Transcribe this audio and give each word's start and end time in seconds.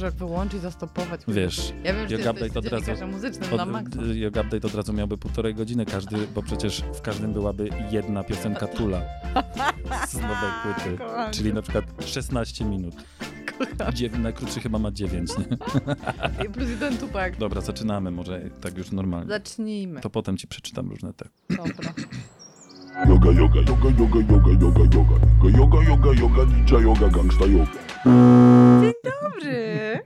Dobrze, 0.00 0.06
jak 0.06 0.14
wyłączyć, 0.14 0.60
zastopować. 0.62 1.20
Wiesz, 1.28 1.72
ja 1.84 1.94
wiem, 1.94 2.08
że 2.08 2.16
Yoga 2.16 2.30
Update 2.30 2.58
od 2.58 2.66
razu- 2.66 3.56
na 3.66 3.78
Od. 3.78 4.16
Yoga 4.16 4.40
Update 4.40 4.66
od 4.66 4.74
razu 4.74 4.92
miałby 4.92 5.18
półtorej 5.18 5.54
godziny 5.54 5.86
każdy, 5.86 6.16
bo 6.34 6.42
przecież 6.42 6.82
w 6.94 7.00
każdym 7.00 7.32
byłaby 7.32 7.68
jedna 7.90 8.24
piosenka 8.24 8.66
Tula 8.66 9.02
z 10.08 10.14
nowej 10.14 10.50
płyty. 10.62 10.96
Kocham 11.04 11.32
Czyli 11.32 11.52
na 11.54 11.62
przykład 11.62 11.84
16 12.06 12.64
minut. 12.64 12.94
Dziew- 13.92 14.18
najkrótszy 14.18 14.60
chyba 14.60 14.78
ma 14.78 14.90
9, 14.90 15.30
nie? 15.38 15.44
I 16.46 16.50
Plus 16.50 16.68
jeden 16.68 16.98
tupek. 16.98 17.36
Dobra, 17.36 17.60
zaczynamy 17.60 18.10
może 18.10 18.40
tak 18.60 18.78
już 18.78 18.90
normalnie. 18.92 19.28
Zacznijmy. 19.28 20.00
To 20.00 20.10
potem 20.10 20.36
ci 20.36 20.48
przeczytam 20.48 20.90
różne 20.90 21.12
te. 21.12 21.28
Dobra. 21.50 21.92
Yoga, 23.08 23.30
yoga, 23.30 23.60
yoga, 23.60 23.90
yoga, 23.98 24.20
yoga, 24.20 24.50
yoga, 24.50 24.84
yoga, 24.84 25.14
yoga, 25.48 25.82
yoga, 25.82 25.82
yoga, 25.82 26.12
yoga, 26.20 26.44
ninja 26.44 26.78
yoga, 26.80 27.08
gangsta 27.08 27.46
yoga. 27.46 27.72
Dobry. 29.04 30.00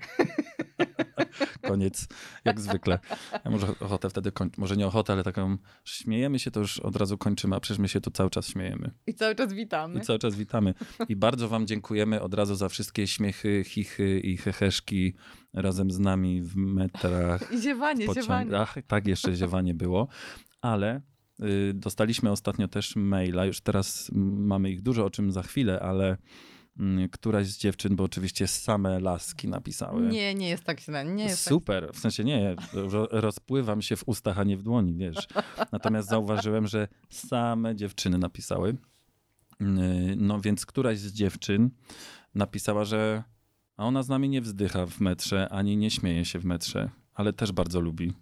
Koniec, 1.69 2.09
jak 2.45 2.61
zwykle. 2.61 2.99
Ja 3.45 3.51
może 3.51 3.67
ochotę 3.81 4.11
wtedy 4.11 4.33
kończyć. 4.33 4.59
Może 4.59 4.77
nie 4.77 4.87
ochotę, 4.87 5.13
ale 5.13 5.23
taką 5.23 5.57
śmiejemy 5.85 6.39
się, 6.39 6.51
to 6.51 6.61
już 6.61 6.81
od 6.81 6.97
razu 6.97 7.19
kończymy, 7.19 7.57
a 7.57 7.61
przecież 7.61 7.79
my 7.79 7.89
się 7.89 8.01
tu 8.01 8.11
cały 8.11 8.31
czas 8.31 8.49
śmiejemy. 8.49 8.91
I 9.07 9.15
cały 9.15 9.35
czas 9.35 9.53
witamy. 9.53 9.99
I 9.99 10.03
cały 10.03 10.19
czas 10.19 10.35
witamy. 10.35 10.75
I 11.09 11.17
bardzo 11.17 11.49
wam 11.49 11.67
dziękujemy 11.67 12.21
od 12.21 12.35
razu 12.35 12.55
za 12.55 12.69
wszystkie 12.69 13.07
śmiechy, 13.07 13.65
chichy 13.67 14.21
i 14.21 14.37
heheszki 14.37 15.15
razem 15.55 15.91
z 15.91 15.99
nami 15.99 16.43
w 16.43 16.57
metrach, 16.57 17.53
I 17.53 17.61
ziewanie, 17.61 18.07
ziewanie. 18.07 18.23
pociągach. 18.27 18.75
Tak, 18.87 19.07
jeszcze 19.07 19.35
ziewanie 19.35 19.75
było. 19.75 20.09
Ale 20.61 21.01
dostaliśmy 21.75 22.31
ostatnio 22.31 22.69
też 22.69 22.97
maila, 22.97 23.45
już 23.45 23.61
teraz 23.61 24.11
mamy 24.15 24.71
ich 24.71 24.83
dużo, 24.83 25.05
o 25.05 25.11
czym 25.11 25.33
za 25.33 25.43
chwilę, 25.43 25.81
ale 25.81 26.17
mm, 26.79 27.09
któraś 27.09 27.47
z 27.47 27.59
dziewczyn, 27.59 27.97
bo 27.97 28.05
oczywiście 28.05 28.47
same 28.47 29.01
laski 29.01 29.49
napisały. 29.49 30.07
Nie, 30.07 30.35
nie 30.35 30.49
jest 30.49 30.65
tak 30.65 30.81
źle. 30.81 31.05
Nie 31.05 31.25
jest 31.25 31.43
Super, 31.43 31.91
w 31.93 31.99
sensie 31.99 32.25
nie, 32.25 32.57
ro, 32.73 33.09
rozpływam 33.11 33.83
się 33.83 33.97
w 33.97 34.09
ustach, 34.09 34.39
a 34.39 34.45
nie 34.45 34.57
w 34.57 34.63
dłoni, 34.63 34.95
wiesz. 34.95 35.29
Natomiast 35.73 36.09
zauważyłem, 36.09 36.67
że 36.67 36.89
same 37.11 37.77
dziewczyny 37.77 38.19
napisały. 38.19 38.77
Yy, 39.61 39.67
No 40.17 40.41
więc 40.41 40.67
któraś 40.67 40.99
z 40.99 41.13
dziewczyn 41.13 41.71
napisała, 42.35 42.85
że 42.85 43.23
a 43.77 43.85
ona 43.85 44.03
z 44.03 44.09
nami 44.09 44.29
nie 44.29 44.41
wzdycha 44.41 44.87
w 44.87 45.01
metrze, 45.01 45.49
ani 45.49 45.77
nie 45.77 45.91
śmieje 45.91 46.25
się 46.25 46.39
w 46.39 46.45
metrze, 46.45 46.91
ale 47.15 47.33
też 47.33 47.53
bardzo 47.53 47.81
lubi. 47.81 48.13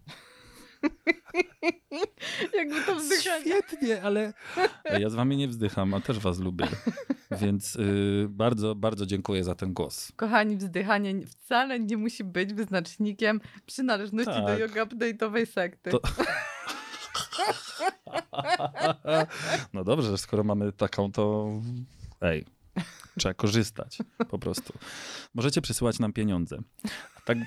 Jakby 2.59 2.81
to 2.87 2.97
wzdychanie. 2.97 3.43
Świetnie, 3.45 4.03
ale 4.03 4.33
ja 5.01 5.11
z 5.11 5.15
wami 5.15 5.37
nie 5.37 5.49
wzdycham, 5.49 5.95
a 5.95 6.01
też 6.01 6.19
was 6.19 6.39
lubię. 6.39 6.67
Więc 7.31 7.75
yy, 7.75 8.27
bardzo, 8.29 8.75
bardzo 8.75 9.07
dziękuję 9.07 9.45
za 9.45 9.55
ten 9.55 9.73
głos. 9.75 10.13
Kochani, 10.17 10.57
wzdychanie 10.57 11.27
wcale 11.27 11.81
nie 11.81 11.97
musi 11.97 12.25
być 12.25 12.55
wyznacznikiem 12.55 13.41
przynależności 13.67 14.41
do 14.41 14.47
Tak. 14.47 14.59
yoga 14.59 14.85
update'owej 14.85 15.47
sekty. 15.47 15.91
To- 15.91 16.01
No 19.73 19.85
dobrze, 19.85 20.19
skoro 20.19 20.45
mamy 20.45 20.73
taką, 20.73 21.13
to 21.13 21.49
ej, 22.21 22.45
trzeba 23.19 23.35
korzystać 23.35 23.99
po 24.29 24.39
prostu. 24.39 24.73
Możecie 25.35 25.63
przysyłać 25.63 25.99
nam 25.99 26.13
pieniądze. 26.13 26.59
A 27.17 27.21
Tak, 27.21 27.39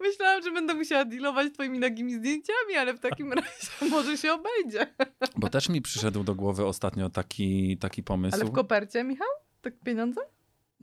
Myślałam, 0.00 0.42
że 0.42 0.50
będę 0.52 0.74
musiała 0.74 1.04
dealować 1.04 1.52
twoimi 1.52 1.78
nagimi 1.78 2.14
zdjęciami, 2.14 2.74
ale 2.78 2.94
w 2.94 3.00
takim 3.00 3.32
razie 3.32 3.48
może 3.90 4.16
się 4.16 4.32
obejdzie. 4.32 4.86
bo 5.36 5.48
też 5.48 5.68
mi 5.68 5.82
przyszedł 5.82 6.24
do 6.24 6.34
głowy 6.34 6.66
ostatnio 6.66 7.10
taki, 7.10 7.78
taki 7.78 8.02
pomysł. 8.02 8.34
Ale 8.36 8.44
w 8.44 8.52
kopercie, 8.52 9.04
Michał? 9.04 9.28
Tak 9.62 9.74
pieniądze? 9.84 10.20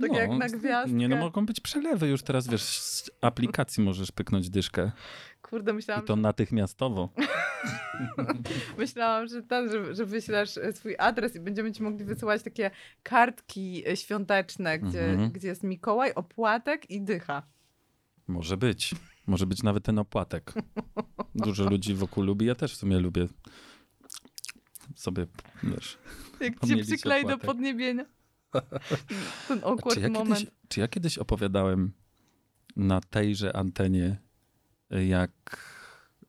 Tak 0.02 0.14
jak 0.14 0.30
na 0.30 0.48
gwiazdkę. 0.50 0.94
Nie, 0.98 1.08
no 1.08 1.16
mogą 1.16 1.46
być 1.46 1.60
przelewy 1.60 2.08
już 2.08 2.24
teraz, 2.24 2.48
wiesz, 2.48 2.64
z 2.64 3.12
aplikacji 3.22 3.84
możesz 3.84 4.12
pyknąć 4.12 4.50
dyszkę 4.50 4.92
Kurde, 5.42 5.72
i 5.72 5.76
myślałam, 5.76 6.06
to 6.06 6.16
natychmiastowo. 6.16 7.10
myślałam 8.78 9.28
że, 9.28 9.44
ten, 9.44 9.70
że, 9.72 9.96
że 9.96 10.06
wyślesz 10.06 10.58
e, 10.58 10.74
swój 10.74 10.96
adres 11.00 11.36
i 11.36 11.40
będziemy 11.40 11.72
ci 11.72 11.84
mogli 11.84 12.06
wysyłać 12.06 12.44
takie 12.44 12.72
kartki 13.04 13.84
e, 13.90 13.98
świąteczne, 13.98 14.80
gdzie, 14.80 15.06
Mhm. 15.06 15.32
gdzie 15.32 15.48
jest 15.48 15.64
Mikołaj, 15.64 16.14
opłatek 16.14 16.90
i 16.90 17.02
dycha. 17.02 17.44
Może 18.28 18.58
być. 18.58 18.96
Może 19.28 19.48
być 19.48 19.64
nawet 19.64 19.84
ten 19.84 20.00
opłatek. 20.00 20.54
Dużo 21.36 21.70
ludzi 21.70 21.94
wokół 21.94 22.24
lubi, 22.24 22.46
ja 22.46 22.56
też 22.56 22.74
w 22.74 22.78
sumie 22.78 23.00
lubię 23.00 23.28
sobie, 24.96 25.28
wiesz, 25.64 25.98
Jak 26.40 26.66
cię 26.68 26.78
przyklei 26.78 27.26
do 27.26 27.38
podniebienia. 27.38 28.06
Ten 29.48 29.60
Czy 29.60 29.66
awkward 29.66 30.02
ja, 30.02 30.10
moment. 30.10 30.40
kiedyś, 30.40 30.54
czy 30.68 30.80
ja 30.80 30.88
kiedyś 30.88 31.18
opowiadałem 31.18 31.92
na 32.76 33.02
tejże 33.02 33.56
antenie, 33.56 34.18
jak 34.90 35.32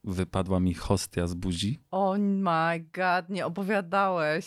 wypadła 0.04 0.60
mi 0.60 0.74
hostia 0.74 1.26
z 1.26 1.34
buzi? 1.34 1.78
Oh 1.90 2.18
my 2.18 2.80
god, 2.94 3.28
nie 3.28 3.46
opowiadałeś. 3.46 4.46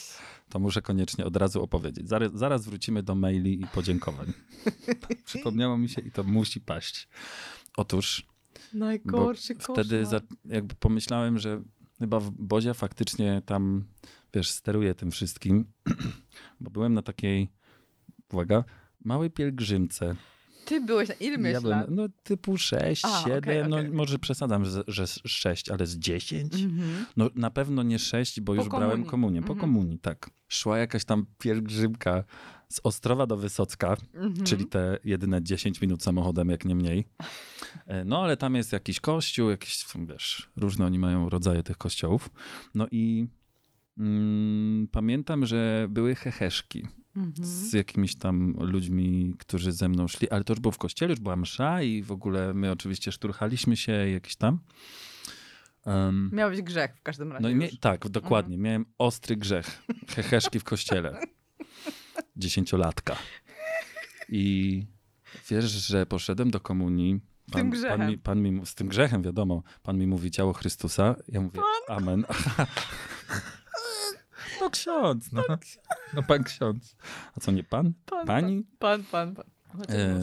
To 0.49 0.59
muszę 0.59 0.81
koniecznie 0.81 1.25
od 1.25 1.35
razu 1.35 1.63
opowiedzieć. 1.63 2.09
Zaraz, 2.09 2.31
zaraz 2.33 2.65
wrócimy 2.65 3.03
do 3.03 3.15
maili 3.15 3.61
i 3.61 3.67
podziękowań. 3.67 4.33
Przypomniało 5.25 5.77
mi 5.77 5.89
się 5.89 6.01
i 6.01 6.11
to 6.11 6.23
musi 6.23 6.61
paść. 6.61 7.07
Otóż 7.77 8.27
Najgorszy 8.73 9.55
koszmar. 9.55 9.77
wtedy 9.77 10.05
za, 10.05 10.21
jakby 10.45 10.75
pomyślałem, 10.75 11.39
że 11.39 11.61
chyba 11.99 12.19
Bozia 12.39 12.73
faktycznie 12.73 13.41
tam, 13.45 13.83
wiesz, 14.33 14.49
steruje 14.51 14.95
tym 14.95 15.11
wszystkim, 15.11 15.65
bo 16.61 16.69
byłem 16.71 16.93
na 16.93 17.01
takiej, 17.01 17.49
uwaga, 18.33 18.63
małej 19.05 19.31
pielgrzymce. 19.31 20.15
Ty 20.65 20.81
byłeś 20.81 21.09
na 21.09 21.15
ile 21.15 21.37
miałeś 21.37 21.53
Ja 21.53 21.61
byłem, 21.61 21.79
lat? 21.79 21.87
no 21.91 22.07
typu 22.23 22.57
6, 22.57 23.05
A, 23.05 23.23
7, 23.23 23.37
okej, 23.39 23.63
no 23.69 23.77
może 23.97 24.19
przesadzam, 24.19 24.65
że, 24.65 24.83
że 24.87 25.07
6, 25.07 25.69
ale 25.69 25.87
z 25.87 25.97
10? 25.97 26.53
Mhm. 26.53 27.05
No 27.17 27.29
na 27.35 27.51
pewno 27.51 27.83
nie 27.83 27.99
6, 27.99 28.41
bo 28.41 28.53
Po 28.53 28.55
już 28.61 28.69
brałem 28.69 28.89
komunii. 28.89 29.09
komunię. 29.09 29.41
Po 29.41 29.53
Mhm. 29.53 29.59
komunii, 29.59 29.99
tak. 29.99 30.29
Szła 30.47 30.77
jakaś 30.77 31.05
tam 31.05 31.25
pielgrzymka 31.37 32.23
z 32.69 32.79
Ostrowa 32.83 33.27
do 33.27 33.37
Wysocka, 33.37 33.97
Mhm. 34.13 34.45
czyli 34.45 34.65
te 34.65 34.97
jedyne 35.03 35.43
10 35.43 35.81
minut 35.81 36.03
samochodem, 36.03 36.49
jak 36.49 36.65
nie 36.65 36.75
mniej. 36.75 37.05
E, 37.87 38.05
No 38.05 38.23
ale 38.23 38.37
tam 38.37 38.55
jest 38.55 38.71
jakiś 38.73 38.99
kościół, 38.99 39.49
jakieś, 39.49 39.85
wiesz, 40.07 40.49
różne 40.55 40.85
oni 40.85 40.99
mają 40.99 41.29
rodzaje 41.29 41.63
tych 41.63 41.77
kościołów. 41.77 42.29
No 42.75 42.87
i 42.91 43.27
mm, 43.97 44.87
pamiętam, 44.91 45.45
że 45.45 45.87
były 45.89 46.15
heheszki 46.15 46.87
Mhm. 47.15 47.33
z 47.47 47.73
jakimiś 47.73 48.15
tam 48.15 48.53
ludźmi, 48.59 49.33
którzy 49.39 49.71
ze 49.71 49.89
mną 49.89 50.07
szli, 50.07 50.29
ale 50.29 50.43
to 50.43 50.53
już 50.53 50.59
było 50.59 50.71
w 50.71 50.77
kościele, 50.77 51.09
już 51.11 51.19
była 51.19 51.35
msza 51.35 51.81
i 51.81 52.03
w 52.03 52.11
ogóle 52.11 52.53
my 52.53 52.71
oczywiście 52.71 53.11
szturchaliśmy 53.11 53.77
się 53.77 53.91
jakiś 53.91 54.35
tam. 54.35 54.59
Em, 55.85 56.29
Miałeś 56.33 56.61
grzech 56.61 56.95
w 56.95 57.01
każdym 57.01 57.31
razie 57.31 57.43
no 57.43 57.49
i 57.49 57.53
już. 57.53 57.79
tak, 57.79 58.09
dokładnie. 58.09 58.57
Miałem 58.57 58.85
ostry 58.97 59.35
grzech. 59.35 59.83
Heheszki 60.09 60.59
w 60.59 60.63
kościele. 60.63 61.19
Dziesięciolatka. 62.35 63.15
I 64.29 64.85
wiesz, 65.49 65.65
że 65.65 66.05
poszedłem 66.05 66.51
do 66.51 66.59
komunii. 66.59 67.19
Z 67.47 67.51
tym 67.51 67.69
grzechem. 67.69 67.99
Pan 67.99 68.09
mi, 68.09 68.17
pan 68.17 68.41
mi, 68.41 68.65
z 68.65 68.75
tym 68.75 68.87
grzechem, 68.87 69.21
wiadomo. 69.21 69.63
Pan 69.83 69.97
mi 69.97 70.07
mówi 70.07 70.31
ciało 70.31 70.53
Chrystusa. 70.53 71.15
Ja 71.27 71.41
mówię 71.41 71.59
amen. 71.87 72.25
No 74.61 74.69
ksiądz, 74.69 75.31
no. 75.31 75.43
No 76.13 76.23
pan 76.23 76.43
ksiądz. 76.43 76.95
A 77.37 77.39
co, 77.39 77.51
nie 77.51 77.63
pan? 77.63 77.93
Pan, 78.05 78.27
Pani? 78.27 78.63
Pan, 78.79 79.03
pan, 79.03 79.35
pan. 79.35 79.45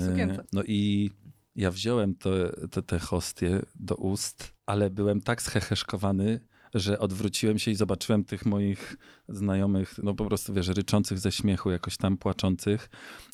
Sukience. 0.06 0.44
no 0.52 0.62
i 0.64 1.10
ja 1.56 1.70
wziąłem 1.70 2.14
te, 2.14 2.30
te, 2.70 2.82
te 2.82 2.98
hostie 2.98 3.60
do 3.74 3.94
ust, 3.94 4.52
ale 4.66 4.90
byłem 4.90 5.20
tak 5.20 5.42
scheheszkowany, 5.42 6.40
że 6.74 6.98
odwróciłem 6.98 7.58
się 7.58 7.70
i 7.70 7.74
zobaczyłem 7.74 8.24
tych 8.24 8.46
moich 8.46 8.96
znajomych, 9.28 9.94
no 10.02 10.14
po 10.14 10.24
prostu 10.24 10.54
wiesz, 10.54 10.68
ryczących 10.68 11.18
ze 11.18 11.32
śmiechu, 11.32 11.70
jakoś 11.70 11.96
tam 11.96 12.16
płaczących 12.16 12.88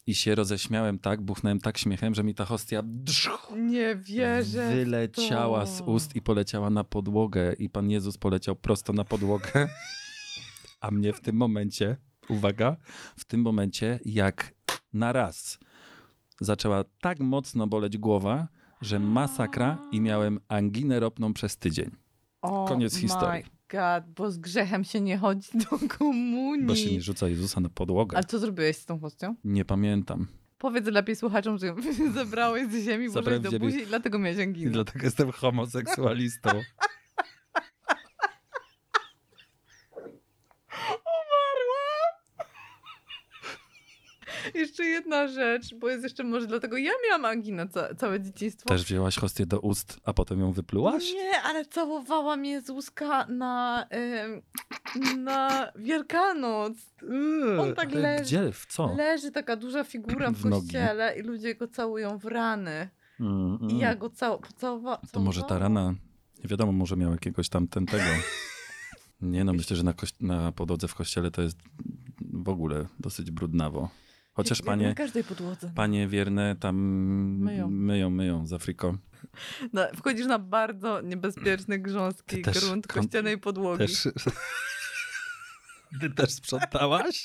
i 0.07 0.15
się 0.15 0.35
roześmiałem 0.35 0.99
tak, 0.99 1.21
buchnąłem 1.23 1.61
tak 1.61 1.79
śmiechem, 1.79 2.15
że 2.15 2.25
mi 2.25 2.35
ta 2.35 2.45
hostia 2.45 2.83
drzuch, 2.85 3.53
Nie 3.57 3.97
wierzę. 3.97 4.69
wyleciała 4.75 5.67
z 5.67 5.81
ust 5.81 6.17
i 6.17 6.23
poleciała 6.23 6.71
na 6.71 6.85
podłogę 6.85 7.53
i 7.59 7.71
Pan 7.71 7.91
Jezus 7.91 8.19
poleciał 8.19 8.57
prosto 8.57 8.93
na 8.93 9.05
podłogę, 9.05 9.69
a 10.85 10.91
mnie 10.91 11.13
w 11.13 11.21
tym 11.21 11.37
momencie, 11.37 11.97
uwaga, 12.29 12.77
w 13.17 13.25
tym 13.25 13.41
momencie 13.41 14.01
jak 14.05 14.55
na 14.93 15.13
raz 15.13 15.59
zaczęła 16.41 16.85
tak 17.01 17.21
mocno 17.21 17.67
boleć 17.67 17.99
głowa, 17.99 18.49
że 18.81 18.99
masakra 18.99 19.79
i 19.93 20.01
miałem 20.01 20.41
anginę 20.49 21.01
ropną 21.01 21.33
przez 21.35 21.57
tydzień. 21.57 21.91
Koniec 22.41 22.97
historii. 22.97 23.45
my 23.45 23.51
God, 23.71 24.15
bo 24.17 24.31
z 24.31 24.39
grzechem 24.39 24.85
się 24.85 25.01
nie 25.01 25.19
chodzi 25.19 25.49
do 25.59 25.89
komunii. 25.89 26.67
Bo 26.67 26.75
się 26.77 26.93
nie 26.93 27.01
rzuca 27.03 27.29
Jezusa 27.29 27.61
na 27.61 27.69
podłogę. 27.69 28.17
Ale 28.17 28.25
co 28.27 28.39
zrobiłeś 28.39 28.77
z 28.77 28.87
tą 28.87 29.01
hostią? 29.01 29.35
Nie 29.45 29.65
pamiętam. 29.65 30.27
Powiedz 30.59 30.87
lepiej 30.87 31.17
słuchaczom, 31.17 31.59
że 31.59 31.67
ją 31.67 31.77
zabrałeś 32.15 32.69
z 32.73 32.85
ziemi, 32.85 33.09
Zabrałem 33.11 33.43
do 33.43 33.59
buzi 33.59 33.79
i 33.79 33.87
dlatego 33.87 34.19
miałeś 34.19 34.39
I 34.39 34.43
anginę. 34.43 34.71
dlatego 34.71 35.05
jestem 35.05 35.33
homoseksualistą. 35.33 36.51
Jeszcze 44.55 44.85
jedna 44.85 45.29
rzecz, 45.29 45.75
bo 45.75 45.89
jest 45.89 46.03
jeszcze 46.03 46.25
może 46.25 46.47
dlatego 46.47 46.77
ja 46.77 46.93
miałam 47.09 47.25
anginę 47.25 47.69
ca 47.69 47.95
całe 47.95 48.21
dzieciństwo. 48.21 48.69
Też 48.69 48.85
wzięłaś 48.85 49.17
hostię 49.17 49.47
do 49.47 49.61
ust, 49.61 50.01
a 50.05 50.13
potem 50.13 50.41
ją 50.41 50.53
wyplułaś? 50.53 51.13
Nie, 51.13 51.43
ale 51.43 51.65
całowała 51.65 52.37
mnie 52.37 52.61
z 52.61 52.71
łuska 52.71 53.27
na, 53.27 53.87
na 55.19 55.73
Wielkanoc. 55.77 56.73
On 57.61 57.75
tak 57.75 57.95
leży. 57.95 58.25
Gdzie? 58.25 58.53
W 58.53 58.67
co? 58.67 58.95
Leży 58.95 59.31
taka 59.31 59.57
duża 59.57 59.85
figura 59.85 60.31
w, 60.31 60.35
W 60.35 60.45
nogi. 60.45 60.63
kościele 60.63 61.19
i 61.19 61.23
ludzie 61.23 61.55
go 61.55 61.69
całują 61.69 62.19
w 62.19 62.25
rany. 62.25 62.89
Mm, 63.21 63.59
mm. 63.61 63.71
I 63.71 63.79
ja 63.79 63.95
go 63.95 64.11
cał 64.11 64.39
pocałowałam. 64.39 65.01
To 65.13 65.21
może 65.21 65.43
ta 65.43 65.59
rana, 65.59 65.95
nie 66.45 66.49
wiadomo, 66.49 66.73
może 66.73 66.97
miał 66.97 67.13
jakiegoś 67.13 67.49
tam 67.49 67.69
ten 67.69 67.87
tego. 67.87 68.05
Nie 69.21 69.45
no, 69.45 69.53
myślę, 69.53 69.77
że 69.77 69.83
na, 69.83 69.95
na 70.21 70.53
podłodze 70.53 70.89
w 70.89 70.95
kościele 70.95 71.31
to 71.31 71.43
jest 71.43 71.59
w 72.33 72.49
ogóle 72.49 72.87
dosyć 73.01 73.31
brudnawo. 73.31 73.89
Chociaż 74.35 74.59
Jak- 74.59 74.67
jak 74.67 74.73
panie, 74.77 74.89
Na 74.89 74.95
każdej 74.95 75.25
podłodze. 75.25 75.73
panie 75.75 76.09
wierne 76.09 76.57
tam 76.61 76.77
Myją. 77.45 77.71
myją, 77.71 78.11
myją 78.11 78.47
z 78.47 78.53
Afriko. 78.53 78.99
No, 79.73 79.87
wchodzisz 79.97 80.27
na 80.27 80.39
bardzo 80.39 81.01
niebezpieczny, 81.01 81.79
grząski 81.79 82.37
Ty 82.37 82.43
też 82.43 82.61
grunt 82.65 82.87
kon- 82.87 83.03
kościelnej 83.03 83.39
podłogi. 83.39 83.79
Też... 83.87 84.09
Ty 86.01 86.11
też 86.11 86.31
sprzątałaś? 86.31 87.25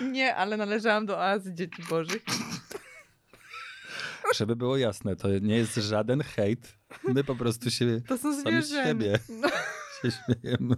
Nie, 0.00 0.36
ale 0.36 0.56
należałam 0.56 1.06
do 1.06 1.18
oazy 1.18 1.54
dzieci 1.54 1.82
bożych. 1.90 2.22
Żeby 4.36 4.56
było 4.56 4.76
jasne, 4.76 5.16
to 5.16 5.28
nie 5.38 5.56
jest 5.56 5.74
żaden 5.74 6.22
hejt. 6.22 6.78
My 7.08 7.24
po 7.24 7.36
prostu 7.36 7.70
się 7.70 8.00
To 8.08 8.18
są 8.18 8.42
sami 8.42 8.62
z 8.62 8.70
siebie 8.70 9.18
No, 9.28 9.48
się 10.02 10.10
śmiejemy. 10.10 10.74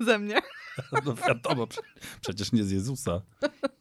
ze 0.00 0.18
mnie. 0.18 0.40
No 1.06 1.14
wiadomo, 1.14 1.66
prze- 1.66 1.82
przecież 2.20 2.52
nie 2.52 2.64
z 2.64 2.70
Jezusa. 2.70 3.22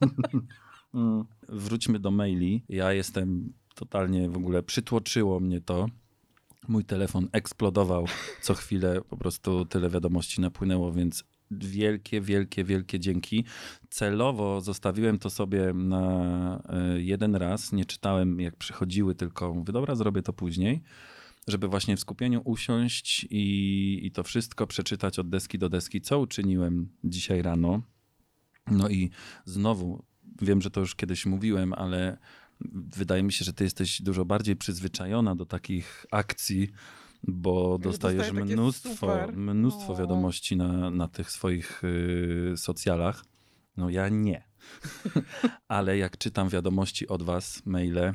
Wróćmy 1.50 2.00
do 2.00 2.12
maili. 2.12 2.64
Ja 2.70 2.94
jestem 2.94 3.54
totalnie 3.76 4.30
w 4.30 4.38
ogóle, 4.38 4.64
przytłoczyło 4.64 5.40
mnie 5.40 5.62
to. 5.62 5.88
Mój 6.68 6.86
telefon 6.86 7.28
eksplodował. 7.32 8.06
Co 8.42 8.54
chwilę 8.54 9.02
po 9.10 9.18
prostu 9.18 9.66
tyle 9.66 9.90
wiadomości 9.90 10.42
napłynęło, 10.42 10.92
więc 10.92 11.24
wielkie, 11.52 12.22
wielkie, 12.22 12.64
wielkie 12.64 13.00
dzięki. 13.00 13.46
Celowo 13.90 14.62
zostawiłem 14.62 15.20
to 15.20 15.30
sobie 15.30 15.74
na 15.74 16.64
e, 16.70 17.02
jeden 17.02 17.36
raz. 17.36 17.72
Nie 17.72 17.86
czytałem 17.86 18.40
jak 18.40 18.56
przychodziły, 18.56 19.16
tylko 19.16 19.54
mówię, 19.54 19.74
dobra, 19.74 19.96
zrobię 19.96 20.22
to 20.22 20.34
później 20.34 20.82
żeby 21.48 21.68
właśnie 21.68 21.98
w 21.98 22.00
skupieniu 22.00 22.42
usiąść 22.46 23.28
i, 23.30 24.00
i 24.04 24.12
to 24.12 24.24
wszystko 24.24 24.68
przeczytać 24.68 25.20
od 25.20 25.30
deski 25.30 25.58
do 25.58 25.70
deski, 25.70 26.02
co 26.02 26.20
uczyniłem 26.20 26.90
dzisiaj 27.04 27.42
rano. 27.42 27.82
No 28.72 28.90
i 28.90 29.10
znowu, 29.46 30.04
wiem, 30.42 30.62
że 30.62 30.72
to 30.72 30.80
już 30.80 30.96
kiedyś 30.96 31.26
mówiłem, 31.26 31.74
ale 31.74 32.18
wydaje 32.96 33.24
mi 33.24 33.34
się, 33.34 33.46
że 33.46 33.54
ty 33.54 33.64
jesteś 33.64 34.02
dużo 34.02 34.26
bardziej 34.26 34.56
przyzwyczajona 34.56 35.36
do 35.36 35.46
takich 35.46 36.06
akcji, 36.12 36.70
bo 37.24 37.78
dostajesz 37.78 38.18
dostaję 38.18 38.42
takie 38.42 38.56
mnóstwo, 38.56 39.28
mnóstwo 39.34 39.94
No. 39.94 40.00
wiadomości 40.00 40.58
na, 40.58 40.90
na 40.90 41.08
tych 41.08 41.32
swoich 41.32 41.84
y, 41.84 42.54
socjalach. 42.58 43.26
No 43.78 43.90
ja 43.90 44.10
nie. 44.10 44.44
ale 45.68 45.98
jak 45.98 46.18
czytam 46.18 46.50
wiadomości 46.50 47.08
od 47.08 47.24
was, 47.24 47.66
maile, 47.66 48.14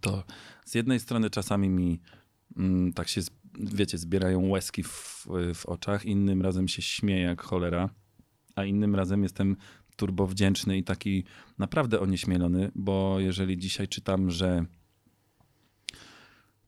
to 0.00 0.24
z 0.64 0.74
jednej 0.74 1.00
strony 1.00 1.30
czasami 1.30 1.68
mi 1.68 2.00
mm, 2.56 2.92
tak 2.92 3.08
się, 3.08 3.20
wiecie, 3.60 3.98
zbierają 3.98 4.48
łezki 4.48 4.82
w, 4.82 5.26
w 5.54 5.66
oczach, 5.66 6.04
innym 6.04 6.42
razem 6.42 6.68
się 6.68 6.82
śmieję 6.82 7.22
jak 7.22 7.42
cholera, 7.42 7.90
a 8.56 8.64
innym 8.64 8.94
razem 8.94 9.22
jestem 9.22 9.56
turbo 9.96 10.26
wdzięczny 10.26 10.78
i 10.78 10.84
taki 10.84 11.24
naprawdę 11.58 12.00
onieśmielony, 12.00 12.70
bo 12.74 13.20
jeżeli 13.20 13.58
dzisiaj 13.58 13.88
czytam, 13.88 14.30
że 14.30 14.64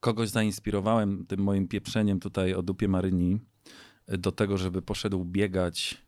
kogoś 0.01 0.29
zainspirowałem 0.29 1.27
tym 1.27 1.41
moim 1.41 1.69
pieprzeniem 1.69 2.21
tutaj 2.21 2.55
o 2.55 2.63
dupie 2.63 2.89
Maryni 2.89 3.39
do 4.09 4.33
tego, 4.33 4.59
żeby 4.59 4.83
poszedł 4.83 5.25
biegać, 5.25 6.03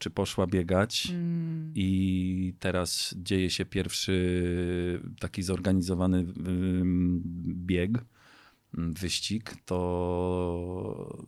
czy 0.00 0.10
poszła 0.10 0.46
biegać, 0.46 1.10
Mm. 1.10 1.72
i 1.74 2.54
teraz 2.58 3.14
dzieje 3.16 3.50
się 3.50 3.64
pierwszy 3.64 5.02
taki 5.20 5.42
zorganizowany 5.42 6.26
bieg, 7.46 7.98
ym, 8.78 8.92
wyścig, 8.94 9.54
to, 9.64 11.24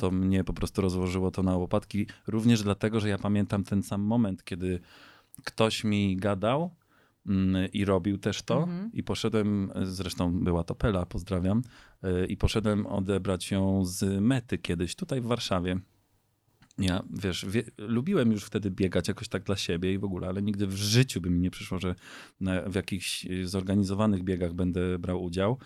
to 0.00 0.10
mnie 0.10 0.44
po 0.44 0.52
prostu 0.52 0.82
rozłożyło 0.82 1.30
to 1.30 1.42
na 1.42 1.56
łopatki. 1.56 2.06
Również 2.26 2.62
dlatego, 2.62 3.00
że 3.00 3.08
ja 3.08 3.18
pamiętam 3.18 3.64
ten 3.64 3.82
sam 3.82 4.00
moment, 4.02 4.44
kiedy 4.44 4.80
ktoś 5.44 5.84
mi 5.84 6.16
gadał 6.16 6.70
mm, 7.26 7.72
i 7.72 7.84
robił 7.84 8.18
też 8.18 8.42
to. 8.42 8.62
Mhm. 8.62 8.90
I 8.92 9.02
poszedłem, 9.02 9.72
zresztą 9.82 10.32
była 10.44 10.64
to 10.64 10.74
Pela, 10.74 11.06
pozdrawiam, 11.06 11.62
y, 12.04 12.26
i 12.26 12.36
poszedłem 12.36 12.86
odebrać 12.86 13.50
ją 13.50 13.84
z 13.84 14.22
mety 14.22 14.58
kiedyś 14.58 14.94
tutaj 14.94 15.20
w 15.20 15.26
Warszawie. 15.26 15.80
Ja, 16.78 17.02
wiesz, 17.10 17.46
wie, 17.46 17.62
lubiłem 17.78 18.32
już 18.32 18.44
wtedy 18.44 18.70
biegać 18.70 19.08
jakoś 19.08 19.28
tak 19.28 19.42
dla 19.42 19.56
siebie 19.56 19.92
i 19.92 19.98
w 19.98 20.04
ogóle, 20.04 20.28
ale 20.28 20.42
nigdy 20.42 20.66
w 20.66 20.76
życiu 20.76 21.20
by 21.20 21.30
mi 21.30 21.40
nie 21.40 21.50
przyszło, 21.50 21.78
że 21.78 21.94
na, 22.40 22.62
w 22.62 22.74
jakichś 22.74 23.26
y, 23.26 23.48
zorganizowanych 23.48 24.22
biegach 24.22 24.52
będę 24.52 24.98
brał 24.98 25.24
udział. 25.24 25.58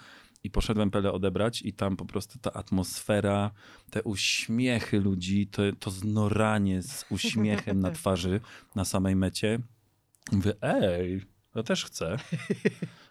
I 0.44 0.50
poszedłem 0.50 0.90
Pele 0.90 1.12
odebrać 1.12 1.62
i 1.62 1.72
tam 1.72 1.96
po 1.96 2.04
prostu 2.04 2.38
ta 2.38 2.52
atmosfera, 2.52 3.50
te 3.90 4.02
uśmiechy 4.02 5.00
ludzi, 5.00 5.46
to, 5.46 5.62
to 5.78 5.90
znoranie 5.90 6.82
z 6.82 7.04
uśmiechem 7.10 7.80
na 7.80 7.90
twarzy 8.00 8.40
na 8.74 8.84
samej 8.84 9.16
mecie. 9.16 9.58
Mówię, 10.32 10.52
ej, 10.62 11.22
ja 11.54 11.62
też 11.62 11.84
chcę. 11.84 12.16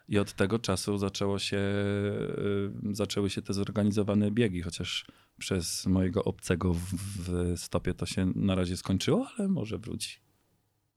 I 0.10 0.20
od 0.20 0.34
tego 0.34 0.60
czasu 0.60 0.98
zaczęło 0.98 1.40
się, 1.40 1.58
y, 1.58 2.96
zaczęły 2.96 3.30
się 3.30 3.42
te 3.42 3.54
zorganizowane 3.54 4.32
biegi, 4.32 4.62
chociaż 4.62 5.06
przez 5.42 5.86
mojego 5.86 6.24
obcego 6.24 6.74
w, 6.74 6.94
w 6.94 7.60
stopie 7.60 7.94
to 7.94 8.06
się 8.06 8.32
na 8.36 8.56
razie 8.56 8.78
skończyło, 8.78 9.28
ale 9.38 9.48
może 9.48 9.78
wróci. 9.78 10.20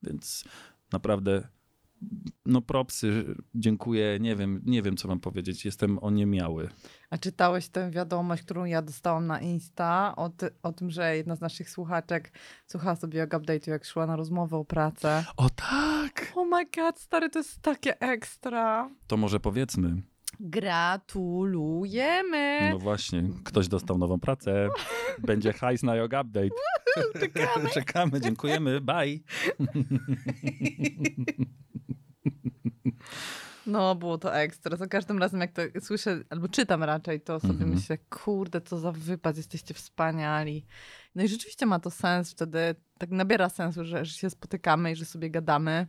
Więc 0.02 0.44
naprawdę, 0.92 1.48
no 2.46 2.62
propsy, 2.62 3.34
dziękuję, 3.54 4.18
nie 4.20 4.36
wiem, 4.36 4.62
nie 4.64 4.82
wiem 4.82 4.96
co 4.96 5.08
mam 5.08 5.20
powiedzieć, 5.20 5.64
jestem 5.64 5.98
oniemiały. 5.98 6.68
A 7.10 7.18
czytałeś 7.18 7.68
tę 7.68 7.90
wiadomość, 7.90 8.42
którą 8.42 8.64
ja 8.64 8.82
dostałam 8.82 9.26
na 9.26 9.40
Insta 9.40 10.16
o, 10.16 10.28
ty, 10.28 10.50
o 10.62 10.72
tym, 10.72 10.90
że 10.90 11.16
jedna 11.16 11.36
z 11.36 11.40
naszych 11.40 11.70
słuchaczek 11.70 12.32
słuchała 12.66 12.96
sobie 12.96 13.18
jak 13.18 13.30
update'u, 13.30 13.70
jak 13.70 13.84
szła 13.84 14.06
na 14.06 14.16
rozmowę 14.16 14.56
o 14.56 14.64
pracę. 14.64 15.24
O 15.36 15.50
tak! 15.50 16.32
Oh 16.34 16.56
my 16.56 16.66
god, 16.76 17.00
stary, 17.00 17.30
to 17.30 17.38
jest 17.38 17.62
takie 17.62 18.00
ekstra. 18.00 18.90
To 19.06 19.16
może 19.16 19.40
powiedzmy, 19.40 20.02
Gratulujemy! 20.41 22.69
no 22.71 22.79
właśnie, 22.79 23.23
ktoś 23.45 23.69
dostał 23.69 23.99
nową 23.99 24.21
pracę, 24.21 24.69
będzie 25.19 25.53
hajs 25.53 25.83
na 25.83 25.97
Yoga 25.97 26.21
Update. 26.21 26.49
Czekamy. 27.21 27.69
Czekamy, 27.75 28.21
dziękujemy, 28.21 28.81
bye. 28.81 29.19
No, 33.67 33.95
było 33.95 34.19
to 34.19 34.37
ekstra. 34.37 34.76
Za 34.76 34.87
każdym 34.87 35.19
razem, 35.19 35.41
jak 35.41 35.53
to 35.53 35.62
słyszę, 35.81 36.21
albo 36.31 36.49
czytam 36.49 36.83
raczej, 36.83 37.21
to 37.21 37.41
sobie 37.41 37.53
Mhm. 37.53 37.71
myślę, 37.75 37.99
kurde, 37.99 38.61
co 38.61 38.79
za 38.79 38.93
wypad, 38.93 39.37
jesteście 39.37 39.75
wspaniali. 39.75 40.67
No 41.14 41.23
i 41.25 41.29
rzeczywiście 41.29 41.67
ma 41.67 41.81
to 41.81 41.91
sens 41.91 42.31
wtedy, 42.31 42.75
tak 42.99 43.11
nabiera 43.11 43.49
sensu, 43.49 43.85
że, 43.85 44.05
że 44.05 44.12
się 44.12 44.31
spotykamy 44.31 44.93
i 44.93 44.97
że 44.97 45.05
sobie 45.05 45.31
gadamy. 45.31 45.87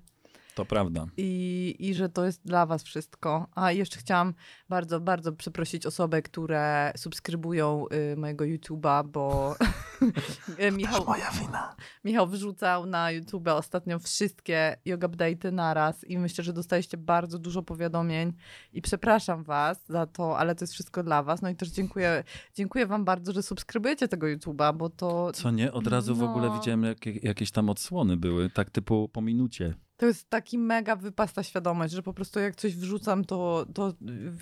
To 0.56 0.66
prawda. 0.66 1.06
I, 1.18 1.76
I 1.80 1.94
że 1.94 2.10
to 2.10 2.26
jest 2.26 2.46
dla 2.46 2.66
was 2.66 2.84
wszystko. 2.84 3.48
A 3.56 3.72
jeszcze 3.72 4.00
chciałam 4.00 4.34
bardzo, 4.70 5.00
bardzo 5.00 5.32
przeprosić 5.34 5.86
osoby, 5.86 6.22
które 6.22 6.94
subskrybują 6.98 7.86
y, 8.14 8.18
mojego 8.18 8.46
YouTube'a, 8.46 9.08
bo 9.08 9.56
y, 10.60 10.72
Michał, 10.72 11.06
Moja 11.06 11.32
wina. 11.32 11.76
Michał 12.04 12.28
wrzucał 12.28 12.86
na 12.86 13.12
YouTube 13.12 13.48
ostatnio 13.48 14.00
wszystkie 14.00 14.78
yoga 14.86 15.08
update'y 15.08 15.52
naraz 15.54 16.04
i 16.04 16.18
myślę, 16.18 16.44
że 16.44 16.54
dostaliście 16.54 16.98
bardzo 16.98 17.40
dużo 17.40 17.64
powiadomień 17.64 18.34
i 18.74 18.82
przepraszam 18.82 19.44
was 19.44 19.86
za 19.88 20.06
to, 20.06 20.38
ale 20.38 20.56
to 20.56 20.64
jest 20.64 20.74
wszystko 20.74 21.04
dla 21.04 21.24
was. 21.24 21.42
No 21.42 21.50
i 21.50 21.56
też 21.56 21.70
dziękuję, 21.70 22.24
dziękuję 22.54 22.88
wam 22.88 23.06
bardzo, 23.06 23.34
że 23.34 23.44
subskrybujecie 23.44 24.08
tego 24.08 24.28
YouTube'a, 24.28 24.78
bo 24.78 24.90
to... 24.90 25.32
Co 25.32 25.52
nie? 25.52 25.72
Od 25.72 25.88
razu 25.88 26.16
w 26.16 26.24
ogóle 26.24 26.48
No. 26.48 26.60
widziałem, 26.60 26.84
jakie, 26.84 27.12
jakieś 27.12 27.52
tam 27.52 27.70
odsłony 27.70 28.18
były, 28.18 28.50
tak 28.50 28.70
typu 28.70 29.10
po 29.10 29.22
minucie. 29.22 29.74
To 29.98 30.06
jest 30.06 30.30
taki 30.30 30.58
mega 30.58 30.96
wypasta 30.96 31.44
świadomość, 31.44 31.94
że 31.94 32.04
po 32.04 32.14
prostu 32.14 32.40
jak 32.40 32.56
coś 32.56 32.76
wrzucam, 32.76 33.26
to, 33.26 33.66
to 33.74 33.94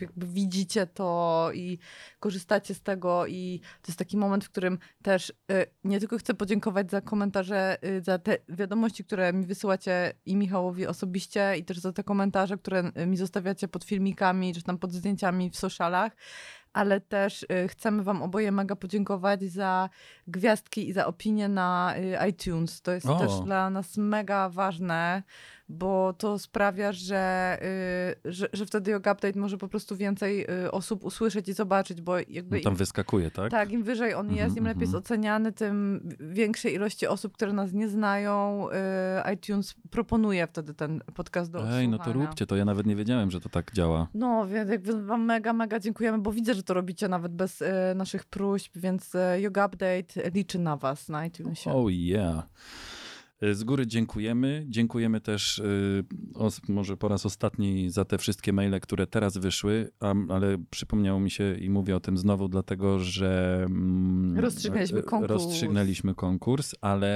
jakby 0.01 0.27
widzicie 0.27 0.87
to 0.87 1.49
i 1.53 1.79
korzystacie 2.19 2.73
z 2.73 2.81
tego 2.81 3.27
i 3.27 3.61
to 3.81 3.87
jest 3.87 3.99
taki 3.99 4.17
moment, 4.17 4.45
w 4.45 4.49
którym 4.49 4.79
też 5.01 5.29
y, 5.29 5.33
nie 5.83 5.99
tylko 5.99 6.17
chcę 6.17 6.33
podziękować 6.33 6.91
za 6.91 7.01
komentarze, 7.01 7.77
y, 7.85 8.01
za 8.01 8.19
te 8.19 8.37
wiadomości, 8.49 9.05
które 9.05 9.33
mi 9.33 9.45
wysyłacie 9.45 10.13
i 10.25 10.35
Michałowi 10.35 10.87
osobiście 10.87 11.57
i 11.57 11.65
też 11.65 11.79
za 11.79 11.93
te 11.93 12.03
komentarze, 12.03 12.57
które 12.57 12.91
y, 12.97 13.05
mi 13.05 13.17
zostawiacie 13.17 13.67
pod 13.67 13.83
filmikami, 13.83 14.53
czy 14.53 14.63
tam 14.63 14.77
pod 14.77 14.93
zdjęciami 14.93 15.49
w 15.49 15.57
socialach, 15.57 16.15
ale 16.73 17.01
też 17.01 17.43
y, 17.43 17.67
chcemy 17.67 18.03
wam 18.03 18.21
oboje 18.21 18.51
mega 18.51 18.75
podziękować 18.75 19.43
za 19.43 19.89
gwiazdki 20.27 20.89
i 20.89 20.93
za 20.93 21.05
opinie 21.05 21.49
na 21.49 21.93
y, 21.97 22.29
iTunes. 22.29 22.81
To 22.81 22.91
jest 22.91 23.05
O. 23.05 23.19
też 23.19 23.39
dla 23.39 23.69
nas 23.69 23.97
mega 23.97 24.49
ważne, 24.49 25.23
bo 25.73 26.13
to 26.13 26.39
sprawia, 26.39 26.91
że, 26.91 27.57
y, 28.25 28.31
że, 28.33 28.47
że 28.53 28.65
wtedy 28.65 28.91
Yoga 28.91 29.11
Update 29.11 29.39
może 29.39 29.57
po 29.57 29.67
prostu 29.67 29.95
więcej 29.95 30.45
y, 30.65 30.71
osób 30.71 31.03
usłyszeć 31.03 31.49
i 31.49 31.53
zobaczyć, 31.53 32.01
bo 32.01 32.19
jakby... 32.19 32.57
No 32.57 32.63
tam 32.63 32.75
wyskakuje, 32.75 33.31
tak? 33.31 33.51
Tak, 33.51 33.71
im 33.71 33.83
wyżej 33.83 34.13
on 34.13 34.33
Mhm, 34.33 34.47
jest, 34.47 34.57
im 34.57 34.65
lepiej 34.65 34.81
jest 34.81 34.93
mhm. 34.93 35.03
oceniany, 35.03 35.51
tym 35.51 36.09
większej 36.19 36.73
ilości 36.73 37.07
osób, 37.07 37.33
które 37.33 37.53
nas 37.53 37.73
nie 37.73 37.89
znają, 37.89 38.67
y, 38.69 39.33
iTunes 39.33 39.75
proponuje 39.89 40.47
wtedy 40.47 40.73
ten 40.73 41.01
podcast 41.13 41.51
do 41.51 41.69
Ej, 41.69 41.87
no 41.87 41.97
to 41.97 42.13
róbcie 42.13 42.45
to. 42.45 42.55
Ja 42.55 42.65
nawet 42.65 42.85
nie 42.85 42.95
wiedziałem, 42.95 43.31
że 43.31 43.41
to 43.41 43.49
tak 43.49 43.73
działa. 43.73 44.07
No, 44.13 44.47
więc 44.47 44.69
jakby 44.69 45.05
wam 45.05 45.25
mega, 45.25 45.53
mega 45.53 45.79
dziękujemy, 45.79 46.17
bo 46.17 46.31
widzę, 46.31 46.53
że 46.53 46.63
to 46.63 46.73
robicie 46.73 47.07
nawet 47.07 47.33
bez 47.33 47.63
naszych 47.95 48.25
próśb, 48.25 48.77
więc 48.77 49.13
Yoga 49.37 49.65
Update 49.65 50.31
liczy 50.33 50.59
na 50.59 50.77
was 50.77 51.09
na 51.09 51.25
iTunesie. 51.25 51.71
Oh 51.71 51.91
yeah. 51.91 52.43
Y, 53.43 53.55
Z 53.55 53.63
góry 53.63 53.87
dziękujemy. 53.87 54.65
Dziękujemy 54.69 55.21
też 55.21 55.61
os, 56.33 56.61
może 56.69 56.97
po 56.97 57.07
raz 57.07 57.25
ostatni 57.25 57.89
za 57.89 58.05
te 58.05 58.17
wszystkie 58.17 58.53
maile, 58.53 58.79
które 58.79 59.07
teraz 59.07 59.37
wyszły, 59.37 59.91
ale 60.29 60.57
przypomniało 60.69 61.19
mi 61.19 61.31
się 61.31 61.57
i 61.57 61.69
mówię 61.69 61.95
o 61.95 61.99
tym 61.99 62.17
znowu, 62.17 62.47
dlatego 62.47 62.99
że 62.99 63.63
mm, 63.65 64.39
Rozstrzygnęliśmy 64.39 64.99
y, 64.99 65.03
konkurs. 65.03 65.31
rozstrzygnęliśmy 65.31 66.15
konkurs, 66.15 66.75
ale 66.81 67.13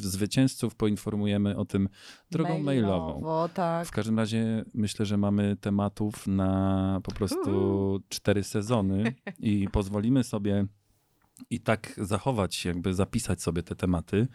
zwycięzców 0.00 0.74
poinformujemy 0.74 1.56
o 1.56 1.64
tym 1.64 1.88
drogą 2.30 2.58
mailową. 2.58 3.22
Tak. 3.54 3.86
W 3.86 3.90
każdym 3.90 4.18
razie 4.18 4.64
myślę, 4.74 5.06
że 5.06 5.16
mamy 5.16 5.56
tematów 5.60 6.26
na 6.26 7.00
po 7.02 7.12
prostu 7.12 8.00
cztery 8.08 8.44
sezony 8.44 9.14
i 9.38 9.68
pozwolimy 9.72 10.24
sobie 10.24 10.66
i 11.50 11.60
tak 11.60 11.94
zachować, 11.96 12.64
jakby 12.64 12.94
zapisać 12.94 13.42
sobie 13.42 13.62
te 13.62 13.76
tematy, 13.76 14.28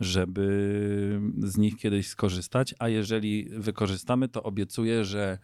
żeby 0.00 1.20
z 1.38 1.56
nich 1.56 1.76
kiedyś 1.76 2.08
skorzystać, 2.08 2.74
a 2.78 2.88
jeżeli 2.88 3.48
wykorzystamy, 3.50 4.28
to 4.28 4.42
obiecuję, 4.42 5.04
że 5.04 5.38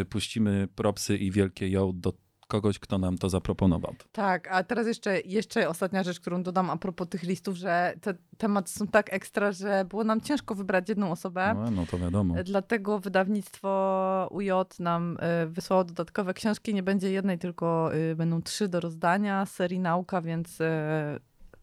y, 0.00 0.04
puścimy 0.04 0.68
propsy 0.74 1.16
i 1.16 1.30
wielkie 1.30 1.68
ją 1.68 2.00
do 2.00 2.12
kogoś, 2.48 2.78
kto 2.78 2.98
nam 2.98 3.18
to 3.18 3.28
zaproponował. 3.28 3.94
Tak, 4.12 4.48
a 4.50 4.64
teraz 4.64 4.86
jeszcze, 4.86 5.20
jeszcze 5.20 5.68
ostatnia 5.68 6.02
rzecz, 6.02 6.20
którą 6.20 6.42
dodam 6.42 6.70
a 6.70 6.76
propos 6.76 7.08
tych 7.08 7.22
listów, 7.22 7.56
że 7.56 7.94
te 8.00 8.14
tematy 8.38 8.70
są 8.70 8.86
tak 8.86 9.12
ekstra, 9.12 9.52
że 9.52 9.84
było 9.88 10.04
nam 10.04 10.20
ciężko 10.20 10.54
wybrać 10.54 10.88
jedną 10.88 11.10
osobę. 11.10 11.54
No, 11.54 11.70
no 11.70 11.86
to 11.86 11.98
wiadomo. 11.98 12.34
Dlatego 12.44 12.98
wydawnictwo 12.98 14.28
UJ 14.30 14.50
nam 14.78 15.18
y, 15.44 15.46
wysłało 15.46 15.84
dodatkowe 15.84 16.34
książki. 16.34 16.74
Nie 16.74 16.82
będzie 16.82 17.10
jednej, 17.10 17.38
tylko 17.38 17.94
y, 17.94 18.16
będą 18.16 18.42
trzy 18.42 18.68
do 18.68 18.80
rozdania 18.80 19.46
serii 19.46 19.80
Nauka, 19.80 20.22
więc, 20.22 20.58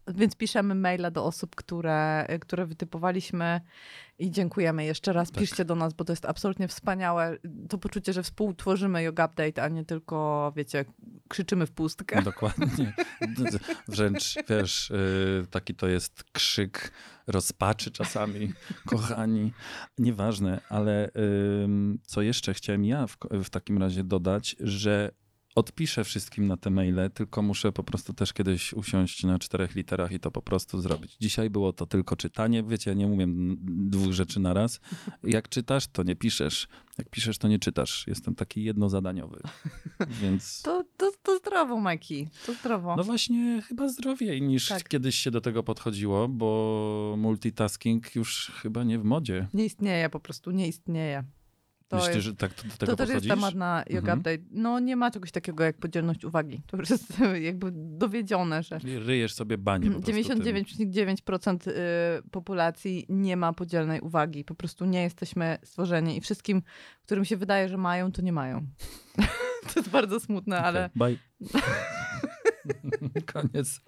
więc 0.08 0.36
piszemy 0.36 0.74
maile 0.74 1.10
do 1.12 1.24
osób, 1.24 1.54
które, 1.54 2.26
które 2.40 2.66
wytypowaliśmy 2.66 3.60
i 4.18 4.30
dziękujemy 4.30 4.84
jeszcze 4.84 5.12
raz. 5.12 5.30
Tak. 5.30 5.40
Piszcie 5.40 5.64
do 5.64 5.74
nas, 5.74 5.94
bo 5.94 6.04
to 6.04 6.12
jest 6.12 6.24
absolutnie 6.24 6.68
wspaniałe. 6.68 7.36
To 7.68 7.78
poczucie, 7.78 8.12
że 8.12 8.22
współtworzymy 8.22 9.02
Yoga 9.02 9.24
Update, 9.26 9.62
a 9.62 9.68
nie 9.68 9.84
tylko, 9.84 10.52
wiecie, 10.56 10.84
krzyczymy 11.28 11.66
w 11.66 11.72
pustkę. 11.72 12.22
Dokładnie. 12.32 12.94
Wręcz, 13.88 14.34
wiesz, 14.48 14.90
y, 14.90 15.46
taki 15.50 15.74
to 15.74 15.88
jest 15.88 16.24
krzyk 16.32 16.92
rozpaczy 17.26 17.90
czasami, 17.90 18.52
kochani. 18.90 19.52
Nieważne, 19.98 20.60
ale 20.68 21.10
co 22.02 22.22
jeszcze 22.22 22.54
chciałem 22.54 22.84
ja 22.84 23.06
w, 23.06 23.16
w 23.30 23.50
takim 23.50 23.78
razie 23.78 24.04
dodać, 24.04 24.56
że 24.60 25.10
odpiszę 25.54 26.04
wszystkim 26.04 26.46
na 26.46 26.56
te 26.56 26.70
maile, 26.70 27.10
tylko 27.14 27.42
muszę 27.42 27.72
po 27.72 27.84
prostu 27.84 28.12
też 28.12 28.32
kiedyś 28.32 28.72
usiąść 28.72 29.24
na 29.24 29.38
czterech 29.38 29.74
literach 29.74 30.12
i 30.12 30.20
to 30.20 30.30
po 30.30 30.42
prostu 30.42 30.80
zrobić. 30.80 31.16
Dzisiaj 31.20 31.50
było 31.50 31.72
to 31.72 31.86
tylko 31.86 32.16
czytanie. 32.16 32.62
Wiecie, 32.62 32.90
ja 32.90 32.96
nie 32.96 33.06
umiem 33.06 33.56
dwóch 33.90 34.12
rzeczy 34.12 34.40
na 34.40 34.54
raz. 34.54 34.80
Jak 35.22 35.48
czytasz, 35.48 35.86
to 35.86 36.02
nie 36.02 36.16
piszesz. 36.16 36.68
Jak 36.98 37.08
piszesz, 37.08 37.38
to 37.38 37.48
nie 37.48 37.58
czytasz. 37.58 38.06
Jestem 38.06 38.34
taki 38.34 38.64
jednozadaniowy. 38.64 39.40
Więc... 40.22 40.62
To, 40.62 40.84
to, 40.96 41.12
to 41.22 41.38
zdrowo, 41.38 41.80
Majki. 41.80 42.28
To 42.46 42.54
zdrowo. 42.54 42.96
No 42.96 43.04
właśnie, 43.04 43.62
chyba 43.68 43.88
zdrowiej 43.88 44.42
niż 44.42 44.68
Tak. 44.68 44.88
kiedyś 44.88 45.16
się 45.16 45.30
do 45.30 45.40
tego 45.40 45.62
podchodziło, 45.62 46.28
bo 46.28 47.14
multitasking 47.18 48.14
już 48.14 48.52
chyba 48.62 48.84
nie 48.84 48.98
w 48.98 49.04
modzie. 49.04 49.48
Nie 49.54 49.64
istnieje, 49.64 50.10
po 50.10 50.20
prostu 50.20 50.50
nie 50.50 50.68
istnieje. 50.68 51.24
To 51.94 52.00
Myślisz, 52.00 52.14
jest... 52.14 52.26
że 52.26 52.34
tak 52.36 52.50
do 52.54 52.62
tego 52.62 52.70
To 52.70 52.78
też 52.78 52.88
podchodzisz? 52.88 53.14
jest 53.14 53.28
temat 53.28 53.54
na 53.54 53.84
Yoga 53.90 54.12
Mhm. 54.12 54.18
Update. 54.18 54.38
No 54.50 54.80
nie 54.80 54.96
ma 54.96 55.10
czegoś 55.10 55.30
takiego 55.32 55.64
jak 55.64 55.76
podzielność 55.78 56.24
uwagi. 56.24 56.62
To 56.66 56.76
już 56.76 56.90
jest 56.90 57.06
jakby 57.40 57.70
dowiedzione, 57.74 58.62
że 58.62 58.80
Czyli 58.80 58.98
Ryjesz 58.98 59.34
sobie 59.34 59.58
banie 59.58 59.90
po 59.90 60.00
prostu 60.00 60.12
tym. 60.12 60.40
99,9% 60.40 61.68
y, 61.68 61.72
populacji 62.30 63.06
nie 63.08 63.36
ma 63.36 63.52
podzielnej 63.52 64.00
uwagi. 64.00 64.44
Po 64.44 64.54
prostu 64.54 64.84
nie 64.84 65.02
jesteśmy 65.02 65.58
stworzeni 65.64 66.16
i 66.16 66.20
wszystkim, 66.20 66.62
którym 67.02 67.24
się 67.24 67.36
wydaje, 67.36 67.68
że 67.68 67.76
mają, 67.76 68.12
to 68.12 68.22
nie 68.22 68.32
mają. 68.32 68.66
to 69.74 69.80
jest 69.80 69.88
bardzo 69.90 70.20
smutne, 70.20 70.58
ale 70.62 70.90
Okej, 70.96 71.18
Bye. 71.42 73.20
Koniec. 73.32 73.80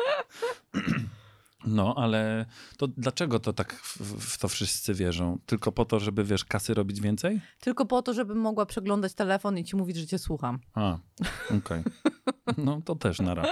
No, 1.66 1.94
ale 1.96 2.46
to 2.76 2.88
dlaczego 2.88 3.40
to 3.40 3.52
tak 3.52 3.72
w, 3.74 4.00
w 4.20 4.38
to 4.38 4.48
wszyscy 4.48 4.94
wierzą? 4.94 5.38
Tylko 5.46 5.72
po 5.72 5.84
to, 5.84 6.00
żeby, 6.00 6.24
wiesz, 6.24 6.44
kasy 6.44 6.74
robić 6.74 7.00
więcej? 7.00 7.40
tylko 7.60 7.86
po 7.86 8.02
to, 8.02 8.14
żebym 8.14 8.38
mogła 8.38 8.66
przeglądać 8.66 9.14
telefon 9.14 9.58
i 9.58 9.64
ci 9.64 9.76
mówić, 9.76 9.96
że 9.96 10.06
cię 10.06 10.18
słucham. 10.18 10.58
A, 10.74 10.98
okej. 11.58 11.82
No, 12.56 12.80
to 12.84 12.94
też 12.94 13.18
nara. 13.20 13.44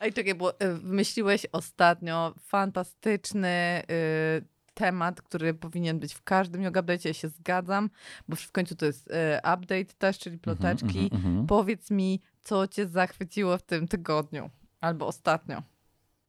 Ej, 0.00 0.12
czekaj, 0.12 0.34
bo 0.34 0.60
y, 0.60 0.74
wymyśliłeś 0.74 1.46
ostatnio 1.52 2.34
fantastyczny 2.40 3.82
y, 3.90 4.44
temat, 4.74 5.22
który 5.22 5.54
powinien 5.54 5.98
być 5.98 6.14
w 6.14 6.22
każdym 6.22 6.62
yoga 6.62 6.82
update'cie, 6.82 7.06
ja 7.06 7.14
się 7.14 7.28
zgadzam, 7.28 7.90
bo 8.28 8.36
w 8.36 8.52
końcu 8.52 8.74
to 8.74 8.86
jest 8.86 9.06
y, 9.06 9.36
update 9.38 9.94
też, 9.98 10.18
czyli 10.18 10.38
ploteczki. 10.38 10.86
Mhm, 10.86 11.04
mhm, 11.04 11.26
mhm. 11.26 11.46
Powiedz 11.46 11.90
mi, 11.90 12.20
co 12.42 12.68
cię 12.68 12.88
zachwyciło 12.88 13.58
w 13.58 13.62
tym 13.62 13.88
tygodniu 13.88 14.50
albo 14.80 15.06
ostatnio. 15.06 15.62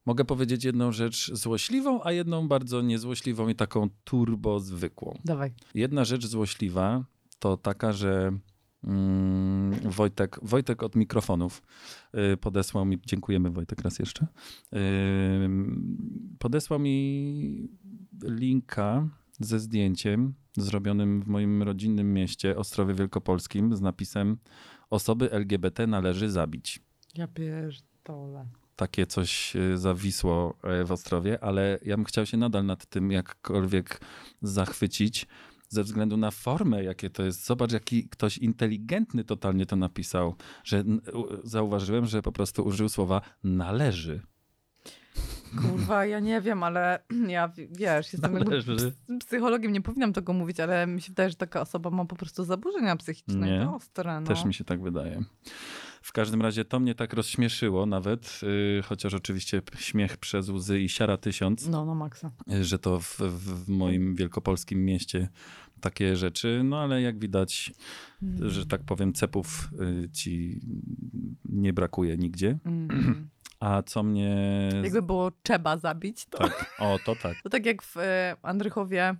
Mogę 0.05 0.25
powiedzieć 0.25 0.63
jedną 0.63 0.91
rzecz 0.91 1.33
złośliwą, 1.33 2.03
a 2.03 2.11
jedną 2.11 2.47
bardzo 2.47 2.81
niezłośliwą 2.81 3.47
i 3.47 3.55
taką 3.55 3.89
turbo 4.03 4.59
zwykłą. 4.59 5.19
Dawaj. 5.25 5.53
Jedna 5.73 6.05
rzecz 6.05 6.25
złośliwa 6.25 7.05
to 7.39 7.57
taka, 7.57 7.91
że 7.91 8.31
mm, 8.83 9.79
Wojtek, 9.91 10.39
Wojtek 10.41 10.83
od 10.83 10.95
mikrofonów 10.95 11.61
y, 12.33 12.37
podesłał 12.37 12.85
mi, 12.85 12.99
dziękujemy 13.05 13.49
Wojtek 13.49 13.81
raz 13.81 13.99
jeszcze, 13.99 14.27
y, 14.73 14.77
podesłał 16.39 16.79
mi 16.79 17.69
linka 18.23 19.09
ze 19.39 19.59
zdjęciem 19.59 20.33
zrobionym 20.57 21.21
w 21.21 21.27
moim 21.27 21.63
rodzinnym 21.63 22.13
mieście 22.13 22.57
Ostrowie 22.57 22.93
Wielkopolskim 22.93 23.75
z 23.75 23.81
napisem 23.81 24.37
osoby 24.89 25.31
LGBT 25.31 25.87
należy 25.87 26.29
zabić 26.29 26.79
Ja 27.15 27.27
pierdolę. 27.27 28.45
Takie 28.75 29.05
coś 29.05 29.55
y, 29.55 29.77
zawisło 29.77 30.57
e, 30.63 30.83
w 30.85 30.91
Ostrowie, 30.91 31.43
ale 31.43 31.79
ja 31.81 31.95
bym 31.95 32.05
chciał 32.05 32.25
się 32.25 32.37
nadal 32.37 32.65
nad 32.65 32.85
tym 32.85 33.11
jakkolwiek 33.11 34.01
zachwycić 34.41 35.27
ze 35.69 35.83
względu 35.83 36.17
na 36.17 36.31
formę, 36.31 36.83
jakie 36.83 37.09
to 37.09 37.23
jest. 37.23 37.45
Zobacz, 37.45 37.71
jaki 37.71 38.09
ktoś 38.09 38.37
inteligentny 38.37 39.23
totalnie 39.23 39.65
to 39.65 39.75
napisał, 39.75 40.35
że 40.63 40.83
zauważyłem, 41.43 42.05
że 42.05 42.21
po 42.21 42.31
prostu 42.31 42.63
użył 42.63 42.89
słowa 42.89 43.21
należy. 43.43 44.21
Kurwa, 45.61 46.05
ja 46.05 46.19
nie 46.19 46.41
wiem, 46.41 46.63
ale 46.63 46.99
ja, 47.27 47.51
wiesz, 47.71 48.13
jestem 48.13 48.33
Należy. 48.33 48.75
psychologiem, 49.19 49.73
nie 49.73 49.81
powinnam 49.81 50.13
tego 50.13 50.33
mówić, 50.33 50.59
ale 50.59 50.87
mi 50.87 51.01
się 51.01 51.09
wydaje, 51.09 51.29
że 51.29 51.35
taka 51.35 51.61
osoba 51.61 51.89
ma 51.89 52.05
po 52.05 52.15
prostu 52.15 52.43
zaburzenia 52.43 52.95
psychiczne. 52.95 53.47
Nie. 53.47 53.69
ostre, 53.69 54.21
no. 54.21 54.27
Też 54.27 54.45
mi 54.45 54.53
się 54.53 54.63
tak 54.63 54.81
wydaje. 54.81 55.23
W 56.05 56.11
każdym 56.11 56.41
razie 56.41 56.65
to 56.65 56.79
mnie 56.79 56.95
tak 56.95 57.13
rozśmieszyło 57.13 57.85
nawet, 57.85 58.39
y, 58.79 58.81
chociaż 58.83 59.13
oczywiście 59.13 59.61
śmiech 59.77 60.17
przez 60.17 60.49
łzy 60.49 60.79
i 60.79 60.89
siara 60.89 61.17
tysiąc. 61.17 61.67
No, 61.67 61.85
no 61.85 61.95
maksa. 61.95 62.31
że 62.61 62.79
to 62.79 62.99
w, 62.99 63.17
w, 63.17 63.69
moim 63.69 64.15
wielkopolskim 64.15 64.85
mieście 64.85 65.29
takie 65.81 66.15
rzeczy, 66.15 66.61
no 66.63 66.79
ale 66.79 67.01
jak 67.01 67.19
widać, 67.19 67.73
że 68.39 68.65
tak 68.65 68.83
powiem, 68.83 69.13
cepów 69.13 69.69
y, 70.05 70.09
ci 70.09 70.61
nie 71.45 71.73
brakuje 71.73 72.17
nigdzie. 72.17 72.57
Mm. 72.65 73.29
A 73.59 73.83
co 73.83 74.03
mnie... 74.03 74.69
Jakby 74.83 75.01
było 75.01 75.31
trzeba 75.43 75.77
zabić, 75.77 76.25
to, 76.25 76.37
Tak, 76.37 76.75
o, 76.79 76.99
to 77.05 77.15
tak. 77.15 77.41
to 77.41 77.49
tak 77.49 77.65
jak 77.65 77.83
w 77.83 77.97
e, 77.97 78.35
Andrychowie, 78.41 79.15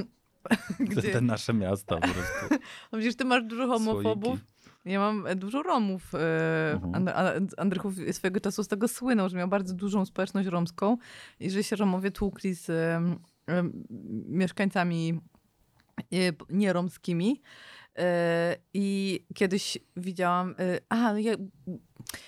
gdzie... 0.80 1.12
te 1.12 1.20
nasze 1.20 1.54
miasta 1.54 1.94
po 1.94 2.00
prostu. 2.00 2.64
No 2.92 2.98
przecież 2.98 3.16
ty 3.16 3.24
masz 3.24 3.44
dużo 3.44 3.66
homofobów. 3.66 4.38
Słoiki. 4.38 4.57
Ja 4.84 4.98
mam 4.98 5.26
e, 5.26 5.36
dużo 5.36 5.62
Romów. 5.62 6.14
e, 6.14 6.72
Mhm. 6.72 7.08
Andrychów 7.58 7.94
swojego 8.12 8.40
czasu 8.40 8.64
z 8.64 8.68
tego 8.68 8.88
słynął, 8.88 9.28
że 9.28 9.36
miał 9.36 9.48
bardzo 9.48 9.74
dużą 9.74 10.04
społeczność 10.04 10.48
romską 10.48 10.96
i 11.40 11.50
że 11.50 11.62
się 11.62 11.76
Romowie 11.76 12.10
tłukli 12.10 12.54
z 12.54 12.70
mieszkańcami 14.28 15.20
e, 16.12 16.16
nieromskimi. 16.50 17.42
I 18.74 19.20
kiedyś 19.34 19.78
widziałam. 19.96 20.54
e, 20.58 20.78
A, 20.88 21.12
no 21.12 21.18
ja, 21.18 21.32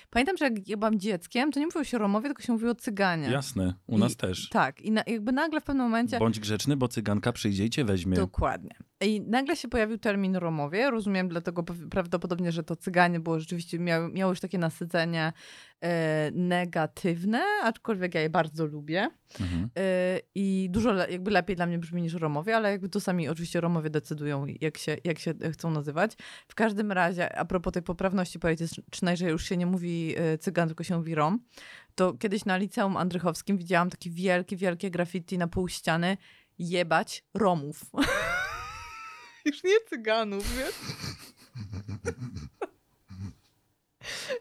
pamiętam, 0.09 0.37
że 0.37 0.45
jak 0.45 0.69
ja 0.69 0.77
byłam 0.77 0.99
dzieckiem, 0.99 1.51
to 1.51 1.59
nie 1.59 1.65
mówiło 1.65 1.83
się 1.83 1.97
Romowie, 1.97 2.27
tylko 2.27 2.43
się 2.43 2.53
mówiło 2.53 2.75
Cyganie. 2.75 3.29
Jasne, 3.29 3.73
u 3.87 3.97
nas 3.97 4.11
I- 4.11 4.15
też. 4.15 4.49
Tak, 4.49 4.81
i 4.81 4.91
na, 4.91 5.03
jakby 5.07 5.31
nagle 5.31 5.61
w 5.61 5.63
pewnym 5.63 5.85
momencie. 5.85 6.19
Bądź 6.19 6.39
grzeczny, 6.39 6.77
bo 6.77 6.87
cyganka 6.87 7.31
przyjdzie 7.33 7.65
i 7.65 7.69
cię 7.69 7.85
weźmie. 7.85 8.15
Dokładnie. 8.17 8.75
I 9.01 9.21
nagle 9.21 9.55
się 9.55 9.67
pojawił 9.67 9.97
termin 9.97 10.35
Romowie. 10.35 10.91
Rozumiem 10.91 11.29
dlatego 11.29 11.63
prawdopodobnie, 11.91 12.51
że 12.51 12.63
to 12.63 12.75
Cyganie 12.75 13.19
było 13.19 13.39
rzeczywiście, 13.39 13.79
miało, 13.79 14.09
miało 14.09 14.31
już 14.31 14.39
takie 14.39 14.57
nasycenie 14.57 15.33
e, 15.81 16.31
negatywne, 16.33 17.41
aczkolwiek 17.63 18.15
ja 18.15 18.21
je 18.21 18.29
bardzo 18.29 18.65
lubię. 18.65 19.09
Mhm. 19.39 19.69
E, 19.77 20.19
I 20.35 20.67
dużo 20.71 20.91
le, 20.91 21.11
jakby 21.11 21.31
lepiej 21.31 21.55
dla 21.55 21.65
mnie 21.65 21.79
brzmi 21.79 22.01
niż 22.01 22.13
Romowie, 22.13 22.55
ale 22.55 22.71
jakby 22.71 22.89
to 22.89 22.99
sami 22.99 23.29
oczywiście 23.29 23.61
Romowie 23.61 23.89
decydują, 23.89 24.45
jak 24.61 24.77
się, 24.77 24.97
jak 25.03 25.19
się 25.19 25.33
chcą 25.51 25.71
nazywać. 25.71 26.11
W 26.47 26.55
każdym 26.55 26.91
razie, 26.91 27.35
a 27.37 27.45
propos 27.45 27.73
tej 27.73 27.83
poprawności 27.83 28.39
politycznej, 28.39 29.17
że 29.17 29.29
już 29.29 29.45
się 29.45 29.57
nie 29.57 29.65
mówi 29.71 30.15
e, 30.17 30.37
Cygan, 30.37 30.67
tylko 30.67 30.83
się 30.83 30.97
mówi 30.97 31.15
Rom, 31.15 31.39
to 31.95 32.13
kiedyś 32.13 32.45
na 32.45 32.57
liceum 32.57 32.97
andrychowskim 32.97 33.57
widziałam 33.57 33.89
takie 33.89 34.09
wielkie, 34.09 34.57
wielkie 34.57 34.91
graffiti 34.91 35.37
na 35.37 35.47
pół 35.47 35.67
ściany 35.67 36.17
jebać 36.59 37.23
Romów. 37.33 37.81
Już 39.45 39.63
nie 39.63 39.75
Cyganów, 39.89 40.57
wiesz? 40.57 40.75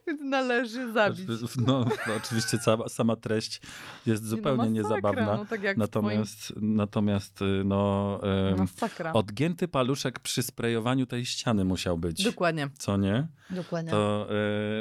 Więc 0.06 0.20
należy 0.20 0.92
zabić. 0.92 1.28
No, 1.66 1.84
no 2.06 2.14
oczywiście 2.16 2.58
sama, 2.58 2.88
sama 2.88 3.16
treść 3.16 3.60
jest 4.06 4.26
zupełnie 4.26 4.62
Nie, 4.62 4.68
no 4.70 4.75
niezabawna. 4.75 5.37
No, 5.37 5.44
tak 5.44 5.62
jak 5.62 5.76
Natomiast, 5.76 6.52
natomiast 6.56 7.42
y, 7.42 7.62
no, 7.64 8.20
Masakra. 8.58 9.12
odgięty 9.12 9.68
paluszek 9.68 10.18
przy 10.18 10.42
sprayowaniu 10.42 11.06
tej 11.06 11.26
ściany 11.26 11.64
musiał 11.64 11.99
być. 11.99 12.25
Dokładnie. 12.25 12.68
Co 12.78 12.96
nie? 12.96 13.28
Dokładnie. 13.50 13.90
To 13.90 14.26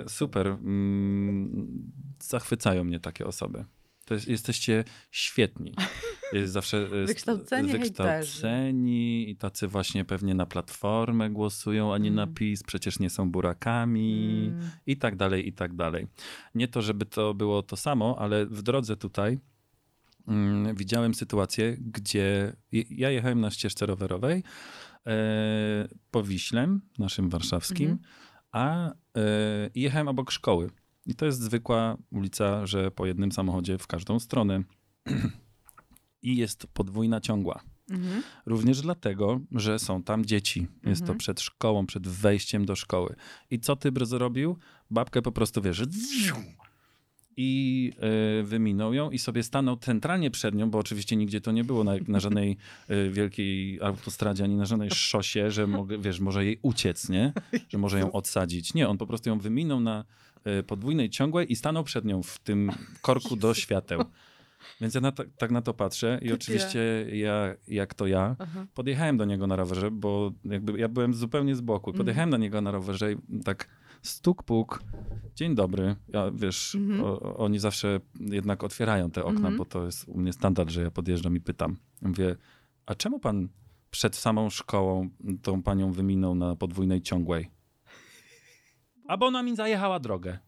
e, 0.05 0.09
super. 0.09 0.47
Mm, 0.47 1.91
zachwycają 2.19 2.83
mnie 2.83 2.99
takie 2.99 3.25
osoby. 3.25 3.65
To 4.09 4.13
jest, 4.13 4.27
jesteście 4.27 4.83
świetni. 5.11 5.75
Jest 6.33 6.53
zawsze 6.53 6.77
e, 6.77 7.05
Wykształceni 7.05 7.71
wykształceni 7.71 9.29
i 9.29 9.35
tacy 9.35 9.67
właśnie 9.67 10.05
pewnie 10.05 10.35
na 10.35 10.45
platformę 10.45 11.29
głosują, 11.29 11.93
a 11.93 11.97
nie 11.97 12.11
na 12.11 12.23
Mm. 12.23 12.35
PiS, 12.35 12.63
przecież 12.63 12.99
nie 12.99 13.09
są 13.09 13.31
burakami 13.31 14.47
Mm. 14.53 14.69
i 14.85 14.97
tak 14.97 15.15
dalej, 15.15 15.47
i 15.47 15.53
tak 15.53 15.75
dalej. 15.75 16.07
Nie 16.55 16.67
to, 16.67 16.81
żeby 16.81 17.05
to 17.05 17.33
było 17.33 17.63
to 17.63 17.75
samo, 17.77 18.15
ale 18.19 18.45
w 18.45 18.61
drodze 18.61 18.97
tutaj 18.97 19.39
mm, 20.27 20.75
widziałem 20.75 21.13
sytuację, 21.13 21.77
gdzie 21.79 22.53
ja 22.89 23.09
jechałem 23.09 23.41
na 23.41 23.51
ścieżce 23.51 23.85
rowerowej 23.85 24.43
e, 25.07 25.13
po 26.11 26.23
Wiślem, 26.23 26.81
naszym 26.99 27.29
warszawskim, 27.29 27.89
Mhm. 27.89 27.99
a 28.51 28.89
e, 28.91 28.93
jechałem 29.75 30.07
obok 30.07 30.31
szkoły. 30.31 30.69
I 31.09 31.15
to 31.15 31.25
jest 31.25 31.41
zwykła 31.41 31.97
ulica, 32.11 32.65
że 32.65 32.91
po 32.91 33.05
jednym 33.05 33.31
samochodzie 33.31 33.77
w 33.77 33.87
każdą 33.87 34.19
stronę. 34.19 34.63
I 36.21 36.35
jest 36.35 36.67
podwójna 36.73 37.21
ciągła. 37.21 37.63
Mhm. 37.89 38.23
Również 38.45 38.81
dlatego, 38.81 39.39
że 39.51 39.79
są 39.79 40.03
tam 40.03 40.25
dzieci. 40.25 40.67
Jest 40.85 41.01
to 41.01 41.05
Mhm. 41.05 41.17
przed 41.17 41.41
szkołą, 41.41 41.85
przed 41.85 42.07
wejściem 42.07 42.65
do 42.65 42.75
szkoły. 42.75 43.15
I 43.51 43.59
co 43.59 43.75
ty 43.75 43.91
zrobił? 44.01 44.57
Babkę 44.91 45.21
po 45.21 45.31
prostu 45.31 45.61
wiesz. 45.61 45.83
I 47.37 47.91
y, 48.39 48.43
wyminął 48.43 48.93
ją 48.93 49.11
i 49.11 49.19
sobie 49.19 49.43
stanął 49.43 49.77
centralnie 49.77 50.31
przed 50.31 50.55
nią, 50.55 50.69
bo 50.69 50.77
oczywiście 50.77 51.15
nigdzie 51.15 51.41
to 51.41 51.51
nie 51.51 51.63
było 51.63 51.83
na, 51.83 51.91
na 52.07 52.19
żadnej 52.19 52.57
y, 52.89 53.09
wielkiej 53.11 53.81
autostradzie, 53.81 54.43
ani 54.43 54.55
na 54.55 54.65
żadnej 54.65 54.91
szosie, 54.91 55.51
że 55.51 55.67
mogę, 55.67 55.97
wiesz, 55.97 56.19
może 56.19 56.45
jej 56.45 56.59
uciec, 56.61 57.09
nie? 57.09 57.33
Że 57.69 57.77
może 57.77 57.99
ją 57.99 58.11
odsadzić. 58.11 58.73
Nie, 58.73 58.89
on 58.89 58.97
po 58.97 59.07
prostu 59.07 59.29
ją 59.29 59.39
wyminął 59.39 59.79
na 59.79 60.05
podwójnej 60.67 61.09
ciągłej 61.09 61.51
i 61.51 61.55
stanął 61.55 61.83
przed 61.83 62.05
nią 62.05 62.23
w 62.23 62.39
tym 62.39 62.71
korku 63.01 63.35
do 63.35 63.53
świateł. 63.63 64.03
Więc 64.81 64.93
ja 64.95 65.01
na 65.01 65.11
to, 65.11 65.23
tak 65.37 65.51
na 65.51 65.61
to 65.61 65.73
patrzę 65.73 66.19
i 66.21 66.33
oczywiście 66.33 67.05
ja, 67.11 67.55
jak 67.67 67.93
to 67.93 68.07
ja, 68.07 68.35
Aha. 68.39 68.65
podjechałem 68.73 69.17
do 69.17 69.25
niego 69.25 69.47
na 69.47 69.55
rowerze, 69.55 69.91
bo 69.91 70.31
jakby 70.45 70.79
ja 70.79 70.87
byłem 70.87 71.13
zupełnie 71.13 71.55
z 71.55 71.61
boku. 71.61 71.93
Podjechałem 71.93 72.29
do 72.29 72.37
niego 72.37 72.61
na 72.61 72.71
rowerze 72.71 73.13
i 73.13 73.17
tak 73.43 73.69
stuk 74.01 74.43
puk, 74.43 74.83
dzień 75.35 75.55
dobry. 75.55 75.95
Ja, 76.07 76.31
wiesz, 76.31 76.75
Mhm. 76.75 77.03
o, 77.03 77.37
oni 77.37 77.59
zawsze 77.59 77.99
jednak 78.19 78.63
otwierają 78.63 79.11
te 79.11 79.23
okna, 79.23 79.37
Mhm. 79.39 79.57
bo 79.57 79.65
to 79.65 79.85
jest 79.85 80.07
u 80.07 80.17
mnie 80.17 80.33
standard, 80.33 80.69
że 80.69 80.81
ja 80.81 80.91
podjeżdżam 80.91 81.35
i 81.35 81.41
pytam. 81.41 81.77
Mówię, 82.01 82.35
a 82.85 82.95
czemu 82.95 83.19
pan 83.19 83.49
przed 83.91 84.15
samą 84.15 84.49
szkołą 84.49 85.09
tą 85.41 85.63
panią 85.63 85.91
wyminął 85.91 86.35
na 86.35 86.55
podwójnej 86.55 87.01
ciągłej? 87.01 87.49
A 89.09 89.17
bo 89.17 89.25
ona 89.25 89.43
mi 89.43 89.55
zajechała 89.55 89.99
drogę. 89.99 90.39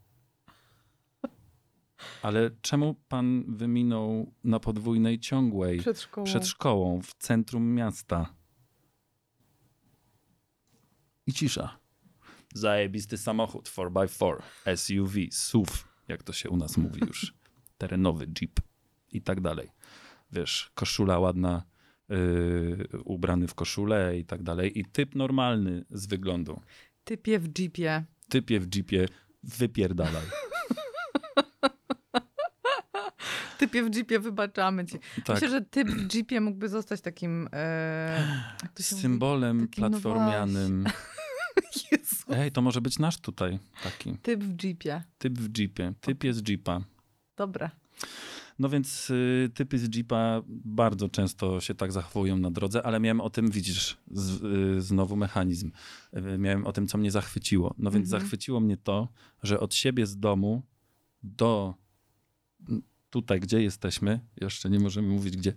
Ale 2.22 2.52
czemu 2.62 2.96
pan 3.08 3.44
wyminął 3.48 4.34
na 4.44 4.60
podwójnej 4.60 5.20
ciągłej? 5.20 5.80
Przed 5.80 6.02
szkołą. 6.02 6.26
przed 6.26 6.48
szkołą 6.48 7.02
w 7.02 7.14
centrum 7.14 7.74
miasta. 7.74 8.36
I 11.28 11.34
cisza. 11.34 11.80
Zajebisty 12.54 13.18
samochód 13.18 13.70
4x4, 13.70 14.42
SUV, 14.76 15.20
SUV, 15.32 15.72
jak 16.08 16.24
to 16.24 16.34
się 16.34 16.50
u 16.50 16.58
nas 16.58 16.78
mówi 16.78 17.02
już. 17.08 17.34
Terenowy 17.78 18.28
Jeep 18.42 18.60
i 19.12 19.22
tak 19.22 19.42
dalej. 19.42 19.70
Wiesz, 20.32 20.72
koszula 20.76 21.20
ładna, 21.20 21.64
yy, 22.10 22.88
ubrany 23.06 23.48
w 23.48 23.56
koszulę 23.56 24.18
i 24.18 24.26
tak 24.26 24.44
dalej. 24.44 24.80
I 24.80 24.86
typ 24.86 25.16
normalny 25.16 25.86
z 25.90 26.08
wyglądu. 26.08 26.62
Typie 27.04 27.40
w 27.40 27.60
jeepie. 27.60 28.06
Typie 28.32 28.60
w 28.60 28.76
Jeepie, 28.76 29.08
wypierdalaj. 29.44 30.24
Typie 33.58 33.84
w 33.84 33.96
jeepie, 33.96 34.20
wybaczamy 34.20 34.86
ci. 34.86 35.00
Tak. 35.26 35.36
Myślę, 35.36 35.50
że 35.50 35.62
typ 35.62 35.88
w 35.88 36.16
jeepie 36.16 36.42
mógłby 36.42 36.70
zostać 36.70 37.02
takim... 37.02 37.50
E, 37.54 38.44
się 38.80 38.96
mówi? 38.96 39.02
Symbolem 39.02 39.68
Takim, 39.68 39.84
no 39.84 39.90
platformianym. 39.90 40.86
Jezu. 41.92 42.26
Ej, 42.34 42.52
to 42.52 42.62
może 42.62 42.82
być 42.82 43.00
nasz 43.00 43.18
tutaj 43.18 43.60
taki. 43.84 44.18
Typ 44.22 44.44
w 44.44 44.64
jeepie. 44.64 45.04
Typ 45.18 45.40
w 45.40 45.58
Jeepie. 45.60 45.94
Typ 46.02 46.24
jest 46.24 46.50
Jeepa. 46.50 46.82
Dobre. 47.38 47.70
No 48.62 48.70
więc 48.70 49.10
y, 49.10 49.50
typy 49.54 49.80
z 49.80 49.96
Jeepa 49.96 50.42
bardzo 50.48 51.10
często 51.10 51.62
się 51.62 51.76
tak 51.76 51.92
zachowują 51.92 52.38
na 52.38 52.52
drodze, 52.52 52.84
ale 52.84 53.00
miałem 53.00 53.22
o 53.22 53.30
tym, 53.30 53.52
widzisz, 53.52 53.98
z, 54.12 54.44
y, 54.44 54.82
znowu 54.82 55.16
mechanizm. 55.16 55.72
Y, 56.18 56.38
miałem 56.38 56.66
o 56.66 56.72
tym, 56.72 56.88
co 56.88 56.98
mnie 56.98 57.12
zachwyciło. 57.12 57.76
No 57.78 57.92
więc 57.92 58.08
Mhm. 58.08 58.22
zachwyciło 58.22 58.60
mnie 58.60 58.78
to, 58.78 59.08
że 59.44 59.60
od 59.60 59.74
siebie 59.74 60.06
z 60.06 60.20
domu 60.20 60.62
do 61.24 61.74
tutaj, 63.10 63.40
gdzie 63.40 63.62
jesteśmy, 63.64 64.20
jeszcze 64.42 64.70
nie 64.70 64.80
możemy 64.80 65.08
mówić 65.08 65.38
gdzie, 65.38 65.54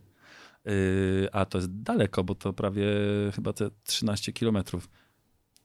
a 1.33 1.45
to 1.45 1.59
jest 1.59 1.83
daleko, 1.83 2.25
bo 2.25 2.35
to 2.35 2.53
prawie 2.53 2.87
chyba 3.35 3.53
te 3.53 3.71
13 3.85 4.33
kilometrów. 4.33 4.88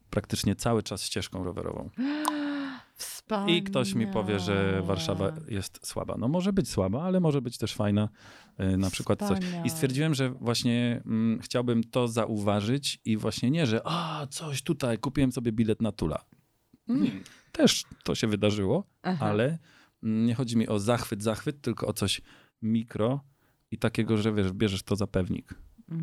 Praktycznie 0.09 0.55
cały 0.55 0.83
czas 0.83 1.03
ścieżką 1.03 1.43
rowerową. 1.43 1.89
Wspaniale. 3.29 3.57
I 3.57 3.63
ktoś 3.63 3.93
mi 3.93 4.07
powie, 4.07 4.39
że 4.39 4.81
Warszawa 4.85 5.31
jest 5.47 5.87
słaba. 5.87 6.15
No 6.17 6.27
może 6.27 6.53
być 6.53 6.69
słaba, 6.69 7.03
ale 7.03 7.19
może 7.19 7.41
być 7.41 7.57
też 7.57 7.73
fajna. 7.75 8.09
y, 8.73 8.77
Na 8.77 8.89
przykład 8.89 9.19
coś. 9.19 9.39
Wspaniale. 9.39 9.65
I 9.67 9.69
stwierdziłem, 9.69 10.13
że 10.13 10.29
właśnie 10.29 11.01
mm, 11.05 11.39
chciałbym 11.41 11.83
to 11.83 12.07
zauważyć 12.07 12.99
i 13.05 13.17
właśnie 13.17 13.51
nie, 13.51 13.65
że 13.65 13.81
a 13.85 14.27
coś 14.29 14.61
tutaj, 14.61 14.97
kupiłem 14.97 15.31
sobie 15.31 15.51
bilet 15.51 15.81
na 15.81 15.91
Tula. 15.91 16.25
Mm, 16.89 17.23
Też 17.51 17.83
to 18.03 18.15
się 18.15 18.27
wydarzyło, 18.27 18.83
Aha. 19.03 19.25
ale 19.25 19.57
mm, 20.03 20.25
nie 20.25 20.35
chodzi 20.35 20.57
mi 20.57 20.67
o 20.67 20.79
zachwyt, 20.79 21.23
zachwyt, 21.23 21.61
tylko 21.61 21.87
o 21.87 21.93
coś 21.93 22.21
mikro 22.61 23.23
i 23.71 23.77
takiego, 23.77 24.17
że 24.17 24.33
wiesz, 24.33 24.51
bierzesz 24.51 24.83
to 24.83 24.95
za 24.95 25.07
pewnik. 25.07 25.53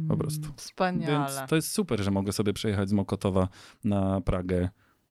po 0.09 0.17
prostu. 0.17 0.45
Mm, 0.45 0.57
Wspaniale. 0.57 1.29
Więc 1.37 1.49
to 1.51 1.57
jest 1.57 1.73
super, 1.73 2.01
że 2.03 2.11
mogę 2.11 2.33
sobie 2.33 2.53
przejechać 2.53 2.89
z 2.89 2.93
Mokotowa 2.93 3.49
na 3.85 4.21
Pragę 4.21 4.69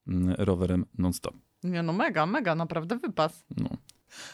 mm, 0.08 0.36
rowerem 0.38 0.86
non-stop. 0.98 1.36
Nie 1.66 1.84
no, 1.84 1.94
mega, 1.94 2.26
mega, 2.26 2.56
naprawdę 2.56 2.98
wypas. 2.98 3.46
No. 3.58 3.70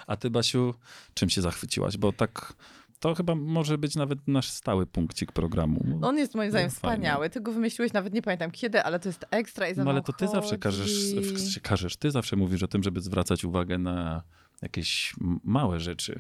A 0.08 0.16
ty, 0.18 0.30
Basiu, 0.30 0.74
czym 1.14 1.30
się 1.30 1.42
zachwyciłaś? 1.42 1.98
Bo 1.98 2.14
tak, 2.14 2.54
to 3.00 3.16
chyba 3.16 3.36
może 3.36 3.78
być 3.78 3.96
nawet 3.96 4.28
nasz 4.28 4.50
stały 4.50 4.86
punkcik 4.86 5.32
programu. 5.32 6.00
On 6.02 6.18
jest 6.18 6.36
moim 6.36 6.50
zdaniem 6.52 6.68
No, 6.68 6.80
fajnie. 6.80 6.96
wspaniały. 6.98 7.30
Ty 7.30 7.42
go 7.42 7.52
wymyśliłeś, 7.52 7.94
nawet 7.94 8.14
nie 8.14 8.22
pamiętam 8.22 8.52
kiedy, 8.52 8.84
ale 8.84 9.00
to 9.00 9.10
jest 9.10 9.26
ekstra 9.32 9.70
i 9.70 9.76
za 9.76 9.84
No 9.84 9.92
ale 9.92 10.02
to 10.02 10.14
ty 10.14 10.28
zawsze 10.28 10.50
chodzi. 10.50 10.60
każesz, 10.60 11.14
w- 11.16 11.62
każesz, 11.62 11.98
ty 11.98 12.12
zawsze 12.12 12.36
mówisz 12.36 12.64
o 12.64 12.68
tym, 12.68 12.84
żeby 12.84 13.02
zwracać 13.02 13.44
uwagę 13.44 13.78
na 13.78 14.24
jakieś 14.62 15.14
małe 15.44 15.80
rzeczy. 15.80 16.20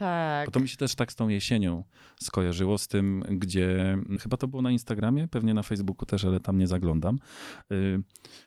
Tak. 0.00 0.46
Bo 0.48 0.52
to 0.52 0.60
mi 0.60 0.68
się 0.68 0.76
też 0.76 0.94
tak 0.94 1.12
z 1.12 1.14
tą 1.16 1.28
jesienią 1.28 1.84
skojarzyło, 2.22 2.78
z 2.78 2.88
tym, 2.88 3.24
gdzie 3.30 3.98
chyba 4.20 4.36
to 4.36 4.48
było 4.48 4.62
na 4.62 4.70
Instagramie, 4.70 5.28
pewnie 5.28 5.54
na 5.54 5.62
Facebooku 5.62 6.06
też, 6.06 6.24
ale 6.24 6.40
tam 6.40 6.58
nie 6.58 6.66
zaglądam. 6.66 7.18
Y, 7.72 8.02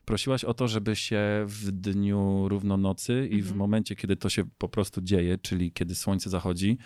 prosiłaś 0.06 0.44
o 0.44 0.54
to, 0.54 0.68
żeby 0.68 0.96
się 0.96 1.20
w 1.48 1.72
dniu 1.72 2.48
równonocy 2.50 3.28
i 3.32 3.36
w 3.42 3.46
Mhm. 3.46 3.58
momencie, 3.58 3.96
kiedy 3.96 4.16
to 4.16 4.30
się 4.30 4.44
po 4.58 4.70
prostu 4.70 5.02
dzieje, 5.02 5.38
czyli 5.38 5.72
kiedy 5.72 5.96
słońce 5.96 6.30
zachodzi, 6.30 6.78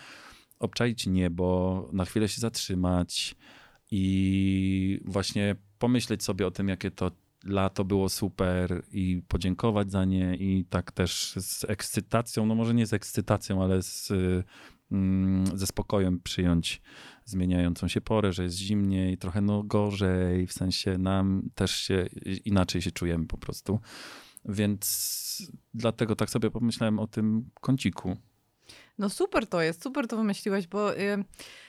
obczaić 0.59 1.07
niebo, 1.07 1.89
na 1.93 2.05
chwilę 2.05 2.27
się 2.29 2.41
zatrzymać 2.41 3.35
i 3.91 4.99
właśnie 5.05 5.55
pomyśleć 5.79 6.23
sobie 6.23 6.47
o 6.47 6.51
tym, 6.51 6.67
jakie 6.67 6.91
to 6.91 7.11
lato 7.43 7.85
było 7.85 8.09
super 8.09 8.83
i 8.91 9.21
podziękować 9.27 9.91
za 9.91 10.05
nie 10.05 10.35
i 10.35 10.65
tak 10.65 10.91
też 10.91 11.33
z 11.37 11.63
ekscytacją, 11.63 12.45
no 12.45 12.55
może 12.55 12.73
nie 12.73 12.85
z 12.85 12.93
ekscytacją, 12.93 13.63
ale 13.63 13.83
z, 13.83 14.11
mm, 14.91 15.57
ze 15.57 15.67
spokojem 15.67 16.19
przyjąć 16.19 16.81
zmieniającą 17.25 17.87
się 17.87 18.01
porę, 18.01 18.33
że 18.33 18.43
jest 18.43 18.55
zimniej, 18.55 19.17
trochę 19.17 19.41
no 19.41 19.63
gorzej, 19.63 20.47
w 20.47 20.53
sensie 20.53 20.97
nam 20.97 21.49
też 21.55 21.71
się 21.71 22.05
inaczej 22.45 22.81
się 22.81 22.91
czujemy 22.91 23.27
po 23.27 23.37
prostu. 23.37 23.79
Więc 24.45 25.51
dlatego 25.73 26.15
tak 26.15 26.29
sobie 26.29 26.51
pomyślałem 26.51 26.99
o 26.99 27.07
tym 27.07 27.49
kąciku. 27.61 28.17
No 28.97 29.09
super 29.09 29.47
to 29.47 29.61
jest, 29.61 29.83
super 29.83 30.07
to 30.07 30.17
wymyśliłeś, 30.17 30.67
bo 30.67 30.97
y, 30.97 31.23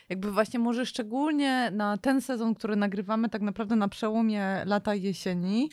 jakby 0.09 0.33
właśnie 0.33 0.59
może 0.59 0.87
szczególnie 0.87 1.71
na 1.75 1.97
ten 1.99 2.21
sezon, 2.21 2.55
który 2.55 2.77
nagrywamy 2.77 3.29
tak 3.29 3.43
naprawdę 3.43 3.77
na 3.77 3.89
przełomie 3.89 4.63
lata 4.67 4.95
i 4.95 5.03
jesieni. 5.03 5.71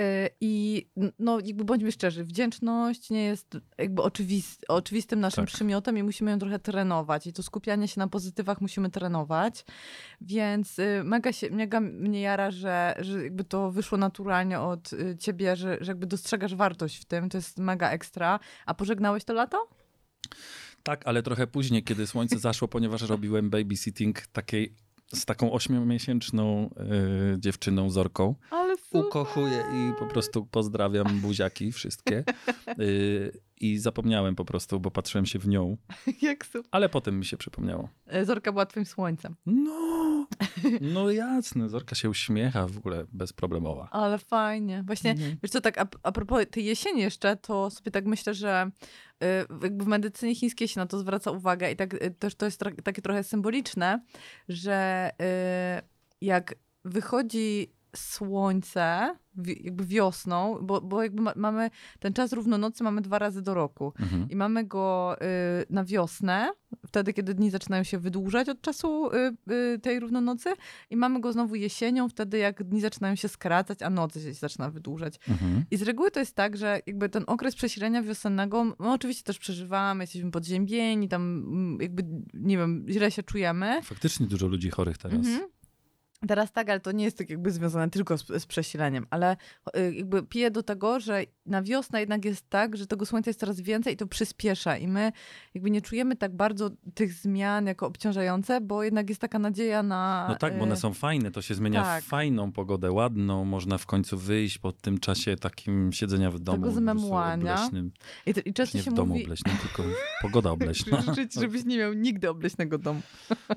y, 0.00 0.28
I 0.40 0.86
no, 1.18 1.38
jakby 1.44 1.64
bądźmy 1.64 1.92
szczerzy, 1.92 2.24
wdzięczność 2.24 3.10
nie 3.10 3.24
jest 3.24 3.56
jakby 3.78 4.02
oczywist, 4.02 4.64
oczywistym 4.68 5.20
naszym 5.20 5.44
Tak. 5.46 5.54
przymiotem 5.54 5.98
i 5.98 6.02
musimy 6.02 6.30
ją 6.30 6.38
trochę 6.38 6.58
trenować. 6.58 7.26
I 7.26 7.32
to 7.32 7.42
skupianie 7.42 7.88
się 7.88 8.00
na 8.00 8.08
pozytywach 8.08 8.60
musimy 8.60 8.90
trenować. 8.90 9.64
Więc 10.20 10.78
y, 10.78 11.02
mega, 11.04 11.32
się, 11.32 11.50
mega 11.50 11.80
mnie 11.80 12.20
jara, 12.20 12.50
że, 12.50 12.94
że 13.00 13.22
jakby 13.24 13.44
to 13.44 13.70
wyszło 13.70 13.98
naturalnie 13.98 14.60
od 14.60 14.92
y, 14.92 15.16
ciebie, 15.16 15.56
że, 15.56 15.78
że 15.80 15.90
jakby 15.92 16.06
dostrzegasz 16.06 16.54
wartość 16.54 16.96
w 16.98 17.04
tym. 17.04 17.28
To 17.28 17.38
jest 17.38 17.58
mega 17.58 17.90
ekstra. 17.90 18.40
A 18.66 18.74
pożegnałeś 18.74 19.24
to 19.24 19.32
lato? 19.32 19.68
Tak, 20.82 21.02
ale 21.06 21.22
trochę 21.22 21.46
później, 21.46 21.84
kiedy 21.84 22.06
słońce 22.06 22.38
zaszło, 22.38 22.68
ponieważ 22.68 23.02
robiłem 23.02 23.50
babysitting 23.50 24.26
takiej, 24.26 24.74
z 25.14 25.24
taką 25.24 25.52
ośmiomiesięczną 25.52 26.70
y, 27.34 27.40
dziewczyną 27.40 27.90
Zorką. 27.90 28.34
Ale 28.50 28.76
super. 28.76 29.00
Ukochuję 29.06 29.64
i 29.74 29.98
po 29.98 30.06
prostu 30.06 30.46
pozdrawiam 30.46 31.20
buziaki 31.20 31.72
wszystkie. 31.72 32.24
Y, 32.78 33.40
I 33.60 33.78
zapomniałem 33.78 34.34
po 34.34 34.44
prostu, 34.44 34.80
bo 34.80 34.90
patrzyłem 34.90 35.26
się 35.26 35.38
w 35.38 35.48
nią, 35.48 35.76
Jak 36.22 36.46
super. 36.46 36.68
ale 36.70 36.88
potem 36.88 37.18
mi 37.18 37.24
się 37.24 37.36
przypomniało. 37.36 37.88
E, 38.06 38.24
Zorka 38.24 38.52
była 38.52 38.66
twoim 38.66 38.86
słońcem. 38.86 39.36
No, 39.46 40.21
no 40.80 41.10
jasne, 41.10 41.68
Zorka 41.68 41.94
się 41.94 42.10
uśmiecha 42.10 42.66
w 42.66 42.78
ogóle 42.78 43.04
bezproblemowa. 43.12 43.88
Ale 43.90 44.18
fajnie. 44.18 44.82
Właśnie, 44.86 45.10
Mhm. 45.10 45.36
wiesz 45.42 45.50
co, 45.50 45.60
tak 45.60 45.78
a, 45.78 45.86
a 46.02 46.12
propos 46.12 46.44
tej 46.50 46.64
jesieni 46.64 47.00
jeszcze, 47.00 47.36
to 47.36 47.70
sobie 47.70 47.90
tak 47.90 48.06
myślę, 48.06 48.34
że 48.34 48.70
y, 49.24 49.26
jakby 49.62 49.84
w 49.84 49.88
medycynie 49.88 50.34
chińskiej 50.34 50.68
się 50.68 50.80
na 50.80 50.86
to 50.86 50.98
zwraca 50.98 51.30
uwagę 51.30 51.72
i 51.72 51.76
tak 51.76 51.94
y, 51.94 52.10
też 52.10 52.34
to 52.34 52.44
jest 52.44 52.60
takie 52.84 53.02
trochę 53.02 53.24
symboliczne, 53.24 54.00
że 54.48 55.10
y, 55.80 55.82
jak 56.20 56.54
wychodzi 56.84 57.72
słońce, 57.96 59.14
jakby 59.64 59.86
wiosną, 59.86 60.58
bo, 60.62 60.80
bo 60.80 61.02
jakby 61.02 61.22
ma, 61.22 61.32
mamy 61.36 61.70
ten 62.00 62.12
czas 62.12 62.32
równonocy 62.32 62.84
mamy 62.84 63.00
dwa 63.00 63.18
razy 63.18 63.42
do 63.42 63.54
roku. 63.54 63.92
Mhm. 64.00 64.30
I 64.30 64.36
mamy 64.36 64.64
go 64.64 65.16
y, 65.22 65.26
na 65.70 65.84
wiosnę, 65.84 66.50
wtedy, 66.86 67.12
kiedy 67.12 67.34
dni 67.34 67.50
zaczynają 67.50 67.84
się 67.84 67.98
wydłużać 67.98 68.48
od 68.48 68.60
czasu 68.60 69.10
y, 69.14 69.52
y, 69.52 69.78
tej 69.78 70.00
równonocy, 70.00 70.52
i 70.90 70.96
mamy 70.96 71.20
go 71.20 71.32
znowu 71.32 71.54
jesienią, 71.54 72.08
wtedy 72.08 72.38
jak 72.38 72.62
dni 72.62 72.80
zaczynają 72.80 73.16
się 73.16 73.28
skracać, 73.28 73.82
a 73.82 73.90
noc 73.90 74.14
się 74.14 74.34
zaczyna 74.34 74.70
wydłużać. 74.70 75.20
Mhm. 75.28 75.64
I 75.70 75.76
z 75.76 75.82
reguły 75.82 76.10
to 76.10 76.20
jest 76.20 76.36
tak, 76.36 76.56
że 76.56 76.80
jakby 76.86 77.08
ten 77.08 77.24
okres 77.26 77.54
przesilenia 77.54 78.02
wiosennego, 78.02 78.64
my 78.64 78.92
oczywiście 78.92 79.24
też 79.24 79.38
przeżywamy, 79.38 80.02
jesteśmy 80.04 80.30
podziębieni, 80.30 81.08
tam 81.08 81.22
mm, 81.22 81.78
jakby, 81.80 82.04
nie 82.34 82.58
wiem, 82.58 82.86
źle 82.88 83.10
się 83.10 83.22
czujemy. 83.22 83.82
Faktycznie 83.82 84.26
dużo 84.26 84.46
ludzi 84.46 84.70
chorych 84.70 84.98
teraz. 84.98 85.18
Mhm. 85.18 85.61
Teraz 86.28 86.52
tak, 86.52 86.70
ale 86.70 86.80
to 86.80 86.92
nie 86.92 87.04
jest 87.04 87.18
tak 87.18 87.30
jakby 87.30 87.50
związane 87.50 87.90
tylko 87.90 88.18
z, 88.18 88.26
z 88.42 88.46
przesileniem, 88.46 89.06
ale 89.10 89.36
y, 89.76 89.94
jakby 89.94 90.22
piję 90.22 90.50
do 90.50 90.62
tego, 90.62 91.00
że 91.00 91.24
na 91.46 91.62
wiosnę 91.62 92.00
jednak 92.00 92.24
jest 92.24 92.50
tak, 92.50 92.76
że 92.76 92.86
tego 92.86 93.06
słońca 93.06 93.30
jest 93.30 93.40
coraz 93.40 93.60
więcej 93.60 93.94
i 93.94 93.96
to 93.96 94.06
przyspiesza 94.06 94.76
i 94.76 94.88
my 94.88 95.12
jakby 95.54 95.70
nie 95.70 95.82
czujemy 95.82 96.16
tak 96.16 96.36
bardzo 96.36 96.70
tych 96.94 97.12
zmian 97.12 97.66
jako 97.66 97.86
obciążające, 97.86 98.60
bo 98.60 98.82
jednak 98.82 99.08
jest 99.08 99.20
taka 99.20 99.38
nadzieja 99.38 99.82
na... 99.82 100.26
No 100.28 100.36
tak, 100.36 100.58
bo 100.58 100.62
one 100.62 100.74
y, 100.74 100.76
są 100.76 100.94
fajne, 100.94 101.30
to 101.30 101.42
się 101.42 101.54
zmienia 101.54 101.82
tak. 101.82 102.04
w 102.04 102.06
fajną 102.06 102.52
pogodę, 102.52 102.92
ładną, 102.92 103.44
można 103.44 103.78
w 103.78 103.86
końcu 103.86 104.18
wyjść 104.18 104.58
po 104.58 104.72
tym 104.72 104.98
czasie 104.98 105.36
takim 105.36 105.92
siedzenia 105.92 106.30
w 106.30 106.38
domu. 106.38 106.62
prostu 106.62 106.80
zmemłania. 106.80 107.70
I, 108.26 108.34
i 108.44 108.54
często 108.54 108.78
nie 108.78 108.84
się 108.84 108.90
w 108.90 108.94
domu 108.94 109.12
mówi... 109.12 109.24
obleśnym, 109.24 109.56
tylko 109.56 109.82
pogoda 110.22 110.50
obleśna. 110.56 111.00
Życzę 111.00 111.28
ci, 111.28 111.40
żebyś 111.40 111.64
nie 111.64 111.78
miał 111.78 111.92
nigdy 111.92 112.30
obleśnego 112.30 112.78
domu. 112.78 113.00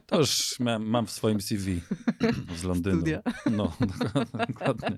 To 0.05 0.19
już 0.19 0.59
mam, 0.59 0.85
mam 0.85 1.05
w 1.05 1.11
swoim 1.11 1.41
CV 1.41 1.81
z 2.57 2.63
Londynu. 2.63 2.95
Studia. 2.95 3.21
No, 3.51 3.73
dokładnie. 4.49 4.97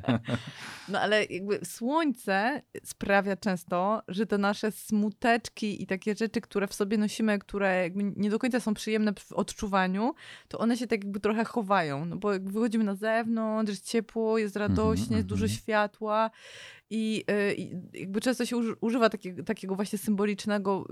No 0.89 1.00
ale 1.00 1.26
jakby 1.26 1.60
słońce 1.63 2.62
sprawia 2.84 3.38
często, 3.38 4.02
że 4.08 4.26
te 4.26 4.38
nasze 4.38 4.72
smuteczki 4.72 5.84
i 5.84 5.88
takie 5.88 6.15
rzeczy, 6.15 6.41
które 6.41 6.67
w 6.67 6.74
sobie 6.74 6.98
nosimy, 6.98 7.39
które 7.39 7.84
jakby 7.84 8.04
nie 8.15 8.30
do 8.30 8.39
końca 8.39 8.60
są 8.60 8.74
przyjemne 8.74 9.13
w 9.13 9.34
odczuwaniu, 9.34 10.13
to 10.48 10.58
one 10.58 10.78
się 10.78 10.88
tak 10.88 11.04
jakby 11.04 11.20
trochę 11.20 11.46
chowają. 11.46 12.06
No 12.06 12.15
bo 12.15 12.34
jak 12.34 12.50
wychodzimy 12.50 12.84
na 12.84 12.96
zewnątrz, 12.96 13.70
jest 13.70 13.86
ciepło, 13.86 14.38
jest 14.38 14.56
radośnie, 14.56 15.15
jest 15.15 15.28
dużo 15.28 15.46
mhm. 15.46 15.60
światła 15.60 16.32
i, 16.89 17.23
y, 17.32 17.56
i 17.56 17.71
jakby 17.93 18.21
często 18.21 18.45
się 18.45 18.58
uży- 18.58 18.76
używa 18.82 19.10
takiego, 19.10 19.43
takiego 19.43 19.76
właśnie 19.76 20.00
symbolicznego 20.00 20.86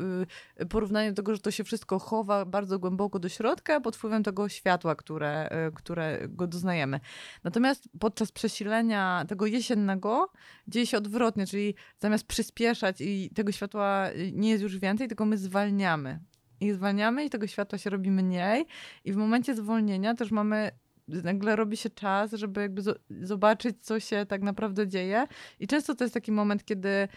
y, 0.62 0.66
porównania 0.66 1.10
do 1.10 1.16
tego, 1.16 1.36
że 1.36 1.42
to 1.42 1.52
się 1.52 1.64
wszystko 1.64 2.00
chowa 2.00 2.46
bardzo 2.46 2.80
głęboko 2.80 3.20
do 3.20 3.30
środka 3.30 3.82
pod 3.82 3.96
wpływem 3.96 4.24
tego 4.24 4.50
światła, 4.50 4.96
które, 4.96 5.50
y, 5.68 5.72
które 5.72 6.20
go 6.30 6.48
doznajemy. 6.48 7.00
Natomiast 7.44 7.90
podczas 8.00 8.32
przesilenia 8.32 9.26
tego 9.28 9.46
jesiennego 9.46 10.32
dzieje 10.68 10.86
się 10.86 10.98
odwrotnie, 10.98 11.48
czyli 11.48 11.76
zamiast 12.00 12.28
przyspieszać 12.28 13.02
i 13.02 13.30
tego 13.36 13.52
światła 13.52 14.10
y, 14.10 14.32
nie 14.32 14.50
jest 14.50 14.64
już 14.64 14.78
więcej, 14.78 15.08
tylko 15.08 15.26
my 15.26 15.38
zwalniamy. 15.38 16.20
I 16.62 16.72
zwalniamy 16.72 17.26
i 17.26 17.30
tego 17.30 17.48
światła 17.48 17.78
się 17.78 17.90
robi 17.90 18.12
mniej 18.12 18.66
i 19.06 19.14
w 19.14 19.16
momencie 19.16 19.56
zwolnienia 19.56 20.16
też 20.16 20.32
mamy 20.32 20.72
nagle 21.08 21.56
robi 21.56 21.78
się 21.78 21.90
czas, 21.90 22.32
żeby 22.32 22.62
jakby 22.62 22.82
zo- 22.82 23.00
zobaczyć, 23.22 23.76
co 23.82 24.00
się 24.00 24.26
tak 24.26 24.42
naprawdę 24.42 24.88
dzieje. 24.88 25.28
I 25.60 25.68
często 25.68 25.96
to 25.96 26.04
jest 26.04 26.14
taki 26.14 26.32
moment, 26.32 26.66
kiedy 26.66 27.08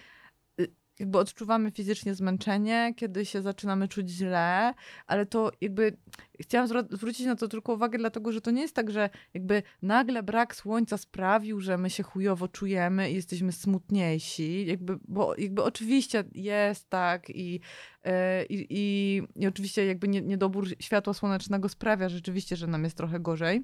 jakby 1.01 1.19
odczuwamy 1.19 1.71
fizycznie 1.71 2.15
zmęczenie, 2.15 2.95
kiedy 2.97 3.25
się 3.27 3.43
zaczynamy 3.43 3.89
czuć 3.89 4.11
źle, 4.11 4.75
ale 5.07 5.27
to 5.27 5.53
jakby 5.61 5.97
chciałam 6.41 6.69
zwrócić 6.91 7.27
na 7.27 7.37
to 7.37 7.49
tylko 7.49 7.75
uwagę, 7.75 7.99
dlatego 7.99 8.33
że 8.33 8.41
to 8.41 8.51
nie 8.51 8.63
jest 8.63 8.75
tak, 8.75 8.91
że 8.91 9.11
jakby 9.35 9.63
nagle 9.83 10.23
brak 10.23 10.57
słońca 10.57 10.99
sprawił, 10.99 11.61
że 11.61 11.79
my 11.79 11.91
się 11.91 12.03
chujowo 12.03 12.49
czujemy 12.49 13.11
i 13.11 13.15
jesteśmy 13.15 13.53
smutniejsi, 13.53 14.67
jakby, 14.67 14.99
bo 15.09 15.35
jakby 15.39 15.63
oczywiście 15.63 16.25
jest 16.35 16.91
tak 16.91 17.31
i, 17.31 17.61
e, 18.05 18.45
i, 18.45 18.67
i, 18.71 19.23
i 19.37 19.47
oczywiście 19.47 19.87
jakby 19.87 20.09
nie, 20.09 20.21
niedobór 20.21 20.69
światła 20.81 21.15
słonecznego 21.15 21.69
sprawia 21.69 22.09
rzeczywiście, 22.09 22.57
że 22.57 22.67
nam 22.67 22.85
jest 22.85 22.97
trochę 22.97 23.21
gorzej. 23.21 23.63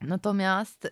Natomiast 0.00 0.84
y, 0.84 0.90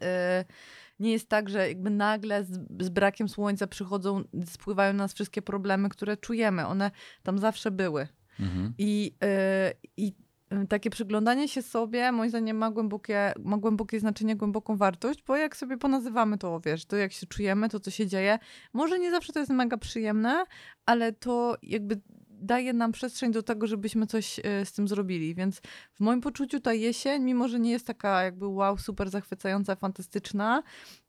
nie 1.00 1.12
jest 1.12 1.28
tak, 1.28 1.48
że 1.48 1.68
jakby 1.68 1.90
nagle 1.90 2.44
z, 2.44 2.60
z 2.80 2.88
brakiem 2.88 3.28
słońca 3.28 3.66
przychodzą, 3.66 4.22
spływają 4.46 4.92
na 4.92 5.04
nas 5.04 5.14
wszystkie 5.14 5.42
problemy, 5.42 5.88
które 5.88 6.16
czujemy. 6.16 6.66
One 6.66 6.90
tam 7.22 7.38
zawsze 7.38 7.70
były. 7.70 8.08
Mhm. 8.40 8.74
I, 8.78 9.14
y, 9.24 9.88
i 9.96 10.12
y, 10.62 10.66
takie 10.66 10.90
przyglądanie 10.90 11.48
się 11.48 11.62
sobie, 11.62 12.12
moim 12.12 12.30
zdaniem, 12.30 12.56
ma 12.56 12.70
głębokie, 12.70 13.32
ma 13.44 13.56
głębokie 13.56 14.00
znaczenie, 14.00 14.36
głęboką 14.36 14.76
wartość, 14.76 15.22
bo 15.26 15.36
jak 15.36 15.56
sobie 15.56 15.76
ponazywamy 15.76 16.38
to, 16.38 16.60
wiesz, 16.60 16.84
to 16.84 16.96
jak 16.96 17.12
się 17.12 17.26
czujemy, 17.26 17.68
to 17.68 17.80
co 17.80 17.90
się 17.90 18.06
dzieje, 18.06 18.38
może 18.72 18.98
nie 18.98 19.10
zawsze 19.10 19.32
to 19.32 19.40
jest 19.40 19.50
mega 19.50 19.76
przyjemne, 19.76 20.44
ale 20.86 21.12
to 21.12 21.56
jakby 21.62 22.00
daje 22.40 22.72
nam 22.72 22.92
przestrzeń 22.92 23.32
do 23.32 23.42
tego, 23.42 23.66
żebyśmy 23.66 24.06
coś 24.06 24.38
y, 24.38 24.42
z 24.64 24.72
tym 24.72 24.88
zrobili. 24.88 25.34
Więc 25.34 25.60
w 25.94 26.00
moim 26.00 26.20
poczuciu 26.20 26.60
ta 26.60 26.72
jesień, 26.72 27.22
mimo 27.22 27.48
że 27.48 27.60
nie 27.60 27.70
jest 27.70 27.86
taka 27.86 28.22
jakby 28.22 28.46
wow, 28.46 28.78
super 28.78 29.10
zachwycająca, 29.10 29.76
fantastyczna, 29.76 30.62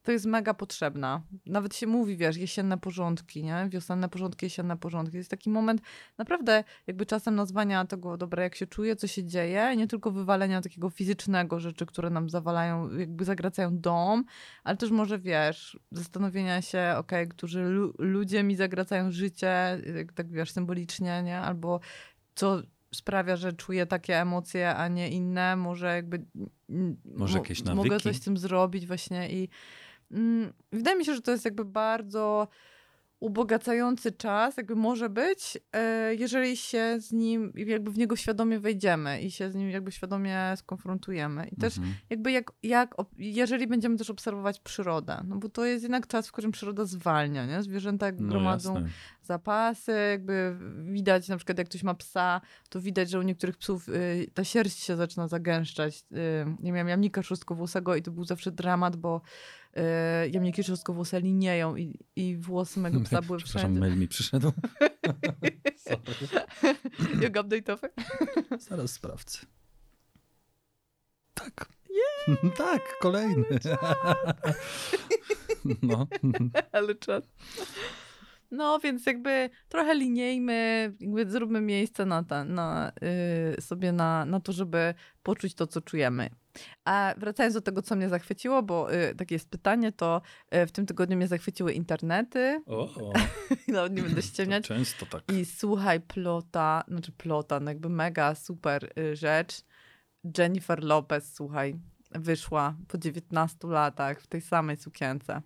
to 0.03 0.11
jest 0.11 0.25
mega 0.25 0.53
potrzebna. 0.53 1.21
Nawet 1.45 1.75
się 1.75 1.87
mówi, 1.87 2.17
wiesz, 2.17 2.37
jesienne 2.37 2.77
porządki, 2.77 3.43
nie? 3.43 3.67
Wiosenne 3.69 4.09
porządki, 4.09 4.45
jesienne 4.45 4.77
porządki. 4.77 5.17
Jest 5.17 5.29
taki 5.31 5.49
moment 5.49 5.81
naprawdę 6.17 6.63
jakby 6.87 7.05
czasem 7.05 7.35
nazwania 7.35 7.85
tego, 7.85 8.17
dobra, 8.17 8.43
jak 8.43 8.55
się 8.55 8.67
czuję, 8.67 8.95
co 8.95 9.07
się 9.07 9.23
dzieje, 9.25 9.75
nie 9.77 9.87
tylko 9.87 10.11
wywalenia 10.11 10.61
takiego 10.61 10.89
fizycznego 10.89 11.59
rzeczy, 11.59 11.85
które 11.85 12.09
nam 12.09 12.29
zawalają, 12.29 12.97
jakby 12.97 13.25
zagracają 13.25 13.77
dom, 13.79 14.25
ale 14.63 14.77
też 14.77 14.91
może, 14.91 15.19
wiesz, 15.19 15.79
zastanowienia 15.91 16.61
się, 16.61 16.93
okej, 16.97 17.27
którzy 17.27 17.61
lu- 17.63 17.93
ludzie 17.99 18.43
mi 18.43 18.55
zagracają 18.55 19.11
życie, 19.11 19.81
jak 19.95 20.13
tak 20.13 20.31
wiesz, 20.31 20.51
symbolicznie, 20.51 21.23
nie? 21.23 21.37
Albo 21.39 21.79
co 22.35 22.61
sprawia, 22.95 23.35
że 23.35 23.53
czuję 23.53 23.85
takie 23.85 24.21
emocje, 24.21 24.75
a 24.75 24.87
nie 24.87 25.09
inne. 25.09 25.55
Może 25.55 25.95
jakby. 25.95 26.25
Może 27.15 27.37
mo- 27.37 27.43
jakieś 27.43 27.63
Mogę 27.63 27.75
nawyki? 27.75 28.03
coś 28.03 28.15
z 28.15 28.21
tym 28.21 28.37
zrobić, 28.37 28.87
właśnie. 28.87 29.29
I 29.31 29.49
wydaje 30.71 30.97
mi 30.97 31.05
się, 31.05 31.15
że 31.15 31.21
to 31.21 31.31
jest 31.31 31.45
jakby 31.45 31.65
bardzo 31.65 32.47
ubogacający 33.19 34.11
czas, 34.11 34.57
jakby 34.57 34.75
może 34.75 35.09
być, 35.09 35.57
e, 35.73 36.15
jeżeli 36.15 36.57
się 36.57 36.95
z 36.99 37.11
nim, 37.11 37.53
jakby 37.55 37.91
w 37.91 37.97
niego 37.97 38.15
świadomie 38.15 38.59
wejdziemy 38.59 39.21
i 39.21 39.31
się 39.31 39.51
z 39.51 39.55
nim 39.55 39.69
jakby 39.69 39.91
świadomie 39.91 40.53
skonfrontujemy. 40.55 41.47
I 41.47 41.55
też 41.55 41.77
Mhm. 41.77 41.95
jakby 42.09 42.31
jak, 42.31 42.51
jak 42.63 42.95
jeżeli 43.17 43.67
będziemy 43.67 43.97
też 43.97 44.09
obserwować 44.09 44.59
przyrodę, 44.59 45.21
no 45.27 45.35
bo 45.35 45.49
to 45.49 45.65
jest 45.65 45.83
jednak 45.83 46.07
czas, 46.07 46.27
w 46.27 46.31
którym 46.31 46.51
przyroda 46.51 46.85
zwalnia, 46.85 47.45
nie? 47.45 47.63
Zwierzęta 47.63 48.11
No 48.11 48.29
gromadzą 48.29 48.73
jasne. 48.75 48.89
zapasy, 49.21 49.91
jakby 50.11 50.57
widać 50.83 51.27
na 51.27 51.37
przykład 51.37 51.57
jak 51.57 51.69
ktoś 51.69 51.83
ma 51.83 51.93
psa, 51.93 52.41
to 52.69 52.81
widać, 52.81 53.09
że 53.09 53.19
u 53.19 53.21
niektórych 53.21 53.57
psów 53.57 53.89
y, 53.89 54.27
ta 54.33 54.43
sierść 54.43 54.79
się 54.83 54.95
zaczyna 54.95 55.27
zagęszczać. 55.27 56.03
Y, 56.11 56.15
nie 56.59 56.71
miałam 56.71 56.87
jamnika 56.87 57.23
szóstkowłosego 57.23 57.95
i 57.95 58.01
to 58.01 58.11
był 58.11 58.23
zawsze 58.23 58.51
dramat, 58.51 58.95
bo 58.95 59.21
jamniki 60.31 60.63
szóstkowłose 60.63 61.21
linieją 61.21 61.75
i, 61.75 61.99
i 62.15 62.37
włosy 62.37 62.79
mego 62.79 62.99
psa 63.05 63.21
były 63.21 63.37
Przepraszam, 63.37 63.61
wszędzie. 63.61 63.79
mail 63.79 63.97
mi 63.99 64.07
przyszedł. 64.07 64.51
Jak 67.21 67.33
update'owy? 67.33 67.89
Zaraz 68.69 68.91
sprawdzę. 68.91 69.39
Tak. 71.33 71.69
tak, 72.57 72.81
kolejny. 73.01 73.45
no. 75.83 76.07
Ale 76.71 76.95
czas. 76.95 77.23
No, 78.51 78.79
więc 78.79 79.05
jakby 79.05 79.49
trochę 79.69 79.95
linijmy, 79.95 80.93
jakby 80.99 81.31
zróbmy 81.31 81.61
miejsce 81.61 82.05
na, 82.05 82.23
ta, 82.23 82.43
na 82.43 82.91
y, 83.57 83.61
sobie 83.61 83.91
na, 83.91 84.25
na 84.25 84.39
to, 84.39 84.51
żeby 84.51 84.93
poczuć 85.23 85.55
to, 85.55 85.67
co 85.67 85.81
czujemy. 85.81 86.29
A 86.85 87.13
wracając 87.17 87.53
do 87.55 87.61
tego, 87.61 87.81
co 87.81 87.95
mnie 87.95 88.09
zachwyciło, 88.09 88.63
bo 88.63 88.93
y, 88.93 89.15
takie 89.15 89.35
jest 89.35 89.49
pytanie, 89.49 89.91
to 89.91 90.21
y, 90.55 90.67
w 90.67 90.71
tym 90.71 90.85
tygodniu 90.85 91.17
mnie 91.17 91.27
zachwyciły 91.27 91.73
internety. 91.73 92.63
O, 92.65 93.13
Nawet 93.67 93.93
nie 93.95 94.01
będę 94.01 94.21
ściemniać. 94.21 94.67
często 94.67 95.05
tak. 95.05 95.23
I 95.31 95.45
słuchaj, 95.45 95.99
plota, 95.99 96.83
znaczy 96.87 97.11
plota, 97.11 97.59
no 97.59 97.71
jakby 97.71 97.89
mega 97.89 98.35
super 98.35 98.91
y, 98.99 99.15
rzecz. 99.15 99.61
Jennifer 100.37 100.83
Lopez, 100.83 101.33
słuchaj, 101.35 101.75
wyszła 102.11 102.75
po 102.87 102.97
19 102.97 103.67
latach 103.67 104.21
w 104.21 104.27
tej 104.27 104.41
samej 104.41 104.77
sukience. 104.77 105.41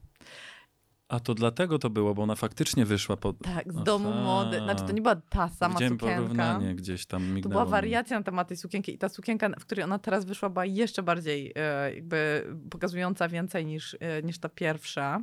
A 1.13 1.19
to 1.19 1.33
dlatego 1.33 1.79
to 1.79 1.89
było, 1.89 2.13
bo 2.13 2.23
ona 2.23 2.35
faktycznie 2.35 2.85
wyszła 2.85 3.17
po... 3.17 3.33
Tak, 3.33 3.73
z 3.73 3.75
Aha. 3.75 3.83
domu 3.85 4.11
mody. 4.11 4.59
Znaczy, 4.59 4.83
to 4.83 4.91
nie 4.91 5.01
była 5.01 5.15
ta 5.15 5.49
sama 5.49 5.73
Widziałem 5.73 5.93
sukienka. 5.99 6.21
porównanie 6.21 6.75
gdzieś 6.75 7.05
tam 7.05 7.21
To 7.21 7.27
mignęło. 7.27 7.51
była 7.51 7.65
mi. 7.65 7.71
wariacja 7.71 8.17
na 8.17 8.23
temat 8.23 8.47
tej 8.47 8.57
sukienki 8.57 8.93
i 8.93 8.97
ta 8.97 9.09
sukienka, 9.09 9.49
w 9.59 9.65
której 9.65 9.83
ona 9.83 9.99
teraz 9.99 10.25
wyszła, 10.25 10.49
była 10.49 10.65
jeszcze 10.65 11.03
bardziej 11.03 11.53
e, 11.55 11.93
jakby 11.95 12.47
pokazująca 12.69 13.27
więcej 13.29 13.65
niż, 13.65 13.97
e, 13.99 14.23
niż 14.23 14.39
ta 14.39 14.49
pierwsza. 14.49 15.21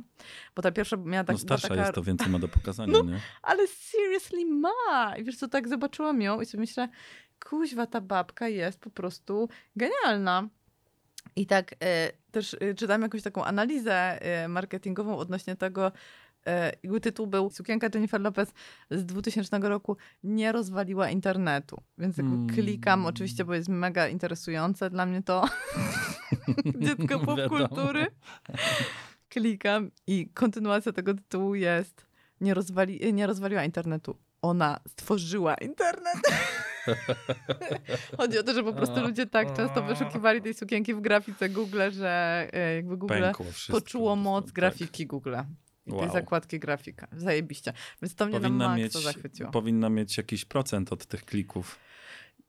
Bo 0.55 0.61
ta 0.61 0.71
pierwsza 0.71 0.97
miała 0.97 1.23
tak, 1.23 1.35
No 1.35 1.37
była 1.45 1.57
starsza 1.57 1.67
taka... 1.67 1.81
jest, 1.81 1.93
to 1.95 2.03
więcej 2.03 2.29
ma 2.29 2.39
do 2.39 2.47
pokazania, 2.57 2.99
nie? 3.01 3.19
Ale 3.41 3.67
seriously 3.67 4.45
ma! 4.45 5.15
I 5.17 5.23
wiesz 5.23 5.37
co, 5.37 5.47
tak 5.47 5.67
zobaczyłam 5.67 6.21
ją 6.21 6.41
i 6.41 6.45
sobie 6.45 6.61
myślę, 6.61 6.89
kuźwa, 7.49 7.87
ta 7.87 8.01
babka 8.01 8.47
jest 8.47 8.79
po 8.79 8.89
prostu 8.89 9.49
genialna. 9.75 10.49
I 11.35 11.45
tak 11.45 11.75
e, 11.83 12.11
też 12.31 12.57
e, 12.59 12.73
czytałam 12.73 13.01
jakąś 13.01 13.21
taką 13.21 13.45
analizę 13.45 14.21
e, 14.21 14.47
marketingową 14.47 15.17
odnośnie 15.17 15.55
tego, 15.55 15.91
jakby 16.83 17.01
tytuł 17.01 17.27
był 17.27 17.51
Sukienka 17.51 17.87
Jennifer 17.93 18.21
Lopez 18.21 18.53
z 18.91 19.05
2000 19.05 19.59
roku 19.59 19.97
nie 20.23 20.51
rozwaliła 20.51 21.09
internetu. 21.09 21.81
Więc 21.97 22.17
jakby 22.17 22.35
Mm. 22.35 22.47
klikam 22.47 23.05
oczywiście, 23.05 23.45
bo 23.45 23.53
jest 23.53 23.69
mega 23.69 24.07
interesujące 24.07 24.89
dla 24.89 25.05
mnie 25.05 25.23
to 25.23 25.45
dziecko 26.79 27.19
popkultury. 27.25 28.07
Klikam 29.29 29.91
i 30.07 30.29
kontynuacja 30.33 30.91
tego 30.91 31.13
tytułu 31.13 31.55
jest 31.55 32.05
nie, 32.41 32.53
rozwali, 32.53 33.13
nie 33.13 33.27
rozwaliła 33.27 33.63
internetu. 33.63 34.17
Ona 34.41 34.79
stworzyła 34.87 35.55
internet. 35.55 36.15
Chodzi 38.17 38.39
o 38.39 38.43
to, 38.43 38.53
że 38.53 38.63
po 38.63 38.73
prostu 38.73 39.01
ludzie 39.01 39.25
tak 39.25 39.53
często 39.53 39.83
wyszukiwali 39.83 40.41
tej 40.41 40.53
sukienki 40.53 40.93
w 40.93 41.01
grafice 41.01 41.49
Google, 41.49 41.81
że 41.91 42.47
e, 42.53 42.75
jakby 42.75 42.97
Google 42.97 43.23
poczuło 43.71 44.15
moc 44.15 44.45
tak. 44.45 44.53
grafiki 44.53 45.07
Google. 45.07 45.35
I 45.85 45.89
tej 45.91 45.99
Wow. 45.99 46.13
zakładki 46.13 46.59
grafika. 46.59 47.07
Zajebiście. 47.17 47.73
Więc 48.01 48.15
to 48.15 48.25
mnie 48.25 48.39
na 48.39 48.39
Powinna 48.39 48.67
maksa 48.67 48.77
mieć, 48.83 48.93
zachwyciło. 48.93 49.51
powinna 49.51 49.89
mieć 49.89 50.17
jakiś 50.17 50.45
procent 50.45 50.93
od 50.93 51.05
tych 51.05 51.25
klików. 51.25 51.79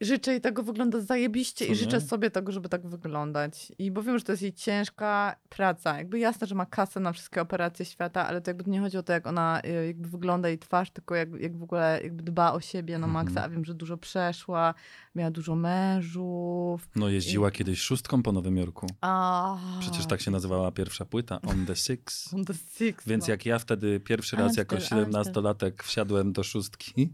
Życzę 0.03 0.31
jej 0.31 0.41
tego 0.41 0.62
wygląda 0.62 1.01
zajebiście 1.01 1.67
Co 1.67 1.73
i 1.73 1.75
życzę 1.75 1.97
nie? 1.97 2.01
sobie 2.01 2.31
tego, 2.31 2.53
żeby 2.53 2.69
tak 2.69 2.87
wyglądać. 2.87 3.73
I 3.79 3.91
bo 3.91 4.03
wiem, 4.03 4.19
że 4.19 4.25
to 4.25 4.33
jest 4.33 4.43
jej 4.43 4.53
ciężka 4.53 5.37
praca. 5.49 5.99
Jakby 5.99 6.19
jasne, 6.19 6.47
że 6.47 6.55
ma 6.55 6.67
kasę 6.67 7.01
na 7.01 7.12
wszystkie 7.12 7.41
operacje 7.41 7.85
świata, 7.85 8.27
ale 8.27 8.41
to 8.41 8.51
jakby 8.51 8.71
nie 8.71 8.81
chodzi 8.81 8.99
o 8.99 9.03
to, 9.03 9.12
jak 9.12 9.27
ona 9.27 9.61
y, 9.65 9.87
jakby 9.87 10.09
wygląda 10.09 10.49
jej 10.49 10.59
twarz, 10.59 10.91
tylko 10.91 11.15
jak, 11.15 11.29
jak 11.41 11.57
w 11.57 11.62
ogóle 11.62 12.01
jakby 12.03 12.23
dba 12.23 12.53
o 12.53 12.61
siebie 12.61 12.99
na 12.99 13.07
maksa. 13.07 13.31
Mhm. 13.31 13.45
A 13.45 13.55
wiem, 13.55 13.65
że 13.65 13.75
dużo 13.75 13.97
przeszła, 13.97 14.75
miała 15.15 15.31
dużo 15.31 15.55
mężów. 15.55 16.88
No 16.97 17.09
jeździła 17.09 17.51
kiedyś 17.51 17.81
szóstką 17.81 18.23
po 18.23 18.33
Nowym 18.33 18.57
Jorku. 18.57 18.87
A, 19.01 19.59
Przecież 19.81 20.07
tak 20.07 20.21
się 20.21 20.31
nazywała 20.31 20.73
pierwsza 20.73 21.05
płyta, 21.05 21.41
On 21.47 21.67
The 21.67 21.77
Six. 21.77 22.03
On 22.35 22.45
the 22.45 22.55
six, 22.55 23.07
Więc 23.07 23.27
no. 23.27 23.31
jak 23.31 23.47
ja 23.47 23.59
wtedy 23.59 24.01
pierwszy 24.01 24.37
raz 24.37 24.57
jako 24.57 24.77
Amstel, 24.77 25.05
17-latek 25.05 25.83
wsiadłem 25.83 26.33
do 26.33 26.43
szóstki 26.43 27.12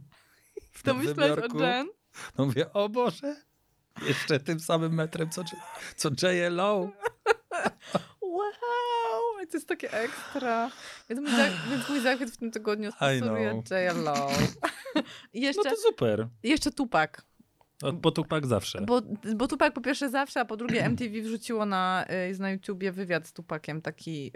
w 0.72 0.82
To 0.82 0.94
Nowym 0.94 1.08
myślałeś 1.08 1.36
Jorku, 1.36 1.58
o 1.58 1.62
Jen? 1.62 1.88
No 2.38 2.46
mówię, 2.46 2.72
o 2.72 2.88
Boże, 2.88 3.36
jeszcze 4.06 4.40
tym 4.40 4.60
samym 4.60 4.94
metrem 4.94 5.30
co, 5.30 5.42
co 5.96 6.08
JLO. 6.26 6.90
Wow, 8.22 9.46
to 9.50 9.56
jest 9.56 9.68
takie 9.68 9.92
ekstra. 9.92 10.70
Więc 11.08 11.20
mój, 11.20 11.30
więc 11.70 11.88
mój 11.88 12.00
zachwyt 12.00 12.30
w 12.30 12.36
tym 12.36 12.50
tygodniu 12.50 12.92
sponsoruje. 12.92 13.62
JLO. 13.70 14.28
I 15.32 15.40
No 15.40 15.46
jeszcze, 15.46 15.70
to 15.70 15.76
super. 15.76 16.28
jeszcze 16.42 16.70
Tupak. 16.70 17.22
Bo 17.94 18.10
Tupak 18.10 18.46
zawsze. 18.46 18.80
Bo, 18.86 19.02
bo 19.36 19.48
Tupak 19.48 19.72
po 19.72 19.80
pierwsze 19.80 20.10
zawsze, 20.10 20.40
a 20.40 20.44
po 20.44 20.56
drugie 20.56 20.84
MTV 20.90 21.20
wrzuciło 21.22 21.66
na, 21.66 22.04
y, 22.24 22.28
jest 22.28 22.40
na 22.40 22.50
YouTubie 22.50 22.92
wywiad 22.92 23.26
z 23.26 23.32
Tupakiem, 23.32 23.82
taki 23.82 24.26
y, 24.26 24.32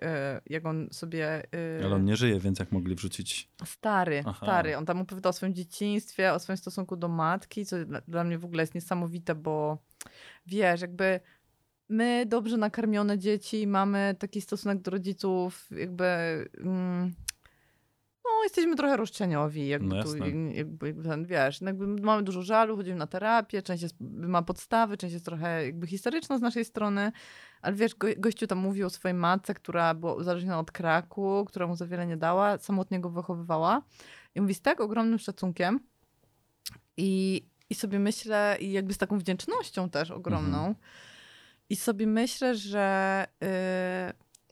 jak 0.47 0.67
on 0.67 0.89
sobie... 0.91 1.43
y, 1.81 1.85
Ale 1.85 1.95
on 1.95 2.05
nie 2.05 2.17
żyje, 2.17 2.41
więc 2.41 2.59
jak 2.59 2.73
mogli 2.73 2.95
wrzucić... 2.95 3.49
Stary, 3.65 4.23
Aha. 4.27 4.47
stary. 4.47 4.77
On 4.77 4.87
tam 4.87 5.01
opowiada 5.01 5.29
o 5.29 5.33
swoim 5.33 5.55
dzieciństwie, 5.55 6.33
o 6.33 6.39
swoim 6.39 6.57
stosunku 6.57 6.97
do 6.97 7.09
matki, 7.09 7.67
co 7.67 7.77
dla, 8.09 8.25
mnie 8.25 8.39
w 8.39 8.45
ogóle 8.45 8.63
jest 8.63 8.75
niesamowite, 8.75 9.35
bo 9.35 9.79
wiesz, 10.47 10.81
jakby 10.81 11.21
my 11.89 12.27
dobrze 12.27 12.57
nakarmione 12.57 13.19
dzieci 13.19 13.67
mamy 13.67 14.17
taki 14.19 14.41
stosunek 14.41 14.81
do 14.81 14.91
rodziców, 14.91 15.69
jakby... 15.71 16.05
Mm, 16.61 17.15
jesteśmy 18.43 18.77
trochę 18.77 18.97
roszczeniowi, 18.97 19.69
jakby 19.69 19.95
No 19.95 20.03
tu, 20.03 20.17
jakby, 20.17 20.85
jakby 20.85 21.03
ten, 21.03 21.27
wiesz, 21.27 21.61
no 21.61 21.67
jakby 21.67 21.87
mamy 21.87 22.23
dużo 22.23 22.43
żalu, 22.43 22.77
chodzimy 22.77 22.97
na 22.97 23.07
terapię, 23.07 23.63
część 23.63 23.83
jest, 23.83 23.97
ma 24.01 24.43
podstawy, 24.43 24.97
część 24.97 25.13
jest 25.13 25.25
trochę 25.25 25.67
jakby 25.67 25.87
historyczna 25.87 26.39
z 26.39 26.41
naszej 26.41 26.65
strony, 26.65 27.13
ale 27.63 27.77
wiesz, 27.77 27.95
go, 27.95 28.09
gościu 28.17 28.47
tam 28.47 28.59
mówił 28.59 28.87
o 28.87 28.91
swojej 28.91 29.15
matce, 29.15 29.55
która 29.55 29.95
była 29.95 30.15
uzależniona 30.15 30.59
od 30.59 30.71
kraku, 30.71 31.45
która 31.49 31.67
mu 31.67 31.77
za 31.77 31.87
wiele 31.87 32.07
nie 32.07 32.17
dała, 32.17 32.59
samotnie 32.59 33.01
go 33.01 33.11
wychowywała 33.11 33.83
i 34.35 34.41
mówi 34.41 34.55
z 34.55 34.61
tak 34.63 34.81
ogromnym 34.81 35.19
szacunkiem 35.19 35.81
i, 36.97 37.43
i 37.71 37.75
sobie 37.75 37.99
myślę, 37.99 38.57
i 38.61 38.73
jakby 38.73 38.95
z 38.95 38.99
taką 38.99 39.19
wdzięcznością 39.19 39.91
też 39.91 40.11
ogromną, 40.11 40.59
Mhm. 40.59 40.75
i 41.71 41.77
sobie 41.77 42.07
myślę, 42.07 42.55
że 42.55 43.27
yy, 43.41 43.49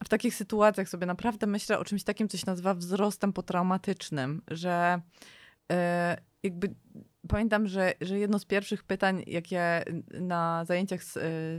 w 0.05 0.09
takich 0.09 0.35
sytuacjach 0.35 0.89
sobie 0.89 1.07
naprawdę 1.07 1.47
myślę 1.47 1.79
o 1.79 1.85
czymś 1.85 2.05
takim, 2.05 2.29
co 2.29 2.39
się 2.39 2.45
nazywa 2.47 2.75
wzrostem 2.75 3.33
potraumatycznym, 3.33 4.43
że 4.49 5.01
yy, 5.71 5.77
jakby 6.43 6.75
pamiętam, 7.29 7.67
że, 7.67 7.93
że 8.01 8.19
jedno 8.19 8.39
z 8.39 8.45
pierwszych 8.45 8.85
pytań, 8.85 9.25
jakie 9.27 9.85
na 10.21 10.65
zajęciach 10.65 11.05
z, 11.05 11.13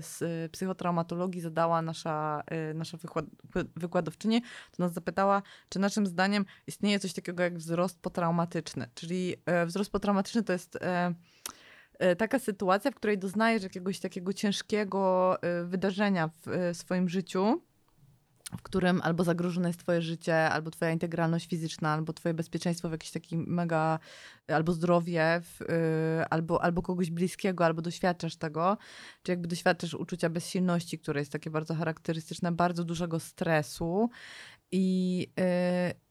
z 0.06 0.52
psychotraumatologii 0.52 1.42
zadała 1.42 1.82
nasza, 1.82 2.44
yy, 2.52 2.74
nasza 2.74 2.98
wykład, 2.98 3.26
wykładowczyni, 3.76 4.42
to 4.42 4.84
nas 4.84 4.94
zapytała, 4.94 5.42
czy 5.70 5.80
naszym 5.80 6.06
zdaniem 6.06 6.46
istnieje 6.68 7.00
coś 7.00 7.14
takiego 7.14 7.44
jak 7.44 7.58
wzrost 7.58 8.00
potraumatyczny. 8.00 8.90
Czyli 8.96 9.36
wzrost 9.66 9.92
potraumatyczny 9.92 10.44
to 10.44 10.54
jest... 10.54 10.78
E, 12.02 12.16
taka 12.16 12.40
sytuacja, 12.40 12.92
w 12.92 12.96
której 12.96 13.18
doznajesz 13.18 13.64
jakiegoś 13.64 14.00
takiego 14.00 14.34
ciężkiego 14.34 15.38
e, 15.42 15.64
wydarzenia 15.64 16.28
w 16.28 16.48
e, 16.48 16.74
swoim 16.74 17.10
życiu 17.10 17.62
w 18.58 18.62
którym 18.62 19.02
albo 19.04 19.24
zagrożone 19.24 19.70
jest 19.70 19.80
twoje 19.80 20.02
życie, 20.02 20.50
albo 20.50 20.72
twoja 20.72 20.92
integralność 20.92 21.48
fizyczna, 21.48 21.94
albo 21.94 22.14
twoje 22.14 22.34
bezpieczeństwo 22.34 22.90
w 22.90 22.92
jakiś 22.92 23.12
taki 23.12 23.38
mega, 23.38 24.00
albo 24.48 24.74
zdrowie, 24.74 25.42
w, 25.44 25.62
y, 25.62 26.26
albo, 26.30 26.64
albo 26.64 26.82
kogoś 26.82 27.12
bliskiego, 27.12 27.66
albo 27.66 27.82
doświadczasz 27.82 28.36
tego, 28.36 28.78
czy 29.24 29.32
jakby 29.32 29.48
doświadczasz 29.48 29.94
uczucia 29.94 30.30
bezsilności, 30.30 31.00
które 31.00 31.22
jest 31.22 31.32
takie 31.32 31.50
bardzo 31.50 31.76
charakterystyczne, 31.76 32.52
bardzo 32.52 32.84
dużego 32.84 33.20
stresu. 33.20 34.10
I, 34.72 35.28
y, 35.40 35.44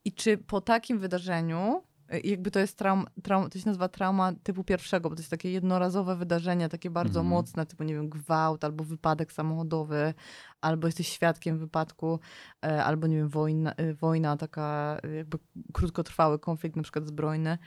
i 0.05 0.12
czy 0.12 0.38
po 0.38 0.61
takim 0.61 0.98
wydarzeniu 0.98 1.83
jakby 2.25 2.51
to 2.51 2.59
jest 2.61 2.77
traum, 2.77 3.07
traum, 3.23 3.51
to 3.51 3.59
się 3.59 3.66
nazywa 3.66 3.88
trauma 3.88 4.33
typu 4.42 4.64
pierwszego, 4.64 5.11
bo 5.11 5.16
to 5.16 5.20
jest 5.20 5.31
takie 5.31 5.51
jednorazowe 5.51 6.16
wydarzenie, 6.16 6.68
takie 6.68 6.90
bardzo 6.90 7.20
Mhm. 7.20 7.27
mocne, 7.27 7.66
typu 7.66 7.83
nie 7.85 7.94
wiem, 7.94 8.09
gwałt 8.09 8.64
albo 8.64 8.85
wypadek 8.85 9.33
samochodowy, 9.33 10.14
albo 10.61 10.88
jesteś 10.88 11.09
świadkiem 11.09 11.59
wypadku, 11.59 12.20
e, 12.64 12.85
albo 12.85 13.07
nie 13.07 13.16
wiem, 13.16 13.29
wojna, 13.29 13.75
e, 13.75 13.94
wojna 13.94 14.37
taka 14.37 14.96
e, 15.05 15.14
jakby 15.14 15.38
krótkotrwały 15.73 16.38
konflikt, 16.38 16.77
na 16.77 16.83
przykład 16.83 17.07
zbrojny. 17.07 17.59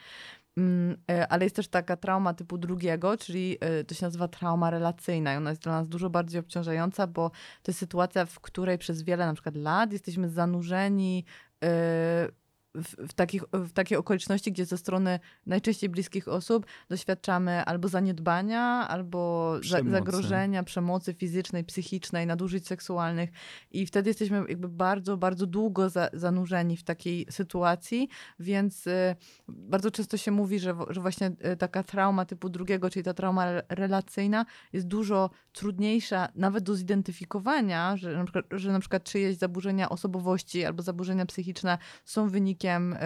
Mm, 0.57 0.97
e, 1.11 1.27
Ale 1.27 1.43
jest 1.45 1.55
też 1.55 1.67
taka 1.67 1.97
trauma 1.97 2.33
typu 2.33 2.57
drugiego, 2.57 3.17
czyli 3.17 3.57
e, 3.61 3.83
to 3.83 3.95
się 3.95 4.05
nazywa 4.05 4.27
trauma 4.27 4.69
relacyjna 4.69 5.33
i 5.33 5.37
ona 5.37 5.49
jest 5.49 5.61
dla 5.61 5.71
nas 5.71 5.87
dużo 5.87 6.09
bardziej 6.09 6.39
obciążająca, 6.39 7.07
bo 7.07 7.29
to 7.63 7.71
jest 7.71 7.79
sytuacja, 7.79 8.25
w 8.25 8.39
której 8.39 8.77
przez 8.77 9.03
wiele 9.03 9.25
na 9.25 9.33
przykład 9.33 9.55
lat 9.55 9.93
jesteśmy 9.93 10.29
zanurzeni 10.29 11.25
e, 11.63 12.27
w, 12.75 13.07
w, 13.07 13.13
takich, 13.13 13.43
w 13.53 13.71
takie 13.71 13.99
okoliczności, 13.99 14.51
gdzie 14.51 14.65
ze 14.65 14.77
strony 14.77 15.19
najczęściej 15.45 15.89
bliskich 15.89 16.27
osób 16.27 16.65
doświadczamy 16.89 17.65
albo 17.65 17.87
zaniedbania, 17.87 18.63
albo 18.87 19.53
Przemocy. 19.61 19.91
zagrożenia, 19.91 20.63
przemocy 20.63 21.13
fizycznej, 21.13 21.63
psychicznej, 21.63 22.27
nadużyć 22.27 22.67
seksualnych. 22.67 23.29
I 23.71 23.85
wtedy 23.85 24.09
jesteśmy 24.09 24.43
jakby 24.49 24.69
bardzo, 24.69 25.17
bardzo 25.17 25.45
długo 25.45 25.89
za, 25.89 26.09
zanurzeni 26.13 26.77
w 26.77 26.83
takiej 26.83 27.25
sytuacji, 27.29 28.09
więc 28.39 28.87
y, 28.87 29.15
bardzo 29.47 29.91
często 29.91 30.17
się 30.17 30.31
mówi, 30.31 30.59
że, 30.59 30.75
że 30.89 31.01
właśnie 31.01 31.31
y, 31.53 31.57
taka 31.57 31.83
trauma 31.83 32.25
typu 32.25 32.49
drugiego, 32.49 32.89
czyli 32.89 33.03
ta 33.03 33.13
trauma 33.13 33.45
re- 33.45 33.63
relacyjna 33.69 34.45
jest 34.73 34.87
dużo 34.87 35.29
trudniejsza 35.51 36.27
nawet 36.35 36.63
do 36.63 36.75
zidentyfikowania, 36.75 37.97
że 37.97 38.17
na 38.17 38.23
przykład, 38.23 38.45
że 38.51 38.71
na 38.71 38.79
przykład 38.79 39.03
czyjeś 39.03 39.37
zaburzenia 39.37 39.89
osobowości 39.89 40.65
albo 40.65 40.83
zaburzenia 40.83 41.25
psychiczne 41.25 41.77
są 42.05 42.29
wynikiem 42.29 42.62
y, 42.69 42.97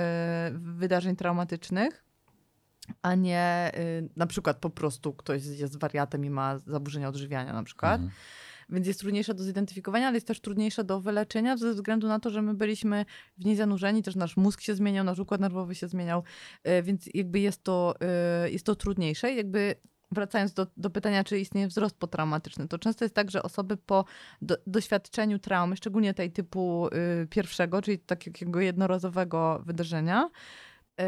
wydarzeń 0.53 1.15
traumatycznych, 1.15 2.03
a 3.01 3.15
nie 3.15 3.71
y, 3.77 4.09
na 4.15 4.27
przykład 4.27 4.57
po 4.57 4.69
prostu 4.69 5.13
ktoś 5.13 5.45
jest 5.45 5.79
wariatem 5.79 6.25
i 6.25 6.29
ma 6.29 6.59
zaburzenia 6.59 7.09
odżywiania 7.09 7.53
na 7.53 7.63
przykład. 7.63 8.01
Mhm. 8.01 8.11
Więc 8.69 8.87
jest 8.87 8.99
trudniejsza 8.99 9.33
do 9.33 9.43
zidentyfikowania, 9.43 10.07
ale 10.07 10.17
jest 10.17 10.27
też 10.27 10.41
trudniejsza 10.41 10.83
do 10.83 11.01
wyleczenia 11.01 11.57
ze 11.57 11.73
względu 11.73 12.07
na 12.07 12.19
to, 12.19 12.29
że 12.29 12.41
my 12.41 12.53
byliśmy 12.53 13.05
w 13.37 13.45
niej 13.45 13.55
zanurzeni, 13.55 14.03
też 14.03 14.15
nasz 14.15 14.37
mózg 14.37 14.61
się 14.61 14.75
zmieniał, 14.75 15.05
nasz 15.05 15.19
układ 15.19 15.41
nerwowy 15.41 15.75
się 15.75 15.87
zmieniał, 15.87 16.23
y, 16.67 16.83
więc 16.83 17.09
jakby 17.13 17.39
jest 17.39 17.63
to, 17.63 17.95
jest 18.45 18.65
to 18.65 18.75
trudniejsze. 18.75 19.33
Jakby 19.33 19.75
wracając 20.11 20.53
do, 20.53 20.67
do 20.77 20.89
pytania, 20.89 21.23
czy 21.23 21.39
istnieje 21.39 21.67
wzrost 21.67 21.97
potraumatyczny, 21.97 22.67
to 22.67 22.79
często 22.79 23.05
jest 23.05 23.15
tak, 23.15 23.31
że 23.31 23.43
osoby 23.43 23.77
po 23.77 24.05
do, 24.41 24.57
doświadczeniu 24.67 25.39
traumy, 25.39 25.77
szczególnie 25.77 26.13
tej 26.13 26.31
typu 26.31 26.87
y, 27.23 27.27
pierwszego, 27.27 27.81
czyli 27.81 27.99
takiego 27.99 28.59
jednorazowego 28.59 29.61
wydarzenia, 29.65 30.29
y, 31.01 31.03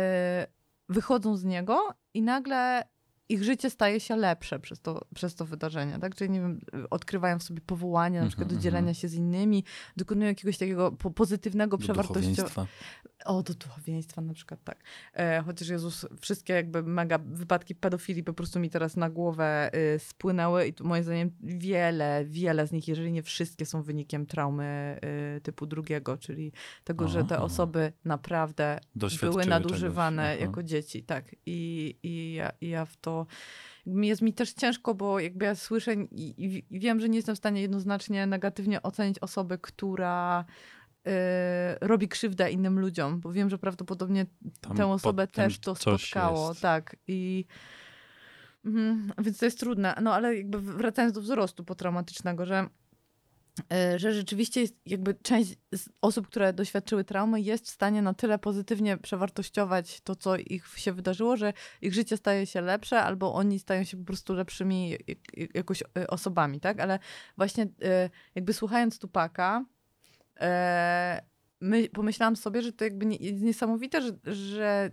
wychodzą 0.89 1.37
z 1.37 1.43
niego 1.43 1.93
i 2.13 2.21
nagle 2.21 2.83
ich 3.29 3.43
życie 3.43 3.69
staje 3.69 3.99
się 3.99 4.15
lepsze 4.15 4.59
przez 4.59 4.81
to, 4.81 5.05
przez 5.15 5.35
to 5.35 5.45
wydarzenie, 5.45 5.99
tak? 5.99 6.15
Czyli 6.15 6.29
nie 6.29 6.39
wiem, 6.39 6.61
odkrywają 6.89 7.39
w 7.39 7.43
sobie 7.43 7.61
powołanie, 7.61 8.21
na 8.21 8.27
przykład 8.27 8.47
do 8.47 8.53
Mhm, 8.55 8.63
dzielenia 8.63 8.93
się 8.93 9.07
z 9.07 9.13
innymi, 9.13 9.63
dokonują 9.97 10.27
jakiegoś 10.27 10.57
takiego 10.57 10.91
po- 10.91 11.11
pozytywnego 11.11 11.77
przewartościowania. 11.77 12.67
O, 13.25 13.43
do 13.43 13.53
duchowieństwa 13.53 14.21
na 14.21 14.33
przykład, 14.33 14.63
tak. 14.63 14.77
E, 15.13 15.41
chociaż 15.45 15.67
Jezus, 15.67 16.05
wszystkie 16.21 16.53
jakby 16.53 16.83
mega 16.83 17.17
wypadki 17.17 17.75
pedofilii 17.75 18.23
po 18.23 18.33
prostu 18.33 18.59
mi 18.59 18.69
teraz 18.69 18.97
na 18.97 19.09
głowę 19.09 19.71
y, 19.95 19.99
spłynęły 19.99 20.67
i 20.67 20.73
tu 20.73 20.87
moim 20.87 21.03
zdaniem 21.03 21.31
wiele, 21.43 22.25
wiele 22.25 22.67
z 22.67 22.71
nich, 22.71 22.87
jeżeli 22.87 23.11
nie 23.11 23.23
wszystkie 23.23 23.65
są 23.65 23.81
wynikiem 23.83 24.25
traumy 24.25 24.99
y, 25.37 25.41
typu 25.41 25.65
drugiego, 25.65 26.17
czyli 26.17 26.51
tego, 26.83 27.07
że 27.07 27.23
te 27.23 27.35
Aha. 27.35 27.43
osoby 27.43 27.93
naprawdę 28.05 28.79
były 28.95 29.09
czegoś. 29.11 29.47
nadużywane 29.47 30.23
Aha. 30.23 30.41
jako 30.41 30.63
dzieci, 30.63 31.03
tak. 31.03 31.35
I, 31.45 31.95
i, 32.03 32.33
ja, 32.33 32.51
i 32.61 32.69
ja 32.69 32.85
w 32.85 32.97
to... 32.97 33.18
Jest 33.85 34.21
mi 34.21 34.33
też 34.33 34.53
ciężko, 34.53 34.95
bo 34.95 35.19
jakby 35.19 35.45
ja 35.45 35.55
słyszę 35.55 35.93
i, 35.93 36.63
i, 36.69 36.79
wiem, 36.79 36.99
że 36.99 37.09
nie 37.09 37.15
jestem 37.15 37.35
w 37.35 37.37
stanie 37.37 37.61
jednoznacznie 37.61 38.27
negatywnie 38.27 38.81
ocenić 38.83 39.19
osoby, 39.19 39.57
która 39.57 40.45
y, 41.07 41.11
robi 41.81 42.07
krzywdę 42.07 42.51
innym 42.51 42.79
ludziom, 42.79 43.19
bo 43.19 43.31
wiem, 43.31 43.49
że 43.49 43.57
prawdopodobnie 43.57 44.25
Tam 44.61 44.77
tę 44.77 44.87
osobę 44.87 45.27
też 45.27 45.59
to 45.59 45.75
spotkało. 45.75 46.49
jest. 46.49 46.61
Tak. 46.61 46.95
I 47.07 47.45
mhm, 48.65 49.11
więc 49.17 49.37
to 49.37 49.45
jest 49.45 49.59
trudne. 49.59 49.95
No 50.01 50.13
ale 50.13 50.35
jakby 50.35 50.61
wracając 50.61 51.13
do 51.13 51.21
wzrostu 51.21 51.63
potraumatycznego, 51.63 52.45
że 52.45 52.69
że 53.97 54.13
rzeczywiście 54.13 54.61
jest 54.61 54.75
jakby 54.85 55.13
część 55.13 55.55
osób, 56.01 56.27
które 56.27 56.53
doświadczyły 56.53 57.03
traumy, 57.03 57.41
jest 57.41 57.65
w 57.65 57.69
stanie 57.69 58.01
na 58.01 58.13
tyle 58.13 58.39
pozytywnie 58.39 58.97
przewartościować 58.97 60.01
to, 60.01 60.15
co 60.15 60.37
ich 60.37 60.67
się 60.77 60.93
wydarzyło, 60.93 61.37
że 61.37 61.53
ich 61.81 61.93
życie 61.93 62.17
staje 62.17 62.45
się 62.45 62.61
lepsze, 62.61 63.01
albo 63.01 63.33
oni 63.33 63.59
stają 63.59 63.83
się 63.83 63.97
po 63.97 64.03
prostu 64.03 64.33
lepszymi 64.33 64.89
jak- 64.89 65.37
jak- 65.37 65.55
jakoś 65.55 65.81
y, 65.81 66.07
osobami, 66.07 66.59
tak? 66.59 66.79
Ale 66.79 66.99
właśnie 67.37 67.63
y, 67.63 67.69
jakby 68.35 68.53
słuchając 68.53 68.99
Tupaka, 68.99 69.65
e, 70.39 71.21
my, 71.61 71.89
pomyślałam 71.89 72.35
sobie, 72.35 72.61
że 72.61 72.73
to 72.73 72.83
jakby 72.83 73.05
jest 73.05 73.43
niesamowite, 73.43 74.01
że, 74.01 74.11
że 74.35 74.91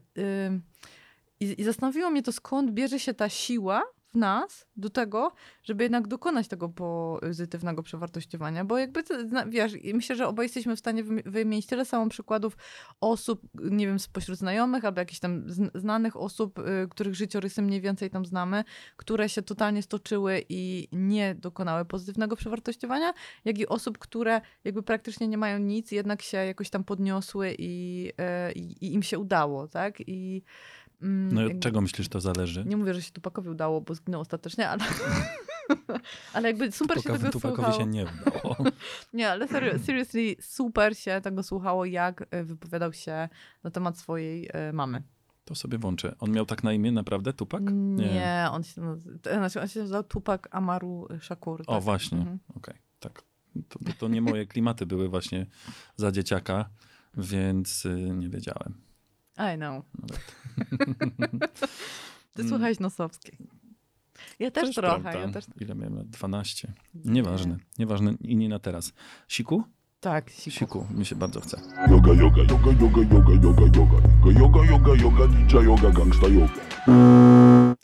i, 1.41 1.61
i 1.61 1.65
zastanowiło 1.65 2.11
mnie 2.11 2.23
to, 2.23 2.33
skąd 2.33 2.71
bierze 2.71 2.99
się 2.99 3.15
ta 3.15 3.29
siła 3.29 3.83
w 4.09 4.15
nas 4.17 4.67
do 4.77 4.91
tego, 4.91 5.33
żeby 5.63 5.85
jednak 5.85 6.09
dokonać 6.09 6.49
tego 6.49 6.69
pozytywnego 6.69 7.83
przewartościowania, 7.83 8.65
bo 8.65 8.79
jakby, 8.79 9.03
wiesz, 9.49 9.73
myślę, 9.95 10.17
że 10.17 10.29
obaj 10.29 10.45
jesteśmy 10.45 10.77
w 10.77 10.79
stanie 10.79 11.05
wymi- 11.05 11.23
wymienić 11.31 11.67
tyle 11.67 11.85
samo 11.85 12.09
przykładów 12.11 12.57
osób, 13.01 13.43
nie 13.55 13.87
wiem, 13.87 13.99
spośród 13.99 14.39
znajomych 14.39 14.85
albo 14.85 15.01
jakichś 15.01 15.21
tam 15.21 15.49
zn- 15.49 15.71
znanych 15.75 16.17
osób, 16.17 16.59
y, 16.59 16.89
których 16.91 17.15
życiorysy 17.15 17.63
mniej 17.63 17.81
więcej 17.81 18.11
tam 18.11 18.27
znamy, 18.27 18.65
które 18.97 19.29
się 19.29 19.43
totalnie 19.43 19.83
stoczyły 19.83 20.45
i 20.49 20.89
nie 20.93 21.35
dokonały 21.35 21.85
pozytywnego 21.85 22.37
przewartościowania, 22.37 23.15
jak 23.45 23.59
i 23.59 23.67
osób, 23.67 23.99
które 23.99 24.41
jakby 24.65 24.83
praktycznie 24.83 25.29
nie 25.29 25.39
mają 25.39 25.59
nic, 25.59 25.93
jednak 25.93 26.23
się 26.23 26.37
jakoś 26.37 26.71
tam 26.71 26.85
podniosły 26.85 27.55
i, 27.59 28.13
e, 28.19 28.53
i, 28.53 28.85
i 28.87 28.95
im 28.95 29.03
się 29.03 29.19
udało, 29.19 29.69
tak? 29.69 29.95
I 30.07 30.43
mm, 31.03 31.33
No 31.35 31.43
i 31.43 31.57
od 31.57 31.61
czego 31.61 31.81
myślisz, 31.81 32.09
to 32.09 32.21
zależy? 32.21 32.65
nie 32.65 32.77
mówię, 32.77 32.95
że 32.95 33.03
się 33.03 33.13
Tupakowi 33.13 33.49
udało, 33.49 33.81
bo 33.81 33.95
zginął 33.95 34.21
ostatecznie, 34.21 34.69
ale, 34.69 34.85
ale 36.35 36.49
jakby 36.49 36.73
super 36.73 36.97
się 36.97 37.03
Tupakowi, 37.03 37.21
tego 37.21 37.33
Tupakowi 37.33 37.63
słuchało. 37.63 37.81
się 37.85 37.87
nie 37.91 38.05
udało. 38.05 38.57
Nie, 39.13 39.31
ale 39.31 39.49
serio, 39.49 39.79
seriously 39.79 40.37
super 40.41 40.97
się 40.97 41.21
tego 41.23 41.43
słuchało, 41.43 41.85
jak 41.85 42.27
e, 42.31 42.45
wypowiadał 42.45 42.93
się 42.93 43.29
na 43.65 43.71
temat 43.71 43.99
swojej 43.99 44.49
e, 44.53 44.73
mamy. 44.73 45.03
To 45.45 45.55
sobie 45.55 45.79
włączę. 45.79 46.15
On 46.19 46.31
miał 46.31 46.47
tak 46.47 46.65
na 46.65 46.73
imię 46.73 46.93
naprawdę, 46.93 47.33
Tupak? 47.33 47.63
Nie, 47.73 48.49
on 48.51 48.63
się, 48.63 48.97
znaczy 49.23 49.61
on 49.61 49.69
się 49.69 49.81
nazywał 49.81 50.05
Tupak 50.05 50.49
Amaru 50.51 51.09
Shakur. 51.21 51.63
O, 51.67 51.75
tak. 51.75 51.83
właśnie. 51.83 52.19
Mhm. 52.19 52.39
Okej, 52.57 52.75
tak. 53.01 53.23
To, 53.69 53.79
to, 53.79 53.93
to 53.99 54.09
nie 54.09 54.21
moje 54.23 54.47
klimaty 54.47 54.87
były 54.87 55.09
właśnie 55.09 55.47
za 55.97 56.13
dzieciaka, 56.13 56.69
więc 57.17 57.85
y, 57.87 58.11
nie 58.15 58.29
wiedziałem. 58.29 58.86
I 59.39 59.57
know. 59.57 59.85
Nawet. 61.19 61.61
Ty 62.35 62.43
Mm. 62.43 62.49
słuchałeś 62.51 62.81
Nosowskiej. 62.81 63.37
Ja 64.39 64.51
też, 64.51 64.75
trochę, 64.75 65.01
prawda. 65.01 65.21
ja 65.21 65.29
też. 65.33 65.45
Ile 65.61 65.75
miałem 65.75 65.97
lat? 65.97 66.07
12. 66.07 66.73
Nieważne, 66.95 67.57
nieważne 67.79 68.15
i 68.21 68.37
nie 68.37 68.49
na 68.49 68.59
teraz. 68.59 68.93
Siku? 69.29 69.63
Tak, 70.01 70.31
siku. 70.31 70.57
Siku, 70.59 70.87
mi 70.91 71.07
się 71.07 71.17
bardzo 71.17 71.41
chce. 71.41 71.61
Yoga, 71.91 72.13
yoga, 72.13 72.43
yoga, 72.43 72.71
yoga, 72.81 73.01
yoga, 73.15 73.33
yoga, 73.43 73.63
yoga. 73.77 74.41
Yoga, 74.41 74.65
yoga, 74.71 74.95
yoga, 75.03 75.27
ninja 75.27 75.61
yoga, 75.63 75.91
gangsta 75.91 76.27
yoga. 76.29 76.55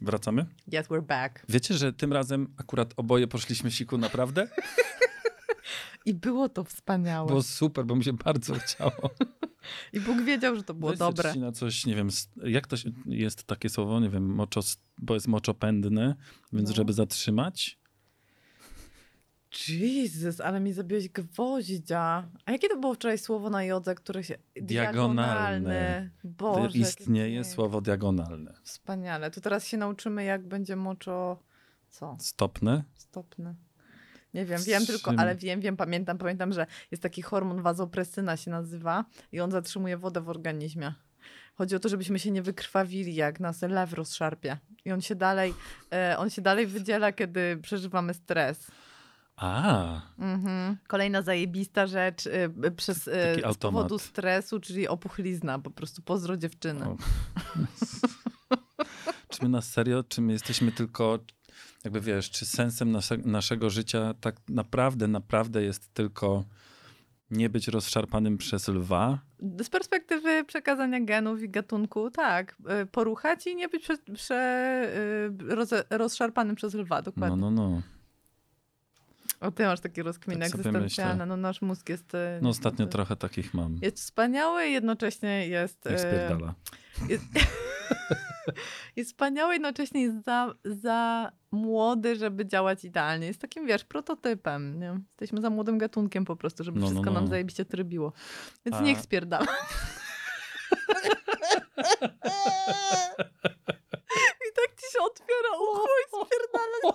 Wracamy? 0.01 0.47
Yes, 0.67 0.89
we're 0.89 1.03
back. 1.03 1.45
Wiecie, 1.49 1.75
że 1.75 1.93
tym 1.93 2.13
razem 2.13 2.55
akurat 2.57 2.95
oboje 2.97 3.27
poszliśmy 3.27 3.71
siku 3.71 3.99
naprawdę? 3.99 4.49
I 6.07 6.15
było 6.15 6.49
to 6.49 6.65
wspaniałe. 6.65 7.29
Było 7.29 7.43
super, 7.43 7.85
bo 7.87 7.97
mi 7.97 8.05
się 8.05 8.13
bardzo 8.13 8.55
chciało. 8.55 8.93
I 9.93 10.01
Bóg 10.01 10.23
wiedział, 10.23 10.57
że 10.57 10.63
to 10.63 10.75
było 10.75 10.91
Weź 10.91 10.99
dobre. 10.99 11.35
na 11.35 11.53
coś, 11.53 11.87
nie 11.87 11.95
wiem, 11.95 12.09
jak 12.45 12.67
to 12.67 12.77
się, 12.77 12.91
jest 13.07 13.45
takie 13.45 13.69
słowo, 13.69 14.01
nie 14.01 14.11
wiem, 14.11 14.27
moczo, 14.35 14.61
bo 14.99 15.15
jest 15.15 15.29
moczopędne, 15.29 16.15
więc 16.53 16.69
No. 16.69 16.75
żeby 16.75 16.93
zatrzymać. 16.93 17.79
Jezus, 19.69 20.41
ale 20.41 20.61
mi 20.61 20.73
zabiłeś 20.73 21.09
gwoździa. 21.09 22.29
A 22.45 22.53
jakie 22.53 22.69
to 22.69 22.77
było 22.81 22.95
wczoraj 22.95 23.19
słowo 23.19 23.51
na 23.51 23.65
jodze, 23.65 23.95
które 23.95 24.25
się... 24.25 24.39
Diagonalne. 24.57 26.11
Boże, 26.25 26.63
jakie 26.63 26.79
Istnieje 26.79 27.45
słowo 27.45 27.81
diagonalne. 27.81 28.55
Wspaniale. 28.63 29.31
To 29.31 29.41
teraz 29.41 29.67
się 29.67 29.77
nauczymy, 29.77 30.25
jak 30.25 30.49
będzie 30.49 30.77
moczo... 30.77 31.43
Co? 31.89 32.17
Stopne. 32.21 32.85
Stopne. 32.95 33.55
Nie 34.35 34.45
wiem, 34.45 34.63
wiem 34.63 34.87
tylko, 34.87 35.13
ale 35.17 35.37
wiem, 35.37 35.61
wiem, 35.61 35.77
pamiętam, 35.77 36.19
pamiętam, 36.19 36.53
że 36.53 36.67
jest 36.91 37.03
taki 37.03 37.23
hormon 37.23 37.63
wazopresyna 37.63 38.37
się 38.37 38.51
nazywa 38.51 39.05
i 39.33 39.41
on 39.41 39.51
zatrzymuje 39.51 39.97
wodę 39.97 40.21
w 40.21 40.29
organizmie. 40.29 40.95
Chodzi 41.55 41.77
o 41.77 41.79
to, 41.79 41.89
żebyśmy 41.89 42.19
się 42.19 42.31
nie 42.31 42.43
wykrwawili, 42.43 43.15
jak 43.15 43.41
nas 43.41 43.63
lew 43.63 43.93
rozszarpie. 43.93 44.59
I 44.85 44.93
on 44.93 45.01
się 45.01 45.15
dalej, 45.15 45.55
e, 45.93 46.19
on 46.19 46.31
się 46.31 46.43
dalej 46.43 46.67
wydziela, 46.67 47.13
kiedy 47.13 47.57
przeżywamy 47.63 48.15
stres. 48.15 48.71
A, 49.37 50.01
Mhm. 50.19 50.77
Kolejna 50.89 51.23
zajebista 51.23 51.87
rzecz 51.87 52.27
y, 52.27 52.71
przez, 52.77 53.09
y, 53.09 53.11
z 53.53 53.57
powodu 53.57 53.99
stresu, 53.99 54.61
czyli 54.61 54.89
opuchlizna. 54.89 55.59
Po 55.59 55.71
prostu 55.71 56.03
pozdro 56.03 56.37
dziewczyny. 56.37 56.85
O. 56.89 56.97
czy 59.31 59.43
my 59.43 59.49
na 59.49 59.63
serio, 59.63 60.05
czy 60.05 60.23
my 60.23 60.33
jesteśmy 60.33 60.73
tylko, 60.73 61.19
jakby 61.85 62.01
wiesz, 62.01 62.31
czy 62.31 62.47
sensem 62.47 62.93
nasze, 62.93 63.17
naszego 63.17 63.71
życia 63.71 64.15
tak 64.21 64.37
naprawdę, 64.49 65.09
naprawdę 65.09 65.63
jest 65.63 65.95
tylko 65.95 66.45
nie 67.31 67.51
być 67.51 67.69
rozszarpanym 67.69 68.39
przez 68.39 68.69
lwa? 68.69 69.19
Z 69.63 69.71
perspektywy 69.71 70.45
przekazania 70.45 71.01
genów 71.01 71.43
i 71.43 71.49
gatunku, 71.49 72.11
tak. 72.11 72.57
y, 72.83 72.87
Poruchać 72.87 73.47
i 73.47 73.57
nie 73.57 73.69
być 73.69 73.83
prze, 73.83 73.97
prze, 74.15 74.85
y, 75.51 75.55
roze, 75.55 75.85
rozszarpanym 75.91 76.57
przez 76.57 76.75
lwa, 76.75 76.97
No, 76.97 77.03
dokładnie. 77.03 77.37
no, 77.37 77.51
no. 77.51 77.83
O, 79.41 79.51
ty 79.51 79.65
masz 79.65 79.81
takie 79.81 80.03
rozkminy 80.03 80.51
Tak 80.51 80.73
myślę. 80.73 81.27
No 81.27 81.37
nasz 81.37 81.63
mózg 81.63 81.89
jest... 81.89 82.15
y, 82.15 82.19
No 82.43 82.49
ostatnio 82.49 82.83
jest, 82.83 82.93
trochę 82.93 83.17
takich 83.17 83.55
mam. 83.55 83.79
Jest 83.83 83.97
wspaniały 83.99 84.67
i 84.67 84.73
jednocześnie 84.73 85.49
jest... 85.49 85.85
Jak 85.85 86.01
spierdala. 86.01 86.55
Jest, 87.09 87.25
jest 88.97 89.11
wspaniały, 89.11 89.53
jednocześnie 89.53 90.03
jest 90.03 90.25
za, 90.25 90.55
za 90.65 91.33
młody, 91.51 92.17
żeby 92.17 92.47
działać 92.47 92.85
idealnie. 92.85 93.27
Jest 93.27 93.41
takim, 93.41 93.67
wiesz, 93.67 93.85
prototypem. 93.85 94.81
Nie? 94.81 94.99
Jesteśmy 95.11 95.41
za 95.41 95.51
młodym 95.51 95.79
gatunkiem 95.79 96.25
po 96.25 96.37
prostu, 96.37 96.65
żeby 96.65 96.81
No, 96.81 96.87
no, 96.87 96.91
wszystko 96.91 97.11
no. 97.11 97.21
nam 97.21 97.29
zajebiście 97.29 97.65
trybiło. 97.65 98.13
Więc 98.67 98.77
A- 98.77 98.81
niech 98.81 99.01
spierdala. 99.01 99.47
I 104.49 104.49
tak 104.55 104.81
ci 104.81 104.93
się 104.93 104.99
otwiera 105.03 105.49
ucho 105.61 105.87
i 105.87 106.11
spierdala. 106.27 106.93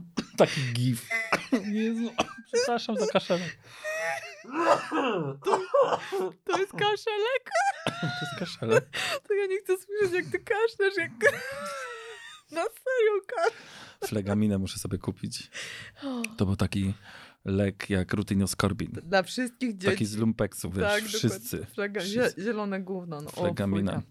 Taki 0.36 0.60
gif. 0.72 1.08
Jezu, 1.72 2.12
przepraszam 2.52 2.96
za 2.96 3.06
kaszelek. 3.06 3.58
To 6.44 6.58
jest 6.58 6.72
kaszelek. 6.72 7.50
To 7.84 8.06
jest 8.20 8.38
kaszelek. 8.38 8.84
To 9.28 9.34
ja 9.34 9.46
nie 9.46 9.58
chcę 9.58 9.76
słyszeć, 9.76 10.12
jak 10.14 10.26
ty 10.32 10.38
kaszlesz, 10.38 10.96
jak... 10.96 11.10
Na 12.50 12.62
serio 12.62 13.20
kaszlesz. 13.26 14.10
Flegaminę 14.10 14.58
muszę 14.58 14.78
sobie 14.78 14.98
kupić. 14.98 15.50
To 16.36 16.46
był 16.46 16.56
taki 16.56 16.94
lek 17.44 17.90
jak 17.90 18.12
rutinoskorbin. 18.12 18.90
Dla 18.92 19.22
wszystkich 19.22 19.72
dzieci. 19.76 19.86
Taki 19.92 20.06
z 20.06 20.16
lumpeksu, 20.16 20.70
wiesz, 20.70 20.84
tak, 20.84 21.04
wszyscy. 21.04 21.66
Flega, 21.74 22.00
wszyscy. 22.00 22.40
zie- 22.40 22.44
zielone 22.44 22.80
gówno. 22.80 23.20
No, 23.20 23.28
o, 23.28 23.32
Flegamina. 23.40 23.92
fujka. 23.92 24.06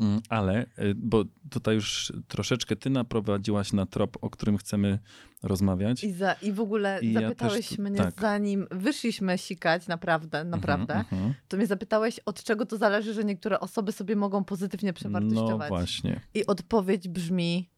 Mm, 0.00 0.20
Ale, 0.28 0.62
y, 0.78 0.94
bo 0.96 1.24
tutaj 1.50 1.74
już 1.74 2.12
troszeczkę 2.28 2.76
ty 2.76 2.90
naprowadziłaś 2.90 3.72
na 3.72 3.86
trop, 3.86 4.16
o 4.20 4.30
którym 4.30 4.56
chcemy 4.58 4.98
rozmawiać. 5.42 6.04
I, 6.04 6.12
za, 6.12 6.32
I 6.32 6.52
w 6.52 6.60
ogóle 6.60 6.98
I 7.02 7.12
ja 7.12 7.20
zapytałeś 7.20 7.68
też 7.68 7.76
tu- 7.76 7.82
mnie, 7.82 7.96
tak. 7.98 8.14
zanim 8.20 8.66
wyszliśmy 8.70 9.38
sikać, 9.38 9.86
naprawdę, 9.86 10.44
naprawdę, 10.44 10.94
Mhm, 10.94 11.14
mhm. 11.20 11.34
to 11.48 11.56
mnie 11.56 11.66
zapytałeś, 11.66 12.20
od 12.26 12.42
czego 12.42 12.66
to 12.66 12.76
zależy, 12.76 13.14
że 13.14 13.24
niektóre 13.24 13.60
osoby 13.60 13.92
sobie 13.92 14.16
mogą 14.16 14.44
pozytywnie 14.44 14.88
No 14.90 14.94
przewartościować. 14.94 15.68
właśnie. 15.68 16.20
I 16.34 16.46
odpowiedź 16.46 17.08
brzmi, 17.08 17.70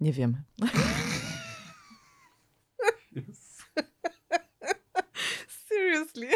nie 0.00 0.12
wiem. 0.12 0.36
Seriously. 5.68 6.28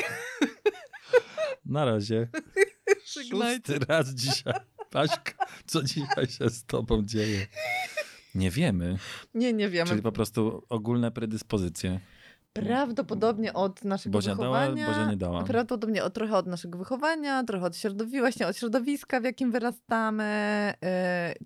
Na 1.64 1.84
razie. 1.84 2.28
Szósty 3.06 3.78
raz 3.88 4.08
dzisiaj. 4.14 4.54
Paśka, 4.90 5.46
co 5.66 5.82
dzisiaj 5.82 6.26
się 6.26 6.50
z 6.50 6.64
tobą 6.64 7.02
dzieje? 7.02 7.46
Nie 8.34 8.50
wiemy. 8.50 8.98
Nie, 9.34 9.52
nie 9.52 9.68
wiemy. 9.68 9.90
Czyli 9.90 10.02
po 10.02 10.12
prostu 10.12 10.62
ogólne 10.68 11.10
predyspozycje. 11.10 12.00
Prawdopodobnie 12.52 13.52
od 13.52 13.84
naszego 13.84 14.12
Bozia 14.12 14.34
dała, 14.34 14.60
wychowania. 14.60 14.86
Bozia 14.86 15.10
nie 15.10 15.16
dała. 15.16 15.44
Prawdopodobnie 15.44 16.04
od, 16.04 16.14
trochę 16.14 16.36
od 16.36 16.46
naszego 16.46 16.78
wychowania, 16.78 17.44
trochę 17.44 17.66
od 17.66 17.76
środowiska, 17.76 18.20
właśnie 18.20 18.46
od 18.46 18.56
środowiska, 18.56 19.20
w 19.20 19.24
jakim 19.24 19.50
wyrastamy, 19.50 20.74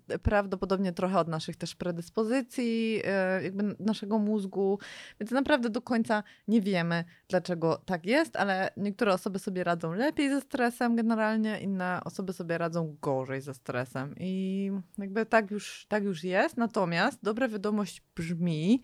yy, 0.09 0.19
prawdopodobnie 0.19 0.93
trochę 0.93 1.19
od 1.19 1.27
naszych 1.27 1.55
też 1.55 1.75
predyspozycji, 1.75 2.93
yy, 2.93 3.43
jakby 3.43 3.75
naszego 3.79 4.19
mózgu. 4.19 4.79
Więc 5.19 5.31
naprawdę 5.31 5.69
do 5.69 5.81
końca 5.81 6.23
nie 6.47 6.61
wiemy, 6.61 7.03
dlaczego 7.27 7.81
tak 7.85 8.05
jest, 8.05 8.35
ale 8.35 8.69
niektóre 8.77 9.13
osoby 9.13 9.39
sobie 9.39 9.63
radzą 9.63 9.93
lepiej 9.93 10.29
ze 10.29 10.41
stresem 10.41 10.95
generalnie, 10.95 11.59
inne 11.59 11.99
osoby 12.05 12.33
sobie 12.33 12.57
radzą 12.57 12.97
gorzej 13.01 13.41
ze 13.41 13.53
stresem. 13.53 14.15
I 14.19 14.71
jakby 14.97 15.25
tak 15.25 15.51
już, 15.51 15.85
tak 15.89 16.03
już 16.03 16.23
jest. 16.23 16.57
Natomiast 16.57 17.23
dobra 17.23 17.47
wiadomość 17.47 18.01
brzmi, 18.15 18.81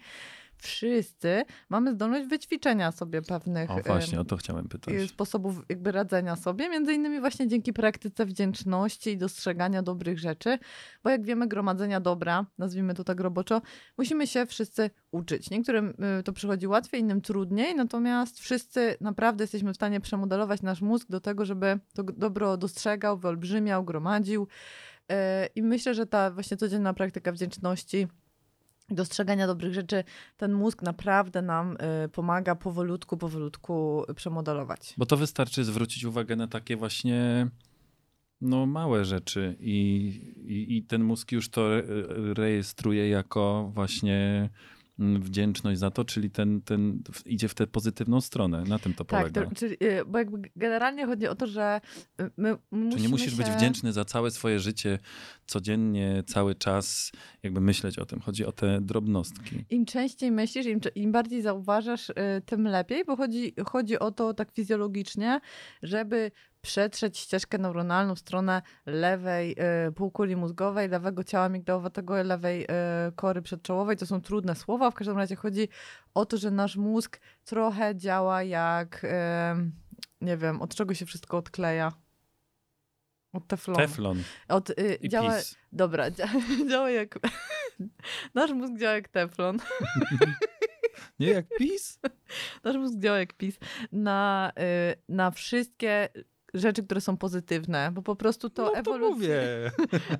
wszyscy 0.61 1.43
mamy 1.69 1.93
zdolność 1.93 2.27
wyćwiczenia 2.27 2.91
sobie 2.91 3.21
pewnych 3.21 3.71
O 3.71 3.81
właśnie, 3.85 4.19
o 4.19 4.25
to 4.25 4.37
chciałem 4.37 4.65
y, 4.65 4.69
pytać. 4.69 5.09
sposobów 5.09 5.61
jakby 5.69 5.91
radzenia 5.91 6.35
sobie, 6.35 6.69
między 6.69 6.93
innymi 6.93 7.19
właśnie 7.19 7.47
dzięki 7.47 7.73
praktyce 7.73 8.25
wdzięczności 8.25 9.09
i 9.09 9.17
dostrzegania 9.17 9.83
dobrych 9.83 10.19
rzeczy, 10.19 10.59
bo 11.03 11.09
jak 11.09 11.25
wiemy 11.25 11.47
gromadzenia 11.47 11.99
dobra, 11.99 12.45
nazwijmy 12.57 12.93
to 12.93 13.03
tak 13.03 13.19
roboczo, 13.19 13.61
musimy 13.97 14.27
się 14.27 14.45
wszyscy 14.45 14.89
uczyć. 15.11 15.49
Niektórym 15.49 15.93
y, 16.19 16.23
to 16.23 16.33
przychodzi 16.33 16.67
łatwiej, 16.67 17.01
innym 17.01 17.21
trudniej, 17.21 17.75
natomiast 17.75 18.39
wszyscy 18.39 18.95
naprawdę 19.01 19.43
jesteśmy 19.43 19.73
w 19.73 19.75
stanie 19.75 20.01
przemodelować 20.01 20.61
nasz 20.61 20.81
mózg 20.81 21.07
do 21.09 21.19
tego, 21.19 21.45
żeby 21.45 21.79
to 21.93 22.03
dobro 22.03 22.57
dostrzegał, 22.57 23.17
wyolbrzymiał, 23.17 23.83
gromadził 23.83 24.47
Y, 25.11 25.49
i 25.55 25.63
myślę, 25.63 25.93
że 25.93 26.05
ta 26.05 26.31
właśnie 26.31 26.57
codzienna 26.57 26.93
praktyka 26.93 27.31
wdzięczności 27.31 28.07
dostrzegania 28.91 29.47
dobrych 29.47 29.73
rzeczy, 29.73 30.03
ten 30.37 30.53
mózg 30.53 30.81
naprawdę 30.81 31.41
nam 31.41 31.77
y, 32.05 32.09
pomaga 32.09 32.55
powolutku, 32.55 33.17
powolutku 33.17 34.03
przemodelować. 34.15 34.93
Bo 34.97 35.05
to 35.05 35.17
wystarczy 35.17 35.63
zwrócić 35.63 36.03
uwagę 36.05 36.35
na 36.35 36.47
takie 36.47 36.77
właśnie 36.77 37.47
no, 38.41 38.65
małe 38.65 39.05
rzeczy 39.05 39.55
i, 39.59 39.75
i, 40.45 40.77
i 40.77 40.83
ten 40.83 41.03
mózg 41.03 41.31
już 41.31 41.49
to 41.49 41.73
re- 41.73 41.83
rejestruje 42.33 43.09
jako 43.09 43.71
właśnie 43.73 44.49
wdzięczność 44.99 45.79
za 45.79 45.91
to, 45.91 46.05
czyli 46.05 46.29
ten, 46.29 46.61
ten 46.61 47.01
idzie 47.25 47.47
w 47.47 47.53
tę 47.53 47.67
pozytywną 47.67 48.21
stronę. 48.21 48.63
Na 48.63 48.79
tym 48.79 48.93
to 48.93 49.05
Tak, 49.05 49.19
polega. 49.21 49.49
to, 49.49 49.55
czyli, 49.55 49.73
y, 49.83 50.05
bo 50.07 50.17
jakby 50.17 50.49
generalnie 50.55 51.05
chodzi 51.05 51.27
o 51.27 51.35
to, 51.35 51.47
że 51.47 51.81
y, 52.21 52.31
my 52.37 52.57
musimy 52.71 52.95
Czy 52.95 53.01
nie 53.01 53.09
musisz 53.09 53.31
się... 53.31 53.37
być 53.37 53.47
wdzięczny 53.51 53.93
za 53.93 54.05
całe 54.05 54.31
swoje 54.31 54.59
życie, 54.59 54.99
codziennie, 55.45 56.23
cały 56.27 56.55
czas, 56.55 57.11
jakby 57.43 57.61
myśleć 57.61 57.99
o 57.99 58.05
tym. 58.05 58.19
Chodzi 58.19 58.45
o 58.45 58.51
te 58.51 58.81
drobnostki. 58.81 59.65
Im 59.69 59.85
częściej 59.85 60.31
myślisz, 60.31 60.65
im, 60.65 60.79
im 60.95 61.11
bardziej 61.11 61.41
zauważasz, 61.41 62.09
y, 62.09 62.13
tym 62.45 62.63
lepiej, 62.67 63.05
bo 63.05 63.15
chodzi, 63.15 63.53
chodzi 63.65 63.99
o 63.99 64.11
to 64.11 64.33
tak 64.33 64.51
fizjologicznie, 64.51 65.39
żeby 65.83 66.31
przetrzeć 66.61 67.17
ścieżkę 67.17 67.57
neuronalną 67.57 68.15
w 68.15 68.19
stronę 68.19 68.61
lewej 68.85 69.55
y, 69.87 69.91
półkuli 69.91 70.35
mózgowej, 70.35 70.89
lewego 70.89 71.23
ciała 71.23 71.49
migdałowatego, 71.49 72.23
lewej 72.23 72.63
y, 72.63 72.67
kory 73.15 73.41
przedczołowej. 73.41 73.97
To 73.97 74.05
są 74.05 74.21
trudne 74.21 74.55
słowa. 74.55 74.91
W 74.91 74.95
każdym 74.95 75.17
razie 75.17 75.35
chodzi 75.35 75.69
o 76.13 76.25
to, 76.25 76.37
że 76.37 76.51
nasz 76.51 76.75
mózg 76.75 77.19
trochę 77.45 77.95
działa 77.95 78.43
jak, 78.43 79.03
y, 79.03 79.07
nie 80.21 80.37
wiem, 80.37 80.61
od 80.61 80.75
czego 80.75 80.93
się 80.93 81.05
wszystko 81.05 81.37
odkleja. 81.37 81.91
Od 83.33 83.47
teflonu. 83.47 83.79
Teflon 83.79 84.23
Od, 84.47 84.69
y, 84.69 84.97
i 85.01 85.09
działa, 85.09 85.35
PiS. 85.37 85.57
Dobra, 85.71 86.09
dzia- 86.11 86.69
działa 86.69 86.89
jak. 86.91 87.19
Nasz 88.35 88.51
mózg 88.51 88.73
działa 88.79 88.95
jak 88.95 89.07
teflon. 89.07 89.57
Nie 91.19 91.27
jak 91.27 91.45
PiS? 91.57 91.99
Nasz 92.63 92.75
mózg 92.75 92.99
działa 92.99 93.19
jak 93.19 93.33
PiS 93.33 93.59
na, 93.91 94.51
y, 94.91 95.01
na 95.09 95.31
wszystkie 95.31 96.09
rzeczy, 96.53 96.83
które 96.83 97.01
są 97.01 97.17
pozytywne, 97.17 97.91
bo 97.93 98.01
po 98.01 98.15
prostu 98.15 98.49
to, 98.49 98.63
no 98.63 98.69
to 98.69 98.77
ewolucyjnie, 98.77 99.15
mówię. 99.15 99.71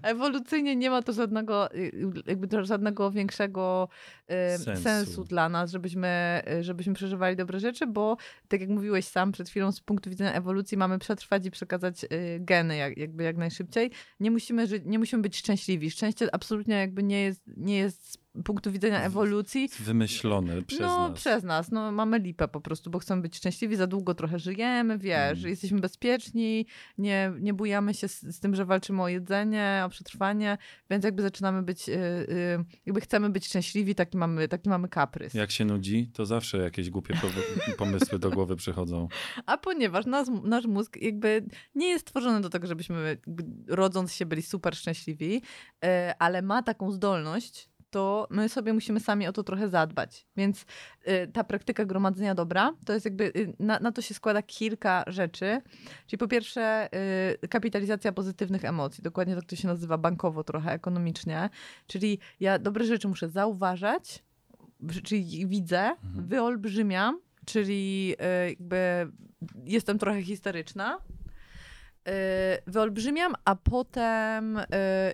ewolucyjnie 0.11 0.75
nie 0.75 0.89
ma 0.89 1.01
to 1.01 1.13
żadnego, 1.13 1.75
y, 1.75 1.91
jakby 2.25 2.47
to 2.47 2.65
żadnego 2.65 3.11
większego 3.11 3.89
y, 4.55 4.57
Sensu. 4.57 4.83
sensu. 4.83 5.23
dla 5.23 5.49
nas, 5.49 5.71
żebyśmy, 5.71 6.41
y, 6.59 6.63
żebyśmy 6.63 6.93
przeżywali 6.93 7.35
dobre 7.35 7.59
rzeczy, 7.59 7.87
bo 7.87 8.17
tak 8.47 8.61
jak 8.61 8.69
mówiłeś 8.69 9.05
sam 9.05 9.31
przed 9.31 9.49
chwilą, 9.49 9.71
z 9.71 9.81
punktu 9.81 10.09
widzenia 10.09 10.33
ewolucji 10.33 10.77
mamy 10.77 10.99
przetrwać 10.99 11.45
i 11.45 11.51
przekazać 11.51 12.03
y, 12.03 12.07
geny 12.39 12.77
jak, 12.77 12.97
jakby 12.97 13.23
jak 13.23 13.37
najszybciej. 13.37 13.91
Nie 14.19 14.31
musimy, 14.31 14.67
nie 14.85 14.99
musimy 14.99 15.21
być 15.21 15.37
szczęśliwi. 15.37 15.91
Szczęście 15.91 16.35
absolutnie 16.35 16.75
jakby 16.75 17.03
nie 17.03 17.21
jest, 17.21 17.43
nie 17.57 17.77
jest 17.77 18.28
punktu 18.45 18.71
widzenia 18.71 19.01
ewolucji, 19.01 19.69
Wymyślone 19.79 20.61
przez 20.61 20.79
no, 20.79 21.09
nas. 21.09 21.17
przez 21.19 21.43
nas. 21.43 21.71
No, 21.71 21.91
mamy 21.91 22.19
lipę 22.19 22.47
po 22.47 22.61
prostu, 22.61 22.89
bo 22.89 22.99
chcemy 22.99 23.21
być 23.21 23.37
szczęśliwi, 23.37 23.75
za 23.75 23.87
długo 23.87 24.13
trochę 24.13 24.39
żyjemy, 24.39 24.97
wiesz, 24.97 25.39
Mm. 25.39 25.49
jesteśmy 25.49 25.79
bezpieczni, 25.79 26.65
nie, 26.97 27.31
nie 27.39 27.53
bujamy 27.53 27.93
się 27.93 28.07
z, 28.07 28.21
z 28.21 28.39
tym, 28.39 28.55
że 28.55 28.65
walczymy 28.65 29.01
o 29.01 29.07
jedzenie, 29.07 29.81
o 29.85 29.89
przetrwanie, 29.89 30.57
więc 30.89 31.03
jakby 31.05 31.21
zaczynamy 31.21 31.63
być, 31.63 31.89
y, 31.89 31.93
y, 31.93 32.65
jakby 32.85 33.01
chcemy 33.01 33.29
być 33.29 33.45
szczęśliwi, 33.45 33.95
taki 33.95 34.17
mamy, 34.17 34.47
taki 34.47 34.69
mamy 34.69 34.89
kaprys. 34.89 35.33
Jak 35.33 35.51
się 35.51 35.65
nudzi, 35.65 36.11
to 36.13 36.25
zawsze 36.25 36.57
jakieś 36.57 36.89
głupie 36.89 37.13
pomysły 37.77 38.19
do 38.19 38.29
głowy 38.29 38.55
przychodzą. 38.55 39.07
A 39.45 39.57
ponieważ 39.57 40.05
nas, 40.05 40.31
nasz 40.43 40.65
mózg 40.65 40.97
jakby 41.01 41.45
nie 41.75 41.87
jest 41.87 42.01
stworzony 42.07 42.41
do 42.41 42.49
tego, 42.49 42.67
żebyśmy 42.67 43.17
rodząc 43.67 44.13
się 44.13 44.25
byli 44.25 44.41
super 44.41 44.75
szczęśliwi, 44.75 45.41
e, 45.85 46.15
ale 46.19 46.41
ma 46.41 46.63
taką 46.63 46.91
zdolność, 46.91 47.69
to 47.89 48.27
my 48.29 48.49
sobie 48.49 48.73
musimy 48.73 48.99
sami 48.99 49.27
o 49.27 49.33
to 49.33 49.43
trochę 49.43 49.69
zadbać. 49.69 50.27
Więc 50.37 50.65
e, 51.05 51.27
ta 51.27 51.43
praktyka 51.43 51.85
gromadzenia 51.85 52.35
dobra, 52.35 52.73
to 52.85 52.93
jest 52.93 53.05
jakby, 53.05 53.23
y, 53.23 53.53
na, 53.59 53.79
na 53.79 53.91
to 53.91 54.01
się 54.01 54.13
składa 54.13 54.41
kilka 54.41 55.03
rzeczy. 55.07 55.61
Czyli 56.07 56.17
po 56.17 56.27
pierwsze 56.27 56.89
y, 57.43 57.47
kapitalizacja 57.47 58.11
pozytywnych 58.11 58.65
emocji, 58.65 59.03
dokładnie 59.03 59.35
tak 59.35 59.45
to 59.45 59.55
się 59.55 59.67
nazywa 59.67 59.97
bankowo 59.97 60.43
trochę, 60.43 60.71
ekonomicznie. 60.71 61.49
Czyli 61.87 62.19
ja 62.39 62.59
dobre 62.59 62.85
rzeczy 62.85 63.07
muszę 63.07 63.29
zauważać, 63.29 64.23
czyli 65.03 65.47
widzę, 65.47 65.95
wyolbrzymiam, 66.03 67.19
czyli 67.45 68.15
y, 68.45 68.49
jakby 68.49 69.11
jestem 69.63 69.99
trochę 69.99 70.23
historyczna. 70.23 70.97
y, 70.97 72.11
Wyolbrzymiam, 72.67 73.35
a 73.45 73.55
potem 73.55 74.57
y, 74.57 74.65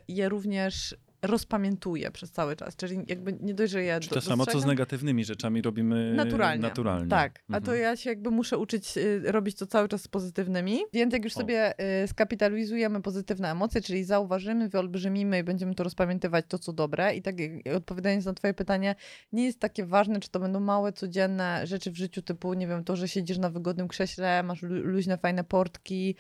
je 0.08 0.30
również 0.30 0.96
rozpamiętuję 1.28 2.12
przez 2.12 2.32
cały 2.32 2.56
czas. 2.56 2.76
Czyli 2.76 2.98
jakby 3.08 3.34
nie 3.42 3.54
dość, 3.54 3.72
że 3.72 3.84
je 3.84 4.00
Czy 4.00 4.10
do- 4.10 4.16
to 4.16 4.22
samo, 4.22 4.46
co 4.46 4.60
z 4.60 4.66
negatywnymi 4.66 5.26
rzeczami 5.26 5.62
robimy 5.62 6.14
Naturalnie. 6.14 6.62
naturalnie. 6.62 7.10
Tak, 7.10 7.40
a 7.50 7.52
to 7.54 7.58
Mhm. 7.58 7.80
ja 7.82 7.96
się 7.96 8.10
jakby 8.10 8.32
muszę 8.32 8.58
uczyć 8.58 8.98
y, 8.98 9.22
robić 9.32 9.58
to 9.58 9.66
cały 9.68 9.88
czas 9.88 10.02
z 10.02 10.08
pozytywnymi. 10.08 10.80
Więc 10.94 11.14
jak 11.14 11.24
już 11.24 11.34
O. 11.34 11.40
sobie 11.40 11.74
y, 12.04 12.08
skapitalizujemy 12.08 13.02
pozytywne 13.02 13.52
emocje, 13.52 13.82
czyli 13.82 14.04
zauważymy, 14.04 14.70
wyolbrzymimy 14.70 15.40
i 15.40 15.44
będziemy 15.44 15.76
to 15.76 15.84
rozpamiętywać 15.84 16.46
to, 16.48 16.60
co 16.60 16.74
dobre. 16.74 17.16
I 17.16 17.22
tak 17.22 17.36
odpowiadając 17.76 18.26
na 18.26 18.34
twoje 18.34 18.54
pytanie, 18.54 18.96
nie 19.32 19.46
jest 19.46 19.60
takie 19.60 19.86
ważne, 19.86 20.20
czy 20.20 20.30
to 20.30 20.40
będą 20.40 20.60
małe, 20.60 20.94
codzienne 20.94 21.68
rzeczy 21.68 21.92
w 21.92 21.96
życiu, 21.96 22.22
typu, 22.22 22.54
nie 22.54 22.68
wiem, 22.68 22.84
to, 22.84 22.96
że 22.96 23.08
siedzisz 23.08 23.38
na 23.38 23.50
wygodnym 23.50 23.88
krześle, 23.88 24.44
masz 24.44 24.62
lu- 24.62 24.84
luźne, 24.84 25.18
fajne 25.18 25.44
portki, 25.44 26.16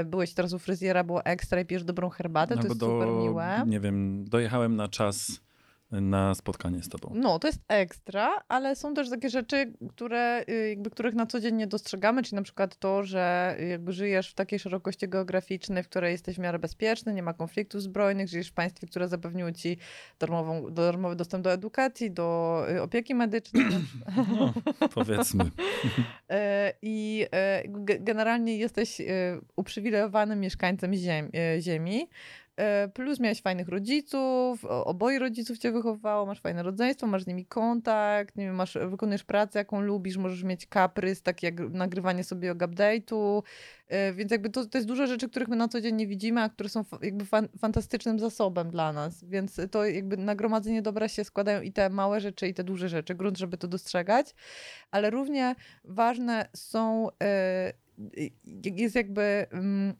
y, 0.00 0.04
byłeś 0.04 0.34
teraz 0.34 0.52
u 0.52 0.58
fryzjera, 0.58 1.04
było 1.04 1.24
ekstra 1.24 1.60
i 1.60 1.64
pijesz 1.64 1.84
dobrą 1.84 2.08
herbatę, 2.08 2.54
to 2.54 2.60
Albo 2.60 2.68
jest 2.68 2.80
super 2.80 3.08
miłe. 3.08 3.62
Nie 3.66 3.80
wiem, 3.80 4.24
dojechałem 4.38 4.76
na 4.76 4.88
czas 4.88 5.40
na 5.90 6.34
spotkanie 6.34 6.82
z 6.82 6.88
tobą. 6.88 7.12
No, 7.14 7.38
to 7.38 7.48
jest 7.48 7.60
ekstra, 7.68 8.42
ale 8.48 8.76
są 8.76 8.94
też 8.94 9.10
takie 9.10 9.30
rzeczy, 9.30 9.72
które, 9.90 10.44
y, 10.48 10.68
jakby, 10.68 10.90
których 10.90 11.14
na 11.14 11.26
co 11.26 11.40
dzień 11.40 11.54
nie 11.54 11.66
dostrzegamy, 11.66 12.22
czyli 12.22 12.36
na 12.36 12.42
przykład 12.42 12.76
to, 12.76 13.04
że 13.04 13.56
y, 13.60 13.66
jakby 13.66 13.92
żyjesz 13.92 14.30
w 14.30 14.34
takiej 14.34 14.58
szerokości 14.58 15.08
geograficznej, 15.08 15.82
w 15.82 15.88
której 15.88 16.12
jesteś 16.12 16.36
w 16.36 16.38
miarę 16.38 16.58
bezpieczny, 16.58 17.14
nie 17.14 17.22
ma 17.22 17.34
konfliktów 17.34 17.82
zbrojnych, 17.82 18.28
żyjesz 18.28 18.48
w 18.48 18.52
państwie, 18.52 18.86
które 18.86 19.08
zapewniło 19.08 19.52
ci 19.52 19.78
darmową, 20.18 20.70
darmowy 20.70 21.16
dostęp 21.16 21.44
do 21.44 21.52
edukacji, 21.52 22.10
do 22.10 22.62
y, 22.70 22.82
opieki 22.82 23.14
medycznej. 23.14 23.64
No, 24.38 24.52
powiedzmy. 24.94 25.44
E, 26.30 26.72
I 26.82 27.26
ge- 27.66 28.04
generalnie 28.04 28.56
jesteś 28.56 29.00
uprzywilejowanym 29.56 30.40
mieszkańcem 30.40 30.94
ziem, 30.94 31.30
e, 31.34 31.60
ziemi. 31.60 32.08
E, 32.58 32.88
Plus 32.88 33.20
miałeś 33.20 33.42
fajnych 33.42 33.68
rodziców, 33.68 34.64
oboje 34.64 35.18
rodziców 35.18 35.58
cię 35.58 35.72
wychowało, 35.72 36.26
masz 36.26 36.40
fajne 36.40 36.62
rodzeństwo, 36.62 37.06
masz 37.06 37.22
z 37.22 37.26
nimi 37.26 37.46
kontakt, 37.46 38.36
nie 38.36 38.44
wiem, 38.44 38.54
masz, 38.54 38.78
wykonujesz 38.90 39.24
pracę, 39.24 39.58
jaką 39.58 39.80
lubisz, 39.80 40.16
możesz 40.16 40.42
mieć 40.42 40.66
kaprys, 40.66 41.22
taki 41.22 41.46
jak 41.46 41.60
nagrywanie 41.60 42.24
sobie 42.24 42.54
update'u, 42.54 43.42
E, 43.88 44.12
więc 44.12 44.30
jakby 44.30 44.50
to, 44.50 44.66
to 44.66 44.78
jest 44.78 44.88
dużo 44.88 45.06
rzeczy, 45.06 45.28
których 45.28 45.48
my 45.48 45.56
na 45.56 45.68
co 45.68 45.80
dzień 45.80 45.96
nie 45.96 46.06
widzimy, 46.06 46.42
a 46.42 46.48
które 46.48 46.68
są 46.68 46.84
jakby 47.02 47.24
fan, 47.24 47.48
fantastycznym 47.58 48.18
zasobem 48.18 48.70
dla 48.70 48.92
nas, 48.92 49.24
więc 49.24 49.60
to 49.70 49.84
jakby 49.84 50.16
nagromadzenie 50.16 50.82
dobra 50.82 51.08
się 51.08 51.24
składają 51.24 51.62
i 51.62 51.72
te 51.72 51.90
małe 51.90 52.20
rzeczy, 52.20 52.48
i 52.48 52.54
te 52.54 52.64
duże 52.64 52.88
rzeczy, 52.88 53.14
grunt, 53.14 53.38
żeby 53.38 53.58
to 53.58 53.68
dostrzegać, 53.68 54.34
ale 54.90 55.10
równie 55.10 55.54
ważne 55.84 56.48
są, 56.54 57.08
e, 57.22 57.72
jest 58.62 58.94
jakby 58.94 59.46
mm, 59.50 59.94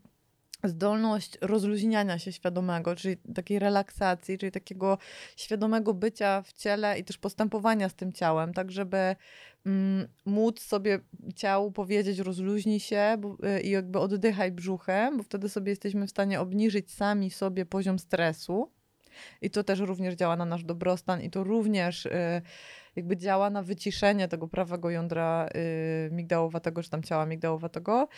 zdolność 0.64 1.38
rozluźniania 1.40 2.18
się 2.18 2.32
świadomego, 2.32 2.96
czyli 2.96 3.16
takiej 3.16 3.58
relaksacji, 3.58 4.38
czyli 4.38 4.52
takiego 4.52 4.98
świadomego 5.36 5.94
bycia 5.94 6.42
w 6.42 6.52
ciele 6.52 6.98
i 6.98 7.04
też 7.04 7.18
postępowania 7.18 7.88
z 7.88 7.94
tym 7.94 8.12
ciałem, 8.12 8.54
tak 8.54 8.72
żeby 8.72 9.16
mm, 9.66 10.08
móc 10.26 10.60
sobie 10.60 11.00
ciału 11.36 11.72
powiedzieć 11.72 12.18
rozluźnij 12.18 12.80
się 12.80 13.16
bo, 13.18 13.36
y, 13.56 13.60
i 13.60 13.70
jakby 13.70 13.98
oddychaj 13.98 14.52
brzuchem, 14.52 15.16
bo 15.16 15.22
wtedy 15.22 15.48
sobie 15.48 15.70
jesteśmy 15.70 16.06
w 16.06 16.10
stanie 16.10 16.40
obniżyć 16.40 16.92
sami 16.92 17.30
sobie 17.30 17.66
poziom 17.66 17.98
stresu. 17.98 18.77
I 19.42 19.50
to 19.50 19.64
też 19.64 19.80
również 19.80 20.14
działa 20.14 20.36
na 20.36 20.44
nasz 20.44 20.64
dobrostan 20.64 21.22
i 21.22 21.30
to 21.30 21.44
również 21.44 22.06
y, 22.06 22.42
jakby 22.96 23.16
działa 23.16 23.50
na 23.50 23.62
wyciszenie 23.62 24.28
tego 24.28 24.48
prawego 24.48 24.90
jądra 24.90 25.48
y, 26.06 26.10
migdałowatego, 26.12 26.82
czy 26.82 26.90
tam 26.90 27.02
ciała 27.02 27.26
migdałowatego. 27.26 28.08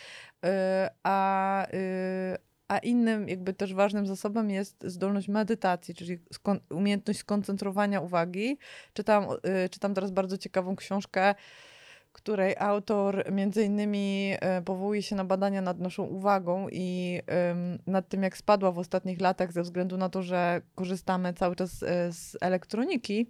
Y, 0.45 0.49
a, 1.03 1.67
a 2.67 2.77
innym 2.77 3.29
jakby 3.29 3.53
też 3.53 3.73
ważnym 3.73 4.07
zasobem 4.07 4.49
jest 4.49 4.83
zdolność 4.87 5.27
medytacji, 5.27 5.95
czyli 5.95 6.17
skon- 6.33 6.59
umiejętność 6.69 7.19
skoncentrowania 7.19 8.01
uwagi. 8.01 8.57
Czytam, 8.93 9.25
czytam 9.71 9.93
teraz 9.93 10.11
bardzo 10.11 10.37
ciekawą 10.37 10.75
książkę, 10.75 11.35
której 12.11 12.55
autor 12.57 13.31
między 13.31 13.63
innymi 13.63 14.33
e, 14.39 14.61
powołuje 14.61 15.01
się 15.01 15.15
na 15.15 15.25
badania 15.25 15.61
nad 15.61 15.79
naszą 15.79 16.03
uwagą 16.03 16.67
i 16.71 17.19
nad 17.87 18.09
tym, 18.09 18.23
jak 18.23 18.37
spadła 18.37 18.71
w 18.71 18.79
ostatnich 18.79 19.21
latach 19.21 19.51
ze 19.51 19.61
względu 19.61 19.97
na 19.97 20.09
to, 20.09 20.23
że 20.23 20.61
korzystamy 20.75 21.33
cały 21.33 21.55
czas 21.55 21.83
e, 21.83 22.13
z 22.13 22.37
elektroniki. 22.41 23.27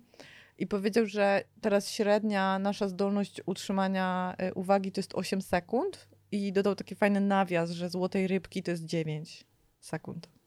I 0.57 0.67
powiedział, 0.67 1.05
że 1.05 1.43
teraz 1.61 1.89
średnia 1.89 2.59
nasza 2.59 2.87
zdolność 2.87 3.41
utrzymania 3.45 4.35
e, 4.37 4.53
uwagi 4.53 4.91
to 4.91 4.99
jest 4.99 5.15
8 5.15 5.41
sekund. 5.41 6.07
I 6.31 6.53
dodał 6.53 6.75
taki 6.75 6.95
fajny 6.95 7.21
nawias, 7.21 7.71
że 7.71 7.89
złotej 7.89 8.27
rybki 8.27 8.63
to 8.63 8.71
jest 8.71 8.85
9 8.85 9.45
sekund. 9.79 10.40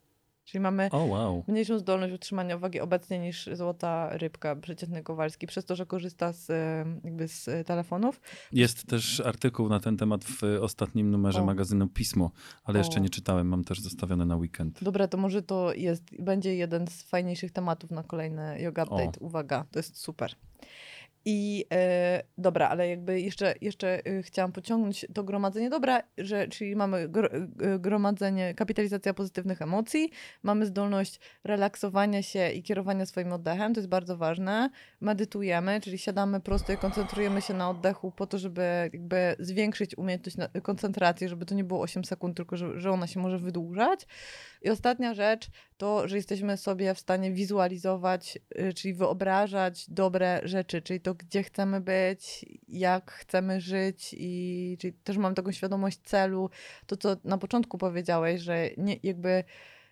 Czyli 0.45 0.61
mamy 0.61 0.89
O, 0.91 1.05
wow. 1.05 1.45
mniejszą 1.49 1.79
zdolność 1.79 2.15
utrzymania 2.15 2.57
uwagi 2.57 2.81
obecnie 2.81 3.19
niż 3.19 3.49
złota 3.53 4.09
rybka, 4.19 4.57
przeciętny 4.57 5.03
Kowalski, 5.03 5.47
przez 5.47 5.65
to, 5.65 5.77
że 5.77 5.87
korzysta 5.87 6.33
z, 6.33 6.51
e, 6.51 6.85
jakby 7.05 7.29
z 7.29 7.49
e, 7.49 7.65
telefonów. 7.65 8.21
Jest 8.53 8.87
też 8.87 9.21
artykuł 9.21 9.69
na 9.69 9.81
ten 9.81 9.97
temat 9.97 10.25
w 10.25 10.43
ostatnim 10.61 11.11
numerze 11.11 11.43
O. 11.43 11.45
magazynu 11.45 11.89
Pismo, 11.89 12.31
ale 12.65 12.79
jeszcze 12.79 13.01
O. 13.01 13.03
nie 13.03 13.11
czytałem, 13.11 13.49
mam 13.49 13.65
też 13.65 13.81
zostawione 13.81 14.27
na 14.27 14.37
weekend. 14.37 14.85
Dobra, 14.85 15.09
to 15.09 15.17
może 15.17 15.43
to 15.43 15.75
jest, 15.75 16.23
będzie 16.23 16.57
jeden 16.57 16.87
z 16.87 17.03
fajniejszych 17.03 17.53
tematów 17.53 17.91
na 17.91 18.03
kolejny 18.03 18.61
Yoga 18.61 18.83
Update. 18.83 19.21
Uwaga, 19.21 19.65
to 19.71 19.79
jest 19.79 19.97
super. 19.97 20.35
I 21.25 21.65
e, 21.73 22.23
dobra, 22.39 22.69
ale 22.69 22.89
jakby 22.89 23.21
jeszcze, 23.21 23.55
jeszcze 23.61 24.07
e, 24.07 24.23
chciałam 24.23 24.53
pociągnąć 24.53 25.07
to 25.15 25.25
gromadzenie 25.25 25.71
dobra, 25.71 26.03
że, 26.19 26.49
czyli 26.49 26.77
mamy 26.77 27.09
gro, 27.09 27.29
gromadzenie, 27.79 28.55
kapitalizacja 28.55 29.15
pozytywnych 29.15 29.63
emocji, 29.63 30.11
mamy 30.43 30.67
zdolność 30.67 31.21
relaksowania 31.45 32.23
się 32.23 32.51
i 32.51 32.63
kierowania 32.63 33.07
swoim 33.07 33.33
oddechem, 33.33 33.75
to 33.75 33.81
jest 33.81 33.89
bardzo 33.89 34.17
ważne. 34.17 34.71
Medytujemy, 35.01 35.81
czyli 35.81 35.99
siadamy 35.99 36.41
prosto 36.41 36.73
i 36.73 36.77
koncentrujemy 36.77 37.43
się 37.43 37.55
na 37.55 37.71
oddechu 37.71 38.13
po 38.13 38.27
to, 38.27 38.39
żeby 38.39 38.91
jakby 38.93 39.37
zwiększyć 39.39 39.99
umiejętność 39.99 40.37
koncentracji, 40.63 41.29
żeby 41.29 41.47
to 41.47 41.55
nie 41.55 41.65
było 41.65 41.81
8 41.81 42.05
sekund, 42.05 42.37
tylko 42.37 42.57
że, 42.57 42.81
że 42.81 42.91
ona 42.91 43.07
się 43.07 43.21
może 43.21 43.39
wydłużać. 43.39 44.07
I 44.63 44.71
ostatnia 44.71 45.15
rzecz 45.15 45.51
to, 45.77 46.09
że 46.09 46.17
jesteśmy 46.17 46.57
sobie 46.57 46.95
w 46.95 46.99
stanie 46.99 47.33
wizualizować, 47.33 48.39
y, 48.59 48.75
czyli 48.75 48.95
wyobrażać 48.95 49.91
dobre 49.91 50.41
rzeczy, 50.45 50.83
czyli 50.83 51.01
to, 51.01 51.15
gdzie 51.15 51.43
chcemy 51.43 51.81
być, 51.81 52.45
jak 52.69 53.11
chcemy 53.13 53.61
żyć 53.61 54.15
i 54.19 54.77
czyli 54.81 54.93
też 54.93 55.17
mam 55.17 55.35
taką 55.35 55.53
świadomość 55.53 55.99
celu. 56.05 56.51
To, 56.87 56.97
co 56.97 57.17
na 57.25 57.39
początku 57.39 57.79
powiedziałeś, 57.79 58.41
że 58.41 58.71
nie, 58.77 58.97
jakby 59.03 59.45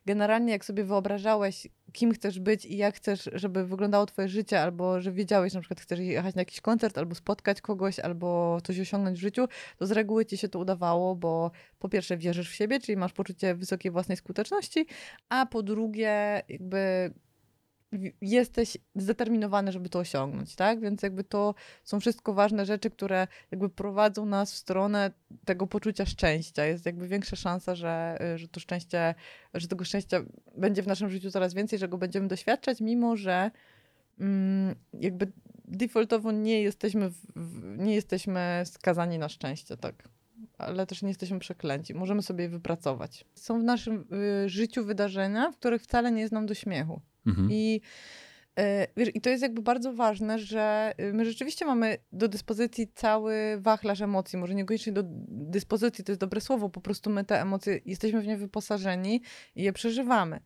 generalnie 0.06 0.52
jak 0.52 0.64
sobie 0.64 0.84
wyobrażałeś, 0.84 1.66
kim 1.92 2.12
chcesz 2.12 2.40
być 2.40 2.64
i 2.64 2.76
jak 2.76 2.94
chcesz, 2.96 3.30
żeby 3.32 3.66
wyglądało 3.66 4.06
twoje 4.06 4.28
życie, 4.28 4.60
albo 4.60 5.00
że 5.00 5.12
wiedziałeś, 5.12 5.54
na 5.54 5.60
przykład 5.60 5.80
chcesz 5.80 5.98
jechać 5.98 6.34
na 6.34 6.40
jakiś 6.40 6.60
koncert, 6.60 6.98
albo 6.98 7.14
spotkać 7.14 7.60
kogoś, 7.60 7.98
albo 7.98 8.58
coś 8.64 8.80
osiągnąć 8.80 9.18
w 9.18 9.22
życiu, 9.22 9.48
to 9.78 9.86
z 9.86 9.92
reguły 9.92 10.26
ci 10.26 10.36
się 10.36 10.48
to 10.48 10.58
udawało, 10.58 11.16
bo 11.16 11.50
po 11.78 11.88
pierwsze 11.88 12.16
wierzysz 12.16 12.50
w 12.50 12.54
siebie, 12.54 12.80
czyli 12.80 12.96
masz 12.96 13.12
poczucie 13.12 13.54
wysokiej 13.54 13.92
własnej 13.92 14.16
skuteczności, 14.16 14.86
a 15.28 15.46
po 15.46 15.62
drugie 15.62 16.42
jakby 16.48 17.12
jesteś 18.20 18.76
zdeterminowany, 18.94 19.72
żeby 19.72 19.88
to 19.88 19.98
osiągnąć, 19.98 20.54
tak? 20.54 20.80
Więc 20.80 21.02
jakby 21.02 21.24
to 21.24 21.54
są 21.84 22.00
wszystko 22.00 22.34
ważne 22.34 22.66
rzeczy, 22.66 22.90
które 22.90 23.26
jakby 23.50 23.68
prowadzą 23.68 24.26
nas 24.26 24.52
w 24.52 24.56
stronę 24.56 25.10
tego 25.44 25.66
poczucia 25.66 26.06
szczęścia. 26.06 26.64
Jest 26.64 26.86
jakby 26.86 27.08
większa 27.08 27.36
szansa, 27.36 27.74
że, 27.74 28.18
y, 28.34 28.38
że 28.38 28.48
to 28.48 28.60
szczęście, 28.60 29.14
że 29.54 29.68
tego 29.68 29.84
szczęścia 29.84 30.22
będzie 30.56 30.82
w 30.82 30.86
naszym 30.86 31.10
życiu 31.10 31.30
coraz 31.30 31.54
więcej, 31.54 31.78
że 31.78 31.88
go 31.88 31.98
będziemy 31.98 32.28
doświadczać, 32.28 32.80
mimo 32.80 33.16
że 33.16 33.50
mm, 34.20 34.74
jakby 35.00 35.32
defaultowo 35.64 36.32
nie 36.32 36.62
jesteśmy, 36.62 37.10
w, 37.36 37.78
nie 37.78 37.94
jesteśmy 37.94 38.62
skazani 38.64 39.18
na 39.18 39.28
szczęście, 39.28 39.76
tak. 39.76 40.08
Ale 40.58 40.86
też 40.86 41.02
nie 41.02 41.08
jesteśmy 41.08 41.38
przeklęci. 41.38 41.94
Możemy 41.94 42.22
sobie 42.22 42.44
je 42.44 42.50
wypracować. 42.50 43.24
Są 43.34 43.60
w 43.60 43.64
naszym 43.64 44.04
y, 44.44 44.48
życiu 44.48 44.84
wydarzenia, 44.84 45.50
w 45.50 45.56
których 45.56 45.82
wcale 45.82 46.12
nie 46.12 46.20
jest 46.20 46.32
nam 46.32 46.46
do 46.46 46.54
śmiechu. 46.54 47.00
Mhm. 47.26 47.48
I, 47.50 47.80
e, 48.58 48.86
wiesz, 48.96 49.10
I 49.14 49.20
to 49.20 49.30
jest 49.30 49.42
jakby 49.42 49.62
bardzo 49.62 49.92
ważne, 49.92 50.38
że 50.38 50.92
y, 51.00 51.12
my 51.12 51.24
rzeczywiście 51.24 51.64
mamy 51.64 51.98
do 52.12 52.28
dyspozycji 52.28 52.88
cały 52.94 53.34
wachlarz 53.58 54.00
emocji. 54.00 54.38
Może 54.38 54.54
niekoniecznie 54.54 54.92
do 54.92 55.02
dyspozycji, 55.28 56.04
to 56.04 56.12
jest 56.12 56.20
dobre 56.20 56.40
słowo, 56.40 56.68
po 56.68 56.80
prostu 56.80 57.10
my 57.10 57.24
te 57.24 57.40
emocje 57.40 57.80
jesteśmy 57.86 58.20
w 58.20 58.26
nie 58.26 58.36
wyposażeni 58.36 59.22
i 59.56 59.62
je 59.62 59.72
przeżywamy. 59.72 60.40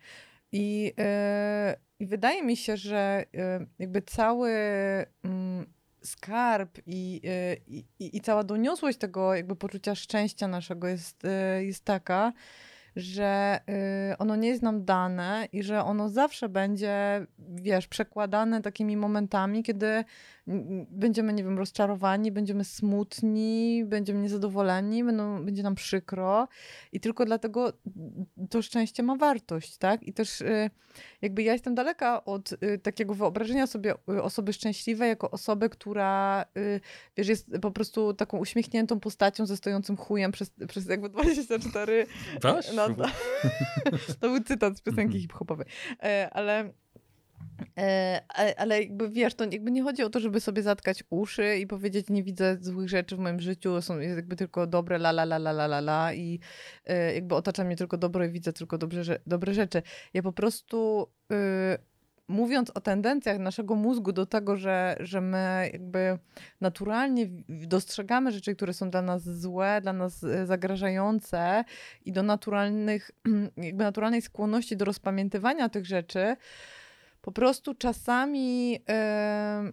I, 0.53 0.93
e, 0.99 1.77
i 1.99 2.07
wydaje 2.07 2.43
mi 2.43 2.57
się, 2.57 2.77
że 2.77 3.25
e, 3.35 3.67
jakby 3.79 4.03
cały 4.03 4.51
mm, 5.23 5.67
skarb 6.03 6.79
i, 6.87 7.21
i, 7.67 8.17
i, 8.17 8.21
cała 8.21 8.45
doniosłość 8.45 8.99
tego 8.99 9.35
jakby 9.35 9.57
poczucia 9.57 9.95
szczęścia 9.95 10.49
naszego 10.49 10.89
jest, 10.89 11.23
jest 11.61 11.85
taka, 11.85 12.33
że 12.97 13.61
y, 14.13 14.19
ono 14.19 14.37
nie 14.37 14.49
jest 14.49 14.63
nam 14.63 14.85
dane 14.85 15.49
i 15.53 15.63
że 15.63 15.85
ono 15.85 16.09
zawsze 16.09 16.49
będzie, 16.49 17.27
wiesz, 17.39 17.87
przekładane 17.87 18.63
takimi 18.63 18.97
momentami, 18.97 19.63
kiedy 19.63 20.05
będziemy, 20.91 21.33
nie 21.33 21.45
wiem, 21.45 21.59
rozczarowani, 21.59 22.33
będziemy 22.33 22.65
smutni, 22.65 23.85
będziemy 23.87 24.21
niezadowoleni, 24.21 25.05
będą, 25.05 25.45
będzie 25.45 25.63
nam 25.63 25.75
przykro 25.75 26.49
i 26.93 27.01
tylko 27.01 27.25
dlatego 27.25 27.73
to 28.51 28.63
szczęście 28.63 29.03
ma 29.03 29.17
wartość, 29.17 29.77
tak? 29.79 30.03
I 30.03 30.13
też 30.13 30.41
y, 30.41 30.71
jakby 31.23 31.43
ja 31.43 31.53
jestem 31.53 31.75
daleka 31.75 32.25
od 32.25 32.53
y, 32.53 32.79
takiego 32.79 33.15
wyobrażenia 33.15 33.67
sobie 33.67 33.95
y, 34.11 34.23
osoby 34.23 34.53
szczęśliwej 34.53 35.09
jako 35.09 35.31
osoby, 35.31 35.69
która, 35.69 36.45
y, 36.57 36.81
wiesz, 37.17 37.29
jest 37.29 37.51
po 37.63 37.71
prostu 37.71 38.15
taką 38.15 38.39
uśmiechniętą 38.39 39.01
postacią 39.01 39.47
ze 39.47 39.57
stojącym 39.57 39.97
chujem 39.97 40.33
przez, 40.33 40.51
przez 40.69 40.87
jakby 40.87 41.09
24 41.09 42.07
Weź, 42.43 42.73
no, 42.73 42.86
to, 42.95 43.05
to 44.21 44.29
był 44.29 44.41
cytat 44.45 44.77
z 44.79 44.81
piosenki 44.81 45.03
Mhm. 45.17 45.21
hip-hopowej. 45.23 45.67
E, 46.03 46.31
ale, 46.33 46.71
e, 47.79 48.21
ale, 48.57 48.81
jakby 48.83 49.09
wiesz, 49.11 49.35
to 49.35 49.45
jakby 49.45 49.71
nie 49.71 49.83
chodzi 49.83 50.03
o 50.03 50.11
to, 50.11 50.21
żeby 50.21 50.41
sobie 50.41 50.63
zatkać 50.63 51.05
uszy 51.11 51.57
i 51.59 51.67
powiedzieć, 51.67 52.07
nie 52.11 52.23
widzę 52.23 52.57
złych 52.61 52.89
rzeczy 52.89 53.17
w 53.17 53.19
moim 53.19 53.41
życiu, 53.41 53.83
są 53.83 53.99
jest 53.99 54.17
jakby 54.17 54.37
tylko 54.37 54.67
dobre 54.67 54.97
la 54.97 55.11
la 55.11 55.23
la 55.23 55.37
la 55.37 55.51
la 55.51 55.65
la 55.65 55.79
la 55.79 56.13
i 56.15 56.41
e, 56.85 57.15
jakby 57.15 57.35
otacza 57.35 57.65
mnie 57.65 57.77
tylko 57.77 57.99
dobro 57.99 58.25
i 58.25 58.31
widzę 58.31 58.53
tylko 58.53 58.79
dobre, 58.79 59.01
rze- 59.03 59.19
dobre 59.27 59.55
rzeczy. 59.55 59.83
Ja 60.15 60.23
po 60.23 60.33
prostu 60.33 61.09
e, 61.33 61.79
mówiąc 62.29 62.71
o 62.71 62.81
tendencjach 62.81 63.39
naszego 63.39 63.75
mózgu 63.75 64.13
do 64.13 64.27
tego, 64.27 64.57
że, 64.57 64.97
że 65.01 65.21
my 65.21 65.71
jakby 65.73 66.19
naturalnie 66.61 67.27
dostrzegamy 67.49 68.33
rzeczy, 68.33 68.57
które 68.57 68.73
są 68.73 68.91
dla 68.91 69.03
nas 69.03 69.41
złe, 69.41 69.81
dla 69.83 69.93
nas 69.93 70.25
e, 70.25 70.47
zagrażające 70.47 71.65
i 72.05 72.13
do 72.13 72.23
naturalnych, 72.23 73.11
jakby 73.57 73.85
naturalnej 73.85 74.23
skłonności 74.23 74.77
do 74.77 74.85
rozpamiętywania 74.85 75.69
tych 75.69 75.87
rzeczy, 75.87 76.37
po 77.23 77.33
prostu 77.33 77.75
czasami 77.75 78.79
em, 78.87 79.73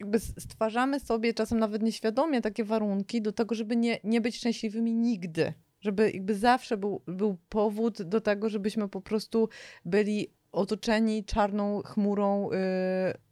jakby 0.00 0.20
stwarzamy 0.20 1.00
sobie, 1.00 1.34
czasem 1.34 1.58
nawet 1.58 1.82
nieświadomie, 1.82 2.40
takie 2.40 2.64
warunki 2.64 3.22
do 3.22 3.32
tego, 3.32 3.54
żeby 3.54 3.76
nie, 3.76 3.98
nie 4.04 4.20
być 4.20 4.36
szczęśliwymi 4.36 4.94
nigdy. 4.94 5.52
Żeby 5.80 6.10
jakby 6.10 6.34
zawsze 6.34 6.76
był, 6.76 7.02
był 7.06 7.36
powód 7.48 8.02
do 8.02 8.20
tego, 8.20 8.48
żebyśmy 8.48 8.88
po 8.88 9.00
prostu 9.00 9.48
byli 9.84 10.35
otoczeni 10.56 11.24
czarną 11.24 11.82
chmurą 11.82 12.50
y, 12.50 12.56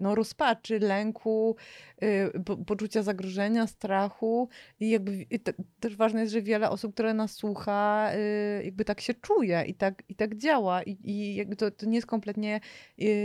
no, 0.01 0.15
rozpaczy, 0.15 0.79
lęku, 0.79 1.57
y, 2.03 2.41
po, 2.45 2.57
poczucia 2.57 3.03
zagrożenia, 3.03 3.67
strachu. 3.67 4.49
I 4.81 4.91
jakby 4.91 5.27
i 5.31 5.41
te, 5.41 5.53
też 5.81 5.97
ważne 5.97 6.21
jest, 6.21 6.33
że 6.33 6.43
wiele 6.43 6.71
osób, 6.71 6.95
które 6.95 7.15
nas 7.15 7.33
słucha, 7.33 8.11
y, 8.15 8.65
jakby 8.65 8.85
tak 8.85 9.01
się 9.01 9.15
czuje 9.15 9.65
i 9.67 9.75
tak, 9.75 10.03
i 10.09 10.15
tak 10.15 10.37
działa. 10.37 10.83
I, 10.83 10.99
i 11.05 11.35
jakby 11.35 11.57
to, 11.57 11.71
to 11.71 11.87
nie 11.87 11.95
jest 11.95 12.07
kompletnie 12.07 12.61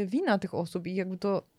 wina 0.05 0.39
tych 0.39 0.53
osób 0.53 0.87
i 0.87 0.95
jakby 0.95 1.17
to 1.17 1.58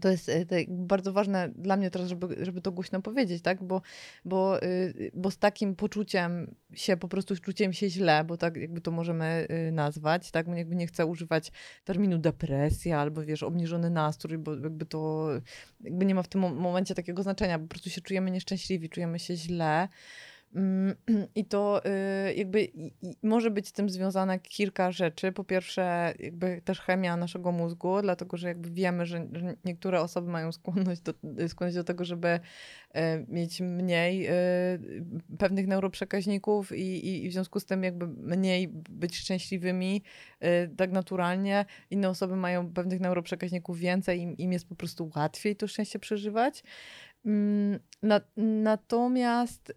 to 0.00 0.08
jest 0.08 0.28
jakby 0.50 0.86
bardzo 0.86 1.12
ważne 1.12 1.48
dla 1.56 1.76
mnie 1.76 1.90
teraz, 1.90 2.08
żeby, 2.08 2.44
żeby 2.44 2.60
to 2.60 2.72
głośno 2.72 3.02
powiedzieć, 3.02 3.42
tak? 3.42 3.62
Bo, 3.62 3.82
bo, 4.24 4.62
y, 4.62 5.10
bo 5.14 5.30
z 5.30 5.38
takim 5.38 5.76
poczuciem 5.76 6.54
się, 6.74 6.96
po 6.96 7.08
prostu 7.08 7.36
czuciem 7.36 7.72
się 7.72 7.90
źle, 7.90 8.24
bo 8.24 8.36
tak 8.36 8.56
jakby 8.56 8.80
to 8.80 8.90
możemy 8.90 9.46
y, 9.68 9.72
nazwać, 9.72 10.30
tak? 10.30 10.46
Jakby 10.48 10.76
nie 10.76 10.86
chcę 10.86 11.06
używać 11.06 11.52
terminu 11.84 12.18
depresja 12.18 12.98
albo 12.98 13.24
wiesz, 13.24 13.42
obniżony 13.42 13.90
nastrój, 13.90 14.38
bo 14.38 14.54
jakby 14.54 14.86
to 14.86 15.30
jakby 15.80 16.04
nie 16.04 16.14
ma 16.14 16.22
w 16.22 16.28
tym 16.28 16.40
mo- 16.40 16.54
momencie 16.54 16.94
takiego 16.94 17.22
znaczenia, 17.22 17.58
po 17.58 17.66
prostu 17.66 17.90
się 17.90 18.00
czujemy 18.00 18.30
nieszczęśliwi, 18.30 18.88
czujemy 18.88 19.18
się 19.18 19.36
źle. 19.36 19.88
Mm, 20.54 20.94
I 21.34 21.44
to 21.44 21.82
y, 21.86 22.34
jakby 22.34 22.62
i, 22.62 22.92
i 23.02 23.16
może 23.22 23.50
być 23.50 23.68
z 23.68 23.72
tym 23.72 23.90
związane 23.90 24.38
kilka 24.38 24.92
rzeczy. 24.92 25.32
Po 25.32 25.44
pierwsze, 25.44 26.14
jakby 26.18 26.62
też 26.64 26.80
chemia 26.80 27.16
naszego 27.16 27.52
mózgu, 27.52 28.02
dlatego 28.02 28.36
że 28.36 28.48
jakby 28.48 28.70
wiemy, 28.70 29.06
że, 29.06 29.26
niektóre 29.64 30.00
osoby 30.00 30.30
mają 30.30 30.52
skłonność 30.52 31.00
do, 31.00 31.14
skłonność 31.48 31.76
do 31.76 31.84
tego, 31.84 32.04
żeby 32.04 32.28
y, 32.28 33.00
mieć 33.28 33.60
mniej 33.60 34.26
y, 34.26 34.32
pewnych 35.38 35.66
neuroprzekaźników 35.66 36.72
i, 36.72 37.06
i, 37.08 37.24
i 37.24 37.28
w 37.28 37.32
związku 37.32 37.60
z 37.60 37.64
tym 37.64 37.84
jakby 37.84 38.06
mniej 38.06 38.68
być 38.90 39.16
szczęśliwymi 39.16 40.02
y, 40.44 40.76
tak 40.76 40.92
naturalnie. 40.92 41.64
Inne 41.90 42.08
osoby 42.08 42.36
mają 42.36 42.72
pewnych 42.72 43.00
neuroprzekaźników 43.00 43.78
więcej, 43.78 44.20
im, 44.20 44.36
im 44.36 44.52
jest 44.52 44.68
po 44.68 44.74
prostu 44.74 45.10
łatwiej 45.16 45.56
to 45.56 45.68
szczęście 45.68 45.98
przeżywać. 45.98 46.62
Mm, 47.24 47.78
Na, 48.02 48.20
natomiast 48.36 49.72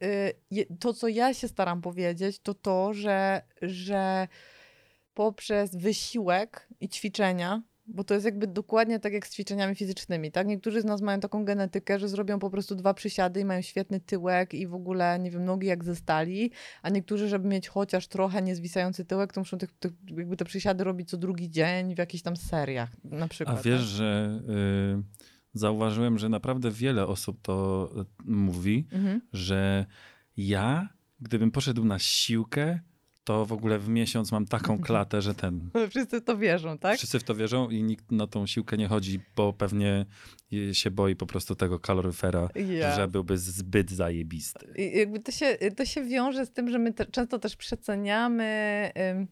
y, 0.53 0.65
to, 0.79 0.93
co 0.93 1.07
ja 1.07 1.33
się 1.33 1.47
staram 1.47 1.81
powiedzieć, 1.81 2.39
to 2.39 2.53
to, 2.53 2.93
że, 2.93 3.41
że 3.61 4.27
poprzez 5.13 5.75
wysiłek 5.75 6.67
i 6.79 6.89
ćwiczenia, 6.89 7.61
bo 7.87 8.03
to 8.03 8.13
jest 8.13 8.25
jakby 8.25 8.47
dokładnie 8.47 8.99
tak 8.99 9.13
jak 9.13 9.27
z 9.27 9.33
ćwiczeniami 9.33 9.75
fizycznymi, 9.75 10.31
tak? 10.31 10.47
Niektórzy 10.47 10.81
z 10.81 10.85
nas 10.85 11.01
mają 11.01 11.19
taką 11.19 11.45
genetykę, 11.45 11.99
że 11.99 12.09
zrobią 12.09 12.39
po 12.39 12.49
prostu 12.49 12.75
dwa 12.75 12.93
przysiady 12.93 13.39
i 13.39 13.45
mają 13.45 13.61
świetny 13.61 13.99
tyłek 13.99 14.53
i 14.53 14.67
w 14.67 14.73
ogóle, 14.73 15.19
nie 15.19 15.31
wiem, 15.31 15.45
nogi 15.45 15.67
jak 15.67 15.83
ze 15.83 15.95
stali, 15.95 16.51
a 16.81 16.89
niektórzy, 16.89 17.27
żeby 17.29 17.47
mieć 17.47 17.67
chociaż 17.67 18.07
trochę 18.07 18.41
niezwisający 18.41 19.05
tyłek, 19.05 19.33
to 19.33 19.41
muszą 19.41 19.57
tych, 19.57 19.71
tych, 19.71 19.91
jakby 20.17 20.37
te 20.37 20.45
przysiady 20.45 20.83
robić 20.83 21.09
co 21.09 21.17
drugi 21.17 21.49
dzień 21.49 21.95
w 21.95 21.97
jakichś 21.97 22.23
tam 22.23 22.35
seriach 22.37 22.89
na 23.03 23.25
A 23.25 23.27
przykład. 23.27 23.63
wiesz, 23.63 23.79
tak? 23.79 23.87
że 23.89 24.39
y, 24.99 25.34
zauważyłem, 25.55 26.17
że 26.19 26.29
naprawdę 26.29 26.71
wiele 26.71 27.07
osób 27.07 27.37
to 27.41 27.89
y, 28.01 28.05
mówi, 28.31 28.87
Mhm. 28.91 29.21
że 29.33 29.85
ja, 30.37 30.89
gdybym 31.19 31.51
poszedł 31.51 31.85
na 31.85 31.99
siłkę, 31.99 32.79
to 33.23 33.45
w 33.45 33.51
ogóle 33.53 33.79
w 33.79 33.89
miesiąc 33.89 34.31
mam 34.31 34.45
taką 34.45 34.79
klatę, 34.79 35.21
że 35.21 35.35
ten. 35.35 35.69
Wszyscy 35.89 36.21
w 36.21 36.23
to 36.23 36.37
wierzą, 36.37 36.77
tak? 36.77 36.97
Wszyscy 36.97 37.19
w 37.19 37.23
to 37.23 37.35
wierzą 37.35 37.69
i 37.69 37.83
nikt 37.83 38.11
na 38.11 38.27
tą 38.27 38.47
siłkę 38.47 38.77
nie 38.77 38.87
chodzi, 38.87 39.19
bo 39.35 39.53
pewnie 39.53 40.05
y, 40.53 40.75
się 40.75 40.91
boi 40.91 41.15
po 41.15 41.25
prostu 41.25 41.55
tego 41.55 41.79
kaloryfera, 41.79 42.49
Ja. 42.79 42.95
że 42.95 43.07
byłby 43.07 43.37
zbyt 43.37 43.91
zajebisty. 43.91 44.73
I 44.77 44.97
jakby 44.97 45.19
to 45.19 45.31
się, 45.31 45.57
to 45.77 45.85
się 45.85 46.03
wiąże 46.05 46.45
z 46.45 46.51
tym, 46.51 46.69
że 46.69 46.79
my 46.79 46.93
te, 46.93 47.05
często 47.05 47.39
też 47.39 47.55
przeceniamy. 47.55 48.91
ym, 49.11 49.27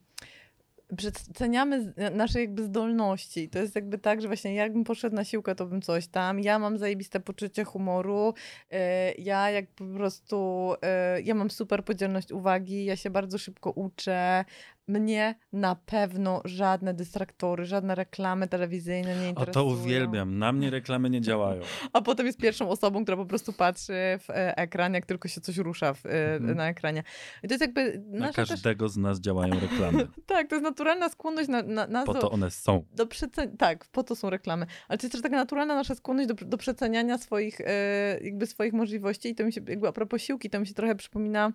Przeceniamy 0.98 1.82
z- 1.84 2.16
nasze 2.16 2.40
jakby 2.42 2.64
zdolności. 2.64 3.50
To 3.50 3.60
jest 3.60 3.76
jakby 3.76 3.98
tak, 3.98 4.22
że 4.22 4.28
właśnie 4.28 4.56
jakbym 4.56 4.84
poszedł 4.84 5.16
na 5.16 5.24
siłkę, 5.24 5.56
to 5.56 5.66
bym 5.66 5.82
coś 5.82 6.08
tam. 6.08 6.40
Ja 6.40 6.60
mam 6.60 6.78
zajebiste 6.78 7.20
poczucie 7.20 7.64
humoru. 7.64 8.34
y, 8.74 8.78
Ja 9.18 9.50
jak 9.52 9.68
po 9.72 9.86
prostu, 9.86 10.70
y, 11.18 11.22
ja 11.22 11.36
mam 11.36 11.50
super 11.52 11.86
podzielność 11.86 12.32
uwagi, 12.32 12.86
ja 12.86 12.96
się 12.96 13.10
bardzo 13.10 13.38
szybko 13.38 13.72
uczę. 13.72 14.46
Mnie 14.88 15.36
na 15.54 15.76
pewno 15.76 16.42
żadne 16.46 16.94
dystraktory, 16.94 17.66
żadne 17.66 17.96
reklamy 17.96 18.48
telewizyjne 18.48 19.16
nie 19.16 19.26
O 19.26 19.30
interesują. 19.30 19.54
to 19.54 19.66
uwielbiam. 19.66 20.38
Na 20.38 20.52
mnie 20.52 20.70
reklamy 20.70 21.10
nie 21.10 21.22
działają. 21.22 21.62
A 21.94 22.02
potem 22.02 22.26
jest 22.26 22.38
pierwszą 22.40 22.70
osobą, 22.70 23.04
która 23.04 23.18
po 23.18 23.26
prostu 23.26 23.54
patrzy 23.54 23.94
w 24.20 24.30
e, 24.30 24.58
ekran, 24.58 24.94
jak 24.94 25.06
tylko 25.06 25.28
się 25.28 25.42
coś 25.42 25.58
rusza 25.58 25.94
w, 25.94 26.06
e, 26.06 26.34
Mhm. 26.36 26.58
na 26.58 26.70
ekranie. 26.70 27.04
I 27.44 27.48
to 27.48 27.54
jest 27.54 27.62
jakby 27.62 28.04
Na 28.08 28.20
nasza 28.20 28.34
też... 28.34 28.50
każdego 28.50 28.90
z 28.90 28.98
nas 28.98 29.20
działają 29.20 29.60
reklamy. 29.60 30.08
Tak, 30.26 30.48
to 30.50 30.56
jest 30.56 30.64
naturalna 30.64 31.10
skłonność 31.10 31.50
na, 31.50 31.62
na, 31.62 31.88
nas 31.88 32.06
Po 32.06 32.14
do, 32.14 32.20
to 32.20 32.32
one 32.32 32.52
są. 32.52 32.86
do 32.96 33.08
przeceniania. 33.08 33.58
Tak, 33.58 33.86
po 33.92 34.04
to 34.04 34.16
są 34.16 34.30
reklamy. 34.30 34.66
Ale 34.88 34.98
to 34.98 35.06
jest 35.06 35.12
też 35.12 35.22
taka 35.22 35.36
naturalna 35.36 35.76
nasza 35.76 35.96
skłonność 35.96 36.28
do, 36.30 36.34
do 36.46 36.58
przeceniania 36.58 37.18
swoich, 37.18 37.62
e, 37.62 38.20
jakby 38.22 38.48
swoich 38.48 38.74
możliwości. 38.74 39.30
I 39.30 39.36
to 39.36 39.46
mi 39.46 39.54
się, 39.54 39.62
jakby 39.68 39.88
a 39.88 39.92
propos 39.92 40.22
siłki, 40.22 40.50
to 40.50 40.60
mi 40.60 40.68
się 40.68 40.74
trochę 40.74 40.96
przypomina 40.96 41.52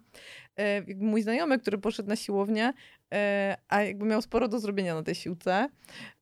mój 0.96 1.22
znajomy, 1.22 1.58
który 1.58 1.78
poszedł 1.78 2.08
na 2.08 2.16
siłownię, 2.16 2.72
a 3.68 3.82
jakby 3.82 4.04
miał 4.06 4.22
sporo 4.22 4.48
do 4.48 4.60
zrobienia 4.60 4.94
na 4.94 5.02
tej 5.02 5.14
siłce. 5.14 5.68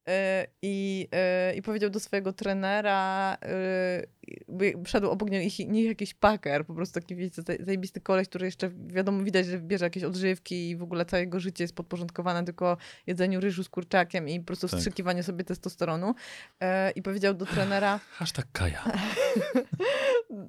e, 0.09 0.47
i, 0.63 1.09
e, 1.13 1.55
i 1.55 1.63
powiedział 1.63 1.91
do 1.91 2.01
swojego 2.01 2.33
trenera, 2.33 3.37
e, 3.43 4.03
jakby 4.29 4.73
szedł 4.89 5.11
obok 5.11 5.31
niego 5.31 5.45
ich- 5.47 5.69
nich 5.69 5.87
jakiś 5.87 6.15
paker, 6.15 6.67
po 6.67 6.75
prostu 6.75 7.01
taki, 7.01 7.17
wiecie, 7.17 7.43
zaj- 7.43 7.65
zajebisty 7.65 8.01
koleś, 8.01 8.29
który 8.29 8.47
jeszcze, 8.47 8.71
wiadomo, 8.87 9.25
widać, 9.25 9.47
że 9.47 9.59
bierze 9.59 9.85
jakieś 9.85 10.05
odżywki 10.05 10.71
i 10.71 10.77
w 10.77 10.83
ogóle 10.83 11.05
całe 11.05 11.21
jego 11.21 11.41
życie 11.41 11.65
jest 11.65 11.75
podporządkowane 11.75 12.45
tylko 12.45 12.77
jedzeniu 13.07 13.41
ryżu 13.41 13.65
z 13.65 13.69
kurczakiem 13.69 14.29
i 14.29 14.41
po 14.41 14.47
prostu 14.47 14.69
Tak. 14.69 14.79
wstrzykiwaniu 14.79 15.23
sobie 15.23 15.45
testosteronu. 15.45 16.15
E, 16.63 16.91
I 16.91 17.03
powiedział 17.03 17.35
do 17.35 17.47
trenera, 17.47 18.01
Hashtag 18.13 18.47
Kaja. 18.53 18.85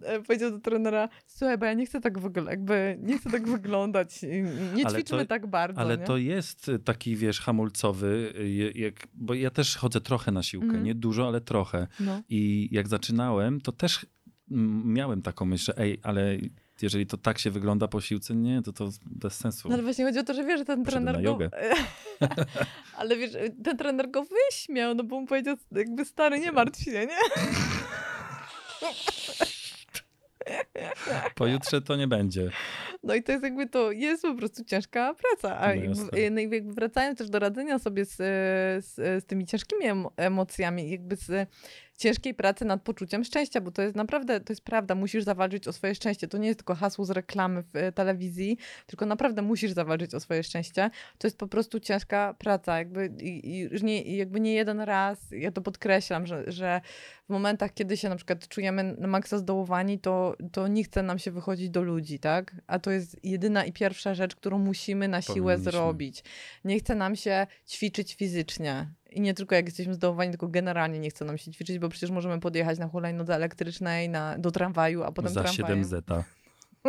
e, 0.03 0.21
powiedział 0.21 0.51
do 0.51 0.59
trenera, 0.59 1.09
słuchaj, 1.27 1.57
bo 1.57 1.65
ja 1.65 1.73
nie 1.73 1.85
chcę 1.85 2.01
tak 2.01 2.19
wyglądać, 2.19 2.51
jakby 2.51 2.97
nie 3.01 3.17
chcę 3.17 3.31
tak 3.31 3.47
wyglądać, 3.47 4.21
nie 4.75 4.85
Ale 4.85 4.95
ćwiczmy 4.95 5.17
to- 5.19 5.25
tak 5.25 5.47
bardzo, 5.47 5.81
Ale 5.81 5.97
nie? 5.97 6.03
to 6.05 6.17
jest 6.17 6.71
taki, 6.85 7.15
wiesz, 7.15 7.41
hamulcowy, 7.41 8.33
je- 8.37 8.71
jak, 8.71 9.07
bo 9.13 9.33
ja 9.33 9.49
też 9.49 9.75
chodzę 9.75 10.01
trochę 10.01 10.31
na 10.31 10.43
siłkę, 10.43 10.65
Mhm. 10.67 10.83
nie 10.83 10.95
dużo, 10.95 11.27
ale 11.27 11.41
trochę. 11.41 11.87
No. 11.99 12.21
I 12.29 12.69
jak 12.71 12.87
zaczynałem, 12.87 13.61
to 13.61 13.71
też 13.71 14.05
mm, 14.51 14.93
miałem 14.93 15.21
taką 15.21 15.45
myśl, 15.45 15.65
że 15.65 15.77
ej, 15.77 15.99
ale 16.03 16.37
jeżeli 16.81 17.05
to 17.05 17.17
tak 17.17 17.39
się 17.39 17.51
wygląda 17.51 17.87
po 17.87 18.01
siłce, 18.01 18.35
nie, 18.35 18.61
to 18.61 18.73
to 18.73 18.89
bez 19.05 19.33
sensu. 19.33 19.67
No 19.69 19.73
ale 19.73 19.83
właśnie 19.83 20.05
chodzi 20.05 20.19
o 20.19 20.23
to, 20.23 20.33
że 20.33 20.43
wiesz, 20.43 20.59
że 20.59 20.65
ten 20.65 20.83
Poszedłem 20.83 21.13
trener 21.15 21.37
na 21.39 21.47
go... 21.47 21.49
ale 22.99 23.17
wiesz, 23.17 23.31
ten 23.63 23.77
trener 23.77 24.11
go 24.11 24.25
wyśmiał, 24.51 24.95
no 24.95 25.03
bo 25.03 25.19
mu 25.21 25.27
powiedział, 25.27 25.55
jakby 25.71 26.05
stary, 26.05 26.39
nie 26.39 26.51
martw 26.51 26.83
się, 26.83 26.91
nie? 26.91 27.07
Pojutrze 31.35 31.81
to 31.81 31.95
nie 31.95 32.07
będzie. 32.07 32.51
No 33.03 33.15
i 33.15 33.23
to 33.23 33.31
jest 33.31 33.43
jakby 33.43 33.67
to, 33.69 33.91
jest 33.91 34.21
po 34.21 34.35
prostu 34.35 34.63
ciężka 34.63 35.13
praca. 35.13 35.59
A 35.59 35.67
No 35.67 36.39
jakby, 36.39 36.61
no 36.61 36.73
wracając 36.73 37.17
też 37.17 37.29
do 37.29 37.39
radzenia 37.39 37.79
sobie 37.79 38.05
z, 38.05 38.15
z, 38.85 38.95
z 38.95 39.25
tymi 39.25 39.45
ciężkimi 39.45 39.85
emo- 39.85 40.11
emocjami, 40.17 40.89
jakby 40.89 41.15
z 41.15 41.49
ciężkiej 41.97 42.33
pracy 42.33 42.65
nad 42.65 42.81
poczuciem 42.81 43.23
szczęścia, 43.23 43.61
bo 43.61 43.71
to 43.71 43.81
jest 43.81 43.95
naprawdę, 43.95 44.39
to 44.39 44.53
jest 44.53 44.61
prawda, 44.63 44.95
musisz 44.95 45.23
zawalczyć 45.23 45.67
o 45.67 45.73
swoje 45.73 45.95
szczęście. 45.95 46.27
To 46.27 46.37
nie 46.37 46.47
jest 46.47 46.59
tylko 46.59 46.75
hasło 46.75 47.05
z 47.05 47.09
reklamy 47.09 47.63
w 47.63 47.75
e, 47.75 47.91
telewizji, 47.91 48.57
tylko 48.85 49.05
naprawdę 49.05 49.41
musisz 49.41 49.71
zawalczyć 49.71 50.13
o 50.13 50.19
swoje 50.19 50.43
szczęście. 50.43 50.89
To 51.17 51.27
jest 51.27 51.37
po 51.37 51.47
prostu 51.47 51.79
ciężka 51.79 52.35
praca, 52.39 52.77
jakby, 52.77 53.13
i, 53.21 53.61
i, 53.61 53.83
nie, 53.85 54.17
jakby 54.17 54.39
nie 54.39 54.53
jeden 54.53 54.79
raz, 54.79 55.19
ja 55.31 55.51
to 55.51 55.61
podkreślam, 55.61 56.27
że, 56.27 56.51
że 56.51 56.81
w 57.25 57.29
momentach, 57.29 57.73
kiedy 57.73 57.97
się 57.97 58.09
na 58.09 58.15
przykład 58.15 58.47
czujemy 58.47 58.83
na 58.83 59.07
maksa 59.07 59.37
zdołowani, 59.37 59.99
to, 59.99 60.35
to 60.51 60.67
nie 60.67 60.83
chce 60.83 61.03
nam 61.03 61.19
się 61.19 61.31
wychodzić 61.31 61.69
do 61.69 61.81
ludzi, 61.81 62.19
tak? 62.19 62.55
A 62.67 62.79
to 62.79 62.91
jest 62.91 63.17
jedyna 63.23 63.65
i 63.65 63.73
pierwsza 63.73 64.13
rzecz, 64.13 64.35
którą 64.35 64.57
musimy 64.59 65.07
na 65.07 65.21
siłę 65.21 65.35
Powinniśmy. 65.35 65.71
zrobić. 65.71 66.23
Nie 66.63 66.79
chce 66.79 66.95
nam 66.95 67.15
się 67.15 67.47
ćwiczyć 67.67 68.15
fizycznie. 68.15 68.87
I 69.17 69.21
nie 69.21 69.33
tylko 69.33 69.55
jak 69.55 69.65
jesteśmy 69.65 69.93
zdołowani, 69.93 70.31
tylko 70.31 70.47
generalnie 70.47 70.99
nie 70.99 71.09
chce 71.09 71.25
nam 71.25 71.37
się 71.37 71.51
ćwiczyć, 71.51 71.79
bo 71.79 71.89
przecież 71.89 72.11
możemy 72.11 72.39
podjechać 72.39 72.79
na 72.79 72.87
hulajnodze 72.87 73.35
elektrycznej 73.35 74.09
na, 74.09 74.37
do 74.37 74.51
tramwaju, 74.51 75.03
a 75.03 75.11
potem 75.11 75.31
Za 75.33 75.41
tramwajem. 75.43 75.67
7 75.67 75.83
zeta. 75.83 76.23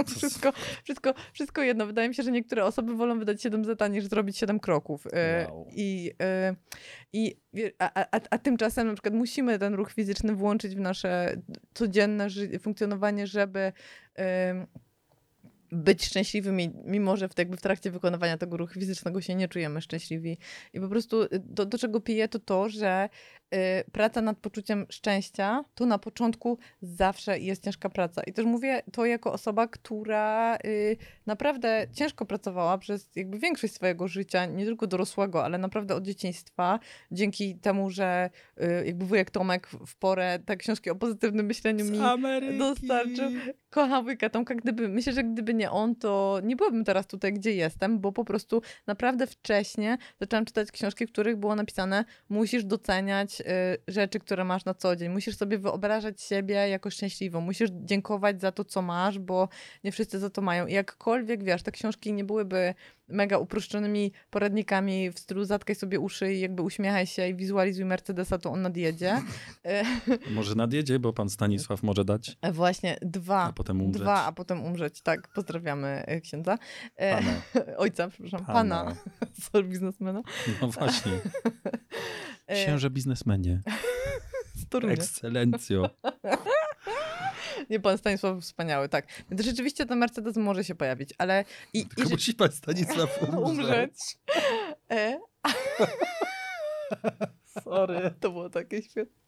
Wszystko, 0.16 0.52
wszystko, 0.84 1.14
wszystko 1.32 1.62
jedno. 1.62 1.86
Wydaje 1.86 2.08
mi 2.08 2.14
się, 2.14 2.22
że 2.22 2.30
niektóre 2.32 2.64
osoby 2.64 2.94
wolą 2.96 3.18
wydać 3.18 3.42
7 3.42 3.64
zeta 3.64 3.88
niż 3.88 4.06
zrobić 4.06 4.38
7 4.38 4.60
kroków. 4.60 5.06
E, 5.12 5.46
Wow. 5.50 5.66
I, 5.72 6.12
e, 6.22 6.54
i 7.12 7.36
a, 7.78 7.90
a, 7.94 8.20
a- 8.30 8.38
tymczasem 8.38 8.86
na 8.86 8.92
przykład 8.92 9.14
musimy 9.14 9.58
ten 9.58 9.74
ruch 9.74 9.92
fizyczny 9.92 10.34
włączyć 10.34 10.74
w 10.76 10.80
nasze 10.80 11.36
codzienne 11.74 12.26
funkcjonowanie, 12.60 13.26
żeby 13.26 13.72
być 15.72 16.04
szczęśliwymi, 16.04 16.70
mimo 16.84 17.16
że 17.16 17.28
w, 17.28 17.38
jakby 17.38 17.56
w 17.56 17.60
trakcie 17.60 17.90
wykonywania 17.90 18.38
tego 18.38 18.56
ruchu 18.56 18.74
fizycznego 18.74 19.20
się 19.20 19.34
nie 19.34 19.48
czujemy 19.48 19.80
szczęśliwi. 19.80 20.38
I 20.72 20.80
po 20.80 20.88
prostu 20.88 21.22
y, 21.22 21.28
do, 21.44 21.66
do 21.66 21.78
czego 21.78 22.00
piję, 22.00 22.28
to 22.28 22.38
to, 22.38 22.68
że 22.68 23.08
praca 23.92 24.22
nad 24.22 24.38
poczuciem 24.38 24.86
szczęścia 24.90 25.64
to 25.74 25.86
na 25.86 25.98
początku 25.98 26.58
zawsze 26.82 27.38
jest 27.38 27.64
ciężka 27.64 27.88
praca. 27.88 28.22
I 28.22 28.32
też 28.32 28.44
mówię 28.44 28.82
to 28.92 29.06
jako 29.06 29.32
osoba, 29.32 29.68
która 29.68 30.56
y, 30.64 30.96
naprawdę 31.26 31.86
ciężko 31.92 32.26
pracowała 32.26 32.78
przez 32.78 33.10
jakby 33.16 33.38
większość 33.38 33.74
swojego 33.74 34.08
życia, 34.08 34.46
nie 34.46 34.64
tylko 34.64 34.86
dorosłego, 34.86 35.44
ale 35.44 35.58
naprawdę 35.58 35.94
od 35.94 36.04
dzieciństwa, 36.04 36.78
dzięki 37.10 37.56
temu, 37.56 37.90
że 37.90 38.30
y, 38.62 38.86
jakby 38.86 39.04
wujek 39.04 39.30
Tomek 39.30 39.68
w 39.86 39.96
porę 39.96 40.38
te 40.46 40.56
książki 40.56 40.90
o 40.90 40.94
pozytywnym 40.94 41.46
myśleniu 41.46 41.84
mi 41.84 41.98
dostarczył. 42.58 43.30
Kocham 43.70 44.04
wujka 44.04 44.30
Tomka. 44.30 44.54
Gdyby, 44.54 44.88
myślę, 44.88 45.12
że 45.12 45.24
gdyby 45.24 45.54
nie 45.54 45.70
on, 45.70 45.96
to 45.96 46.40
nie 46.42 46.56
byłabym 46.56 46.84
teraz 46.84 47.06
tutaj, 47.06 47.32
gdzie 47.32 47.54
jestem, 47.54 48.00
bo 48.00 48.12
po 48.12 48.24
prostu 48.24 48.62
naprawdę 48.86 49.26
wcześnie 49.26 49.98
zaczęłam 50.20 50.44
czytać 50.44 50.72
książki, 50.72 51.06
w 51.06 51.12
których 51.12 51.36
było 51.36 51.56
napisane 51.56 52.04
musisz 52.28 52.64
doceniać 52.64 53.37
y, 53.40 53.44
rzeczy, 53.88 54.18
które 54.18 54.44
masz 54.44 54.64
na 54.64 54.74
co 54.74 54.96
dzień. 54.96 55.08
Musisz 55.08 55.36
sobie 55.36 55.58
wyobrażać 55.58 56.22
siebie 56.22 56.54
jako 56.54 56.90
szczęśliwą. 56.90 57.40
Musisz 57.40 57.70
dziękować 57.72 58.40
za 58.40 58.52
to, 58.52 58.64
co 58.64 58.82
masz, 58.82 59.18
bo 59.18 59.48
nie 59.84 59.92
wszyscy 59.92 60.18
za 60.18 60.30
to 60.30 60.42
mają. 60.42 60.66
I 60.66 60.72
jakkolwiek, 60.72 61.44
wiesz, 61.44 61.62
te 61.62 61.72
książki 61.72 62.12
nie 62.12 62.24
byłyby 62.24 62.74
mega 63.08 63.38
uproszczonymi 63.38 64.12
poradnikami 64.30 65.10
w 65.10 65.18
stylu 65.18 65.44
zatkaj 65.44 65.76
sobie 65.76 66.00
uszy 66.00 66.34
i 66.34 66.40
jakby 66.40 66.62
uśmiechaj 66.62 67.06
się 67.06 67.28
i 67.28 67.34
wizualizuj 67.34 67.84
Mercedesa, 67.84 68.38
to 68.38 68.50
on 68.50 68.62
nadjedzie. 68.62 69.22
Y, 69.66 70.30
Może 70.34 70.54
nadjedzie, 70.54 70.98
bo 70.98 71.12
pan 71.12 71.30
Stanisław 71.30 71.82
może 71.82 72.04
dać, 72.04 72.36
Właśnie, 72.52 72.96
dwa. 73.02 73.42
a 73.42 73.52
potem 73.52 73.82
umrzeć. 73.82 74.02
Dwa, 74.02 74.24
a 74.24 74.32
potem 74.32 74.64
umrzeć. 74.64 75.02
Tak, 75.02 75.28
pozdrawiamy 75.28 76.02
e, 76.06 76.20
księdza. 76.20 76.58
E, 76.96 77.14
Pana. 77.14 77.32
Ojca, 77.76 78.08
przepraszam, 78.08 78.46
Pana. 78.46 78.84
pana. 78.84 78.96
Sorry, 79.52 79.68
biznesmena. 79.68 80.22
No 80.62 80.68
właśnie. 80.68 81.12
E, 82.46 82.64
Księże 82.64 82.90
biznesmenie. 82.90 83.60
Ekscelencjo. 84.88 85.90
Nie, 87.70 87.80
pan 87.80 87.98
Stanisław 87.98 88.42
wspaniały, 88.42 88.88
tak. 88.88 89.06
Więc 89.30 89.42
rzeczywiście 89.42 89.86
ten 89.86 89.98
Mercedes 89.98 90.36
może 90.36 90.64
się 90.64 90.74
pojawić, 90.74 91.10
ale... 91.18 91.44
I, 91.72 91.78
i 91.78 91.86
Tylko 91.86 92.02
że- 92.08 92.14
musi 92.14 92.34
pan 92.34 92.52
Stanisław 92.52 93.22
umrzeć. 93.46 94.18
E? 94.90 95.18
Sorry, 97.64 98.14
to 98.20 98.30
było 98.30 98.50
takie 98.50 98.82
świetne. 98.82 99.18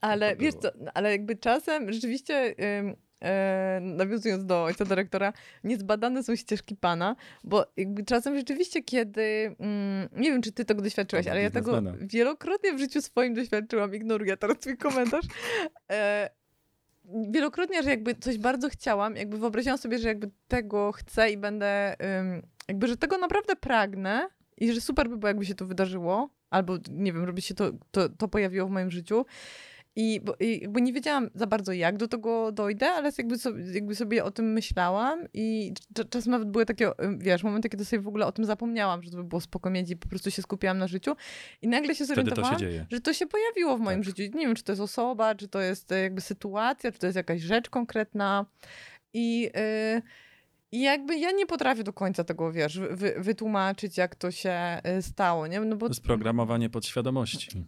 Ale 0.00 0.36
wiesz 0.36 0.54
co, 0.54 0.68
ale 0.94 1.10
jakby 1.10 1.36
czasem 1.36 1.92
rzeczywiście... 1.92 2.54
Ym, 2.78 2.96
e, 3.24 3.78
nawiązując 3.82 4.46
do 4.46 4.64
ojca 4.64 4.84
dyrektora, 4.84 5.32
niezbadane 5.64 6.22
są 6.22 6.36
ścieżki 6.36 6.76
pana, 6.76 7.16
bo 7.44 7.66
czasem 8.06 8.36
rzeczywiście, 8.36 8.82
kiedy, 8.82 9.56
mm, 9.58 10.08
nie 10.16 10.30
wiem, 10.32 10.42
czy 10.42 10.52
ty 10.52 10.64
tego 10.64 10.82
doświadczyłeś, 10.82 11.24
Pana 11.24 11.32
ale 11.32 11.42
ja 11.42 11.50
tego 11.50 11.82
wielokrotnie 12.00 12.72
w 12.72 12.78
życiu 12.78 13.02
swoim 13.02 13.34
doświadczyłam, 13.34 13.94
ignoruję 13.94 14.36
teraz 14.36 14.58
twój 14.58 14.76
komentarz, 14.76 15.24
e, 15.90 16.30
wielokrotnie, 17.30 17.82
że 17.82 17.90
jakby 17.90 18.14
coś 18.14 18.38
bardzo 18.38 18.68
chciałam, 18.68 19.16
jakby 19.16 19.38
wyobraziłam 19.38 19.78
sobie, 19.78 19.98
że 19.98 20.08
jakby 20.08 20.30
tego 20.48 20.92
chcę 20.92 21.30
i 21.30 21.36
będę, 21.36 21.96
jakby, 22.68 22.88
że 22.88 22.96
tego 22.96 23.18
naprawdę 23.18 23.56
pragnę 23.56 24.28
i 24.56 24.72
że 24.72 24.80
super 24.80 25.08
by 25.08 25.16
było, 25.16 25.28
jakby 25.28 25.46
się 25.46 25.54
to 25.54 25.66
wydarzyło, 25.66 26.30
albo 26.50 26.78
nie 26.90 27.12
wiem, 27.12 27.26
żeby 27.26 27.42
się 27.42 27.54
to, 27.54 27.70
to, 27.90 28.08
to 28.08 28.28
pojawiło 28.28 28.66
w 28.66 28.70
moim 28.70 28.90
życiu. 28.90 29.24
I, 29.96 30.20
bo, 30.20 30.34
I 30.40 30.60
jakby 30.62 30.82
nie 30.82 30.92
wiedziałam 30.92 31.30
za 31.34 31.46
bardzo, 31.46 31.72
jak 31.72 31.96
do 31.96 32.08
tego 32.08 32.52
dojdę, 32.52 32.90
ale 32.90 33.10
jakby 33.18 33.38
sobie, 33.38 33.64
jakby 33.72 33.94
sobie 33.94 34.24
o 34.24 34.30
tym 34.30 34.52
myślałam 34.52 35.20
i 35.34 35.72
cz- 35.94 36.08
czasem 36.08 36.30
nawet 36.30 36.50
były 36.50 36.66
takie, 36.66 36.90
ym, 37.04 37.18
wiesz, 37.18 37.42
momenty, 37.42 37.68
kiedy 37.68 37.84
sobie 37.84 38.02
w 38.02 38.08
ogóle 38.08 38.26
o 38.26 38.32
tym 38.32 38.44
zapomniałam, 38.44 39.02
że 39.02 39.10
to 39.10 39.16
by 39.16 39.24
było 39.24 39.40
spoko 39.40 39.70
mieć 39.70 39.90
i 39.90 39.96
po 39.96 40.08
prostu 40.08 40.30
się 40.30 40.42
skupiałam 40.42 40.78
na 40.78 40.86
życiu. 40.86 41.16
I 41.62 41.68
nagle 41.68 41.94
się 41.94 42.04
Wtedy 42.04 42.08
to 42.08 42.14
zorientowałam, 42.14 42.58
się 42.58 42.86
że 42.90 43.00
to 43.00 43.12
się 43.12 43.26
pojawiło 43.26 43.76
w 43.76 43.80
moim 43.80 43.98
Tak. 43.98 44.04
życiu. 44.04 44.22
Nie 44.22 44.46
wiem, 44.46 44.54
czy 44.54 44.62
to 44.62 44.72
jest 44.72 44.82
osoba, 44.82 45.34
czy 45.34 45.48
to 45.48 45.60
jest 45.60 45.92
e, 45.92 46.02
jakby 46.02 46.20
sytuacja, 46.20 46.92
czy 46.92 46.98
to 46.98 47.06
jest 47.06 47.16
jakaś 47.16 47.40
rzecz 47.40 47.70
konkretna. 47.70 48.46
I, 49.12 49.40
yy, 49.40 50.02
i 50.72 50.80
jakby 50.80 51.18
ja 51.18 51.30
nie 51.30 51.46
potrafię 51.46 51.84
do 51.84 51.92
końca 51.92 52.24
tego, 52.24 52.52
wiesz, 52.52 52.78
wy, 52.78 52.96
wy, 52.96 53.14
wytłumaczyć, 53.18 53.98
jak 53.98 54.14
to 54.14 54.30
się 54.30 54.80
y, 54.98 55.02
stało, 55.02 55.46
nie? 55.46 55.60
No 55.60 55.76
bo 55.76 55.86
To 55.86 55.90
jest 55.90 56.02
programowanie 56.02 56.70
podświadomości. 56.70 57.64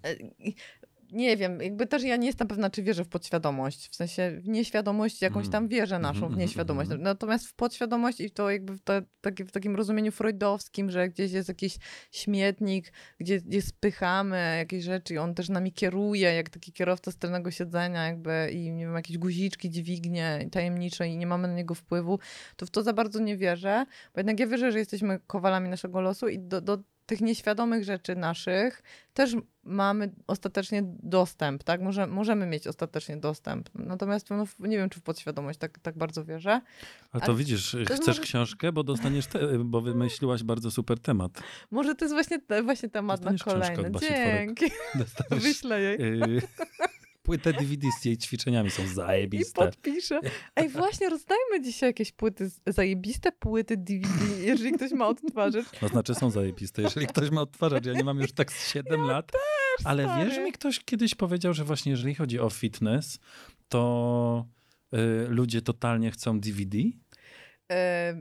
Nie 1.16 1.36
wiem, 1.36 1.60
jakby 1.60 1.86
też 1.86 2.02
ja 2.02 2.16
nie 2.16 2.26
jestem 2.26 2.48
pewna, 2.48 2.70
czy 2.70 2.82
wierzę 2.82 3.04
w 3.04 3.08
podświadomość. 3.08 3.88
W 3.88 3.96
sensie 3.96 4.38
w 4.40 4.48
nieświadomość 4.48 5.22
jakąś 5.22 5.48
tam 5.48 5.68
wierzę 5.68 5.98
naszą, 5.98 6.20
w 6.20 6.22
mhm, 6.22 6.40
nieświadomość. 6.40 6.86
mhm. 6.86 7.02
Natomiast 7.02 7.46
w 7.46 7.54
podświadomość 7.54 8.20
i 8.20 8.30
to 8.30 8.50
jakby 8.50 8.72
w, 8.72 8.80
te, 8.80 9.02
taki, 9.20 9.44
w 9.44 9.52
takim 9.52 9.76
rozumieniu 9.76 10.12
freudowskim, 10.12 10.90
że 10.90 11.08
gdzieś 11.08 11.32
jest 11.32 11.48
jakiś 11.48 11.76
śmietnik, 12.10 12.92
gdzie, 13.20 13.40
gdzie 13.40 13.62
spychamy 13.62 14.54
jakieś 14.58 14.84
rzeczy 14.84 15.14
i 15.14 15.18
on 15.18 15.34
też 15.34 15.48
nami 15.48 15.72
kieruje, 15.72 16.34
jak 16.34 16.50
taki 16.50 16.72
kierowca 16.72 17.10
z 17.10 17.16
tylnego 17.16 17.50
siedzenia 17.50 18.06
jakby 18.06 18.50
i 18.52 18.72
nie 18.72 18.84
wiem, 18.84 18.94
jakieś 18.94 19.18
guziczki, 19.18 19.70
dźwignie 19.70 20.48
tajemnicze 20.52 21.08
i 21.08 21.16
nie 21.16 21.26
mamy 21.26 21.48
na 21.48 21.54
niego 21.54 21.74
wpływu, 21.74 22.18
to 22.56 22.66
w 22.66 22.70
to 22.70 22.82
za 22.82 22.92
bardzo 22.92 23.20
nie 23.20 23.36
wierzę, 23.36 23.86
bo 24.14 24.20
jednak 24.20 24.40
ja 24.40 24.46
wierzę, 24.46 24.72
że 24.72 24.78
jesteśmy 24.78 25.20
kowalami 25.26 25.68
naszego 25.68 26.00
losu 26.00 26.28
i 26.28 26.38
do, 26.38 26.60
do 26.60 26.78
tych 27.06 27.20
nieświadomych 27.20 27.84
rzeczy 27.84 28.16
naszych 28.16 28.82
też 29.14 29.36
mamy 29.64 30.10
ostatecznie 30.26 30.82
dostęp, 30.84 31.64
tak? 31.64 31.80
Może, 31.80 32.06
możemy 32.06 32.46
mieć 32.46 32.66
ostatecznie 32.66 33.16
dostęp. 33.16 33.68
Natomiast 33.74 34.30
no, 34.30 34.44
nie 34.58 34.76
wiem, 34.76 34.90
czy 34.90 35.00
w 35.00 35.02
podświadomość 35.02 35.58
tak, 35.58 35.78
tak 35.78 35.98
bardzo 35.98 36.24
wierzę. 36.24 36.60
A 37.12 37.20
to 37.20 37.26
Ale 37.26 37.34
widzisz, 37.36 37.74
jest 37.74 37.92
chcesz 37.92 38.06
może- 38.06 38.22
książkę, 38.22 38.72
bo 38.72 38.82
dostaniesz, 38.82 39.26
te, 39.26 39.58
bo 39.58 39.80
wymyśliłaś 39.80 40.42
bardzo 40.42 40.70
super 40.70 40.98
temat. 41.00 41.42
Może 41.70 41.94
to 41.94 42.04
jest 42.04 42.14
właśnie, 42.14 42.40
te, 42.40 42.62
właśnie 42.62 42.88
temat 42.88 43.20
na 43.24 43.32
Dostaniesz 43.32 43.64
książkę 43.64 43.76
kolejny. 43.76 43.98
Dzięki. 44.00 44.64
Dostaniesz 44.94 45.42
Wyślę 45.44 45.80
jej. 45.80 46.22
y, 46.38 46.42
płytę 47.26 47.52
DVD 47.52 47.88
z 48.00 48.04
jej 48.04 48.18
ćwiczeniami, 48.18 48.70
są 48.70 48.84
I 48.84 48.88
zajebiste. 48.88 49.64
podpiszę. 49.64 50.20
Ej, 50.56 50.68
właśnie, 50.68 51.08
rozdajmy 51.08 51.60
dzisiaj 51.60 51.88
jakieś 51.88 52.12
płyty, 52.12 52.50
zajebiste 52.66 53.32
płyty 53.32 53.76
DVD, 53.76 54.42
jeżeli 54.42 54.72
ktoś 54.72 54.92
ma 54.92 55.08
odtwarzać. 55.08 55.66
To 55.80 55.88
znaczy 55.88 56.14
są 56.14 56.30
zajebiste, 56.30 56.82
jeżeli 56.82 57.06
ktoś 57.06 57.30
ma 57.30 57.40
odtwarzać. 57.40 57.86
Ja 57.86 57.92
nie 57.92 58.04
mam 58.04 58.18
już 58.18 58.32
tak 58.32 58.52
z 58.52 58.72
7 58.72 59.00
lat. 59.00 59.32
Ale 59.84 60.04
stary. 60.04 60.24
wiesz, 60.24 60.38
mi 60.38 60.52
ktoś 60.52 60.80
kiedyś 60.84 61.14
powiedział, 61.14 61.54
że 61.54 61.64
właśnie 61.64 61.90
jeżeli 61.90 62.14
chodzi 62.14 62.40
o 62.40 62.50
fitness, 62.50 63.18
to 63.68 64.46
y, 64.94 65.28
ludzie 65.28 65.62
totalnie 65.62 66.10
chcą 66.10 66.40
DVD. 66.40 66.78
E, 67.72 68.14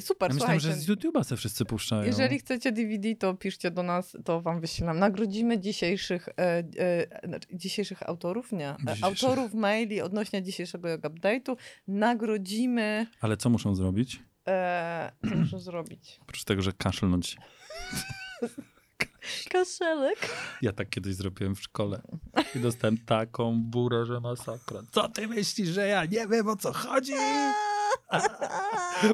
super, 0.00 0.30
Ja 0.30 0.34
myślałem, 0.34 0.60
słuchajcie. 0.60 0.60
że 0.60 0.74
z 0.74 0.88
YouTube'a 0.88 1.24
se 1.24 1.36
wszyscy 1.36 1.64
puszczają. 1.64 2.02
Jeżeli 2.04 2.38
chcecie 2.38 2.72
DVD, 2.72 3.14
to 3.14 3.34
piszcie 3.34 3.70
do 3.70 3.82
nas, 3.82 4.16
to 4.24 4.40
wam 4.42 4.60
wyślemy. 4.60 5.00
Nagrodzimy 5.00 5.58
dzisiejszych, 5.60 6.28
e, 6.28 6.32
e, 6.78 7.26
znaczy 7.28 7.48
dzisiejszych 7.52 8.08
autorów, 8.08 8.52
nie, 8.52 8.70
e, 8.70 8.76
Dzisiejszych. 8.80 9.04
autorów 9.04 9.54
maili 9.54 10.00
odnośnie 10.00 10.42
dzisiejszego 10.42 10.88
Yoga 10.88 11.08
Update'u. 11.08 11.56
Nagrodzimy, 11.88 13.06
Ale 13.20 13.36
co 13.36 13.50
muszą 13.50 13.74
zrobić? 13.74 14.22
e, 14.48 15.12
co 15.30 15.36
muszę 15.36 15.60
zrobić? 15.60 16.18
Oprócz 16.22 16.44
tego, 16.44 16.62
że 16.62 16.72
kaszlnąć. 16.72 17.36
Kaszelek. 19.50 20.18
Ja 20.62 20.72
tak 20.72 20.90
kiedyś 20.90 21.14
zrobiłem 21.14 21.54
w 21.54 21.62
szkole. 21.62 22.02
I 22.54 22.58
dostałem 22.58 22.98
taką 22.98 23.62
burę, 23.62 24.06
że 24.06 24.20
masakra. 24.20 24.82
Co 24.92 25.08
ty 25.08 25.28
myślisz, 25.28 25.68
że 25.68 25.86
ja 25.88 26.04
nie 26.04 26.28
wiem 26.28 26.48
o 26.48 26.56
co 26.56 26.72
chodzi? 26.72 27.12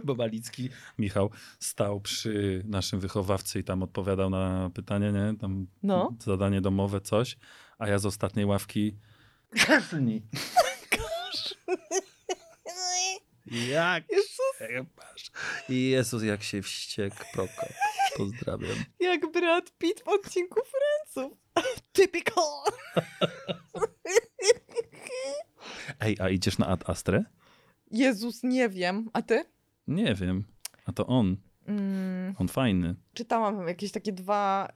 Bo 0.04 0.14
Malicki, 0.14 0.68
Michał, 0.98 1.30
stał 1.58 2.00
przy 2.00 2.62
naszym 2.66 3.00
wychowawcy 3.00 3.58
i 3.58 3.64
tam 3.64 3.82
odpowiadał 3.82 4.30
na 4.30 4.70
pytanie, 4.74 5.12
nie? 5.12 5.38
Tam 5.38 5.66
No. 5.82 6.12
zadanie 6.24 6.60
domowe, 6.60 7.00
coś. 7.00 7.36
A 7.78 7.88
ja 7.88 7.98
z 7.98 8.06
ostatniej 8.06 8.46
ławki 8.46 8.96
kaszlnij. 9.66 10.22
Jak 13.50 14.04
masz? 14.96 15.30
Jezus, 15.68 16.22
jak 16.22 16.42
się 16.42 16.62
wściekł 16.62 17.16
Prokop. 17.32 17.68
Pozdrawiam. 18.16 18.76
Jak 19.00 19.32
Brad 19.32 19.70
Pitt 19.78 20.00
w 20.00 20.08
odcinku 20.08 20.60
Friendsów. 20.64 21.38
Typical. 21.92 22.44
Ej, 26.00 26.16
a 26.20 26.28
idziesz 26.28 26.58
na 26.58 26.66
Ad 26.66 26.90
Astrę? 26.90 27.24
Jezus, 27.90 28.42
nie 28.42 28.68
wiem. 28.68 29.10
A 29.12 29.22
ty? 29.22 29.44
Nie 29.86 30.14
wiem. 30.14 30.44
A 30.86 30.92
to 30.92 31.06
on. 31.06 31.36
Mm, 31.66 32.34
On 32.38 32.48
fajny. 32.48 32.94
czytałam 33.14 33.68
jakieś 33.68 33.92
takie 33.92 34.12
dwa, 34.12 34.68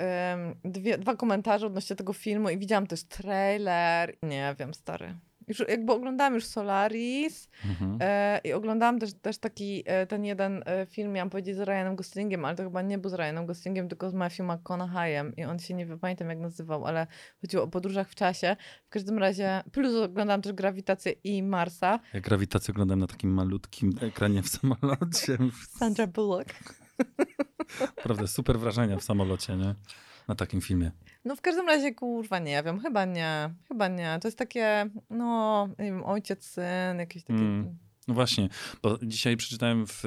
dwie, 0.65 0.99
dwa 0.99 1.17
komentarze 1.17 1.67
odnośnie 1.67 1.97
tego 1.97 2.13
filmu 2.13 2.51
i 2.51 2.59
widziałam 2.59 2.87
też 2.87 3.05
trailer. 3.05 4.17
Nie 4.23 4.55
wiem, 4.59 4.75
stary. 4.75 5.15
Już 5.49 5.59
jakby 5.69 5.93
oglądałam 5.93 6.35
już 6.35 6.45
Solaris 6.45 7.49
Mhm. 7.65 7.99
e, 8.01 8.41
i 8.45 8.53
oglądałam 8.53 8.99
też, 8.99 9.15
też 9.15 9.39
taki 9.39 9.83
e, 9.87 10.07
ten 10.07 10.25
jeden 10.25 10.63
e, 10.67 10.87
film, 10.87 11.13
miałam 11.13 11.31
powiedzieć 11.31 11.57
z 11.57 11.61
Ryanem 11.61 11.97
Goslingiem, 11.97 12.45
ale 12.45 12.57
to 12.57 12.63
chyba 12.63 12.83
nie 12.83 12.99
był 12.99 13.11
z 13.11 13.15
Ryanem 13.15 13.47
Goslingiem, 13.47 13.89
tylko 13.89 14.11
z 14.11 14.15
Matthew 14.15 14.47
McConaugheyem 14.47 15.37
i 15.37 15.45
on 15.45 15.59
się 15.59 15.75
nie 15.75 15.87
pamiętam 15.87 16.29
jak 16.29 16.39
nazywał, 16.39 16.87
ale 16.87 17.07
chodziło 17.41 17.63
o 17.63 17.69
podróżach 17.69 18.09
w 18.09 18.15
czasie. 18.15 18.57
W 18.87 18.89
każdym 18.89 19.19
razie, 19.19 19.63
plus 19.73 19.95
oglądałam 20.05 20.43
też 20.43 20.53
Grawitację 20.53 21.13
i 21.13 21.43
Marsa. 21.43 22.01
Ja 22.15 22.21
grawitację 22.21 22.73
oglądam 22.73 22.99
na 22.99 23.07
takim 23.07 23.31
malutkim 23.31 23.93
ekranie 24.01 24.43
w 24.43 24.49
samolocie. 24.49 25.39
Sandra 25.79 26.07
Bullock. 26.07 26.49
Naprawdę 27.97 28.29
super 28.29 28.59
wrażenia 28.59 28.97
w 28.97 29.03
samolocie, 29.05 29.57
nie? 29.57 29.75
Na 30.29 30.35
takim 30.35 30.61
filmie. 30.61 30.91
No 31.25 31.37
w 31.37 31.41
każdym 31.41 31.67
razie, 31.67 31.95
kurwa, 31.95 32.39
nie 32.39 32.63
wiem, 32.63 32.81
chyba 32.81 33.05
nie, 33.05 33.55
chyba 33.69 33.89
nie. 33.89 34.19
To 34.23 34.29
jest 34.29 34.39
takie, 34.39 34.91
no, 35.11 35.69
nie 35.79 35.85
wiem, 35.85 36.05
ojciec, 36.05 36.45
syn, 36.45 36.99
jakieś 36.99 37.25
takie... 37.25 37.39
Mm. 37.39 37.79
No 38.09 38.15
właśnie, 38.15 38.49
bo 38.83 38.99
dzisiaj 39.03 39.37
przeczytałem 39.37 39.87
w, 39.87 40.03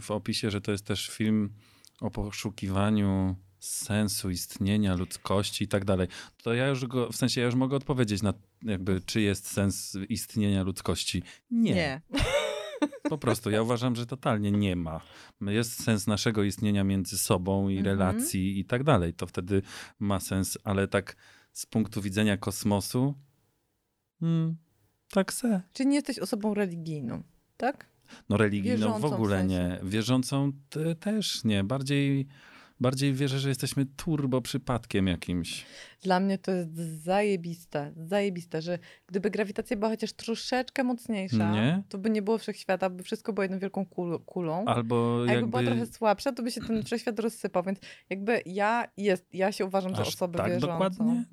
w 0.00 0.10
opisie, 0.10 0.50
że 0.50 0.60
to 0.60 0.72
jest 0.72 0.84
też 0.84 1.08
film 1.08 1.52
o 2.00 2.10
poszukiwaniu 2.10 3.36
sensu 3.58 4.30
istnienia 4.30 4.94
ludzkości 4.94 5.64
i 5.64 5.68
tak 5.68 5.84
dalej. 5.84 6.08
To 6.42 6.54
ja 6.54 6.66
już 6.66 6.86
go, 6.86 7.12
w 7.12 7.16
sensie 7.16 7.40
ja 7.40 7.46
już 7.46 7.54
mogę 7.54 7.76
odpowiedzieć 7.76 8.22
na 8.22 8.34
jakby, 8.62 9.00
czy 9.06 9.20
jest 9.20 9.50
sens 9.50 9.98
istnienia 10.08 10.62
ludzkości. 10.62 11.22
Nie. 11.50 11.74
nie. 11.74 12.00
Po 13.02 13.18
prostu 13.18 13.50
ja 13.50 13.62
uważam, 13.62 13.96
że 13.96 14.06
totalnie 14.06 14.50
nie 14.52 14.76
ma. 14.76 15.00
Jest 15.40 15.82
sens 15.84 16.06
naszego 16.06 16.42
istnienia 16.42 16.84
między 16.84 17.18
sobą 17.18 17.68
i 17.68 17.78
Mhm. 17.78 17.98
relacji 17.98 18.58
i 18.58 18.64
tak 18.64 18.84
dalej. 18.84 19.14
To 19.14 19.26
wtedy 19.26 19.62
ma 19.98 20.20
sens, 20.20 20.58
ale 20.64 20.88
tak 20.88 21.16
z 21.52 21.66
punktu 21.66 22.02
widzenia 22.02 22.36
kosmosu, 22.36 23.14
hmm, 24.20 24.56
tak 25.10 25.32
se. 25.32 25.62
Czyli 25.72 25.88
nie 25.88 25.94
jesteś 25.94 26.18
osobą 26.18 26.54
religijną, 26.54 27.22
tak? 27.56 27.86
No 28.28 28.36
religijną 28.36 28.76
w 28.76 28.78
Wierzącą 28.80 29.08
w 29.08 29.12
ogóle 29.12 29.38
sensie. 29.38 29.54
nie. 29.54 29.90
Wierzącą 29.90 30.52
te, 30.70 30.94
też 30.94 31.44
nie. 31.44 31.64
Bardziej, 31.64 32.26
bardziej 32.80 33.12
wierzę, 33.14 33.38
że 33.38 33.48
jesteśmy 33.48 33.86
turbo 33.86 34.40
przypadkiem 34.40 35.06
jakimś. 35.06 35.66
Dla 36.02 36.20
mnie 36.20 36.38
to 36.38 36.52
jest 36.52 36.74
zajebiste, 37.04 37.92
zajebiste, 37.96 38.62
że 38.62 38.78
gdyby 39.06 39.30
grawitacja 39.30 39.76
była 39.76 39.90
chociaż 39.90 40.12
troszeczkę 40.12 40.84
mocniejsza, 40.84 41.52
Nie? 41.52 41.82
to 41.88 41.98
by 41.98 42.10
nie 42.10 42.22
było 42.22 42.38
wszechświata, 42.38 42.90
by 42.90 43.02
wszystko 43.02 43.32
było 43.32 43.42
jedną 43.42 43.58
wielką 43.58 43.84
kul- 43.86 44.24
kulą. 44.24 44.64
Albo 44.64 45.16
A 45.16 45.20
jakby 45.20 45.32
jakby... 45.34 45.50
była 45.50 45.62
trochę 45.62 45.86
słabsza, 45.86 46.32
to 46.32 46.42
by 46.42 46.50
się 46.50 46.60
ten 46.60 46.82
wszechświat 46.82 47.18
rozsypał, 47.18 47.62
więc 47.62 47.78
jakby 48.10 48.42
ja 48.46 48.88
jest, 48.96 49.34
ja 49.34 49.52
się 49.52 49.64
uważam 49.64 49.94
za 49.96 50.02
Aż 50.02 50.08
osobę 50.08 50.38
tak 50.38 50.46
wierzącą. 50.52 50.66
dokładnie? 50.68 51.24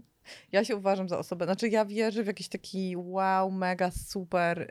Ja 0.51 0.63
się 0.65 0.75
uważam 0.75 1.09
za 1.09 1.17
osobę, 1.19 1.45
znaczy 1.45 1.69
ja 1.69 1.85
wierzę 1.85 2.23
w 2.23 2.27
jakiś 2.27 2.47
taki 2.49 2.93
wow, 2.97 3.51
mega 3.51 3.91
super, 3.91 4.61
y, 4.61 4.67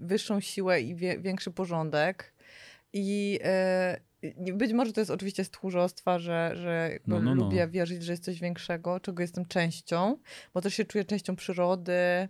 wyższą 0.00 0.40
siłę 0.40 0.80
i 0.80 0.94
wie, 0.94 1.18
większy 1.18 1.50
porządek. 1.50 2.34
I 2.92 3.38
y, 3.96 4.00
być 4.54 4.72
może 4.72 4.92
to 4.92 5.00
jest 5.00 5.10
oczywiście 5.10 5.44
z 5.44 5.50
tchórzostwa, 5.50 6.18
że, 6.18 6.50
że 6.54 6.98
No, 7.06 7.20
no, 7.20 7.34
no. 7.34 7.44
lubię 7.44 7.68
wierzyć, 7.68 8.02
że 8.02 8.12
jest 8.12 8.24
coś 8.24 8.40
większego, 8.40 9.00
czego 9.00 9.22
jestem 9.22 9.46
częścią, 9.46 10.16
bo 10.54 10.60
też 10.60 10.74
się 10.74 10.84
czuję 10.84 11.04
częścią 11.04 11.36
przyrody. 11.36 12.28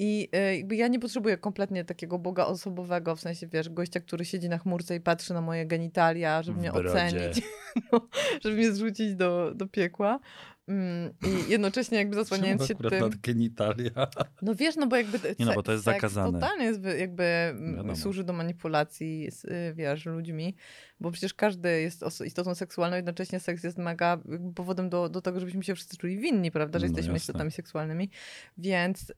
I 0.00 0.28
y, 0.52 0.56
jakby 0.56 0.76
ja 0.76 0.88
nie 0.88 0.98
potrzebuję 0.98 1.36
kompletnie 1.36 1.84
takiego 1.84 2.18
Boga 2.18 2.46
osobowego, 2.46 3.16
w 3.16 3.20
sensie, 3.20 3.46
wiesz, 3.46 3.68
gościa, 3.68 4.00
który 4.00 4.24
siedzi 4.24 4.48
na 4.48 4.58
chmurce 4.58 4.96
i 4.96 5.00
patrzy 5.00 5.34
na 5.34 5.40
moje 5.40 5.66
genitalia, 5.66 6.42
żeby 6.42 6.58
mnie 6.58 6.72
ocenić, 6.72 7.42
no, 7.92 8.08
żeby 8.44 8.56
mnie 8.56 8.72
zrzucić 8.72 9.14
do, 9.14 9.52
do 9.54 9.66
piekła. 9.66 10.20
Mm, 10.68 11.14
I 11.26 11.50
jednocześnie 11.50 11.98
jakby 11.98 12.16
zasłaniając 12.16 12.66
się 12.66 12.74
tym... 12.74 13.00
nad 13.00 13.16
genitalia? 13.16 13.90
No 14.42 14.54
wiesz, 14.54 14.76
no 14.76 14.86
bo 14.86 14.96
jakby 14.96 15.18
Nie 15.38 15.46
no, 15.46 15.54
bo 15.54 15.62
to 15.62 15.72
jest 15.72 15.84
zakazane. 15.84 16.32
totalnie 16.32 16.64
jest 16.64 16.80
jakby 16.98 17.24
mm, 17.24 17.76
Wiadomo. 17.76 17.96
służy 17.96 18.24
do 18.24 18.32
manipulacji, 18.32 19.30
z, 19.30 19.44
y, 19.44 19.74
wiesz, 19.74 20.06
ludźmi, 20.06 20.54
bo 21.00 21.10
przecież 21.10 21.34
każdy 21.34 21.80
jest 21.80 22.04
istotą 22.24 22.54
seksualną, 22.54 22.96
jednocześnie 22.96 23.40
seks 23.40 23.64
jest 23.64 23.78
mega 23.78 24.18
powodem 24.54 24.88
do, 24.88 25.08
do 25.08 25.22
tego, 25.22 25.40
żebyśmy 25.40 25.64
się 25.64 25.74
wszyscy 25.74 25.96
czuli 25.96 26.18
winni, 26.18 26.50
prawda, 26.50 26.78
że 26.78 26.86
No 26.86 26.88
jesteśmy 26.88 27.12
jasne. 27.12 27.22
istotami 27.22 27.50
seksualnymi, 27.50 28.10
więc 28.58 29.10
y, 29.10 29.14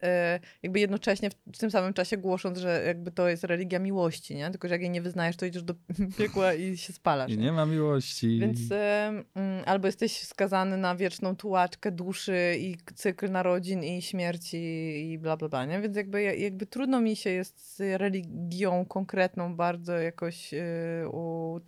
jakby 0.62 0.81
jednocześnie 0.81 1.31
w, 1.31 1.35
w 1.55 1.59
tym 1.59 1.70
samym 1.70 1.95
czasie 1.95 2.16
głosząc, 2.16 2.59
że 2.59 2.83
jakby 2.87 3.11
to 3.11 3.28
jest 3.28 3.45
religia 3.45 3.78
miłości, 3.78 4.35
nie? 4.35 4.51
Tylko, 4.51 4.68
że 4.68 4.74
jak 4.74 4.81
jej 4.81 4.91
nie 4.91 5.03
wyznajesz, 5.03 5.37
to 5.37 5.47
idziesz 5.47 5.62
do 5.62 5.74
piekła 6.18 6.55
i 6.55 6.76
się 6.76 6.93
spalasz. 6.93 7.33
I 7.33 7.39
nie? 7.39 7.53
ma 7.53 7.66
miłości. 7.66 8.39
Więc 8.39 8.61
y, 8.70 8.74
mm, 8.74 9.24
albo 9.66 9.87
jesteś 9.89 10.18
skazany 10.22 10.76
na 10.76 10.97
wieczną 10.97 11.37
tułaczkę 11.37 11.93
duszy 11.93 12.57
i 12.59 12.76
cykl 12.95 13.31
narodzin 13.31 13.85
i 13.85 14.03
śmierci 14.03 14.57
i 15.12 15.18
bla 15.18 15.37
bla 15.37 15.49
bla, 15.49 15.64
nie? 15.64 15.81
Więc 15.81 15.97
jakby, 15.97 16.22
jakby 16.22 16.66
trudno 16.66 17.01
mi 17.01 17.16
się 17.16 17.31
jest 17.31 17.76
z 17.76 18.01
religią 18.01 18.85
konkretną 18.85 19.57
bardzo 19.57 19.93
jakoś 19.93 20.55
y, 20.55 20.59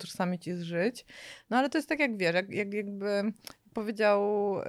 utożsamić 0.03 0.47
i 0.47 0.53
zżyć. 0.53 1.05
No 1.49 1.57
ale 1.57 1.69
to 1.69 1.77
jest 1.77 1.89
tak 1.89 1.99
jak 1.99 2.17
wiesz, 2.17 2.35
jak, 2.35 2.51
jak 2.51 2.73
jakby 2.73 3.33
powiedział, 3.73 4.59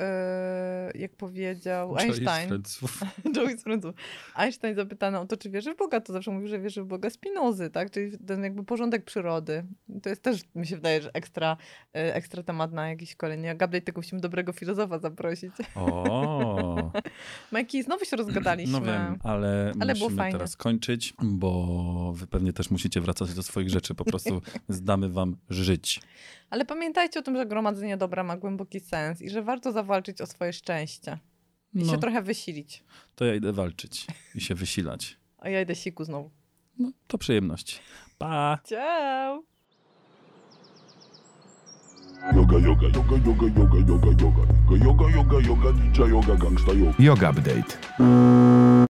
y, 0.94 0.98
jak 0.98 1.16
powiedział 1.16 1.88
Joyce 1.88 2.04
Einstein, 2.04 2.48
Friendsów. 2.48 3.00
Joey 3.36 3.58
z 3.58 3.62
Franców. 3.62 3.94
Einstein 4.34 4.74
zapytany 4.74 5.18
o 5.18 5.26
to, 5.26 5.36
czy 5.36 5.50
wierzy 5.50 5.74
w 5.74 5.76
Boga, 5.76 6.00
to 6.00 6.12
zawsze 6.12 6.30
mówił, 6.30 6.48
że 6.48 6.60
wierzy 6.60 6.82
w 6.82 6.86
Boga 6.86 7.10
Spinozy, 7.10 7.70
tak? 7.70 7.90
Czyli 7.90 8.18
ten 8.18 8.44
jakby 8.44 8.64
porządek 8.64 9.04
przyrody. 9.04 9.64
To 10.02 10.08
jest 10.08 10.22
też, 10.22 10.40
mi 10.54 10.66
się 10.66 10.76
wydaje, 10.76 11.02
że 11.02 11.10
ekstra, 11.12 11.56
y, 11.86 12.14
ekstra 12.14 12.42
temat 12.42 12.72
na 12.72 12.88
jakiś 12.88 13.16
kolejny 13.16 13.52
Update, 13.54 13.80
tylko 13.80 13.98
musimy 13.98 14.20
dobrego 14.20 14.52
filozofa 14.52 14.98
zaprosić. 14.98 15.52
O, 15.74 16.92
Majki, 17.52 17.82
znowu 17.82 18.04
się 18.04 18.16
rozgadaliśmy. 18.16 18.80
no 18.80 18.86
wiem, 18.86 19.18
ale, 19.22 19.72
Ale 19.80 19.94
musimy 19.94 20.32
teraz 20.32 20.56
kończyć, 20.56 21.14
bo 21.22 22.12
wy 22.16 22.26
pewnie 22.26 22.52
też 22.52 22.70
musicie 22.70 23.00
wracać 23.00 23.34
do 23.34 23.42
swoich 23.42 23.70
rzeczy. 23.70 23.94
Po 23.94 24.04
prostu 24.04 24.42
zdamy 24.68 25.08
wam 25.08 25.36
żyć. 25.50 26.00
Ale 26.54 26.64
pamiętajcie 26.64 27.20
o 27.20 27.22
tym, 27.22 27.36
że 27.36 27.46
gromadzenie 27.46 27.96
dobra 27.96 28.24
ma 28.24 28.36
głęboki 28.36 28.80
sens 28.80 29.22
i 29.22 29.30
że 29.30 29.42
warto 29.42 29.72
zawalczyć 29.72 30.20
o 30.20 30.26
swoje 30.26 30.52
szczęście. 30.52 31.18
I 31.74 31.78
No, 31.84 31.92
się 31.92 31.98
trochę 31.98 32.22
wysilić. 32.22 32.84
to 33.14 33.24
ja 33.24 33.34
idę 33.34 33.52
walczyć 33.52 34.06
i 34.34 34.40
się 34.40 34.54
wysilać. 34.54 35.16
A 35.38 35.48
ja 35.48 35.60
idę 35.60 35.74
siku 35.74 36.04
znowu. 36.04 36.30
No, 36.78 36.90
to 37.06 37.18
przyjemność. 37.18 37.80
Pa! 38.18 38.58
Ciao! 38.64 39.42
Yoga, 42.36 42.58
yoga, 42.58 42.86
yoga, 42.86 43.16
yoga, 43.26 43.46
yoga, 43.58 43.78
yoga, 43.88 44.22
yoga. 44.22 44.84
Yoga, 44.84 45.10
yoga, 45.16 45.48
yoga, 45.48 45.70
ninja 45.82 46.06
yoga, 46.06 46.36
gangsta 46.36 46.72
yoga. 46.72 46.94
Yoga 46.98 47.30
Update. 47.30 47.78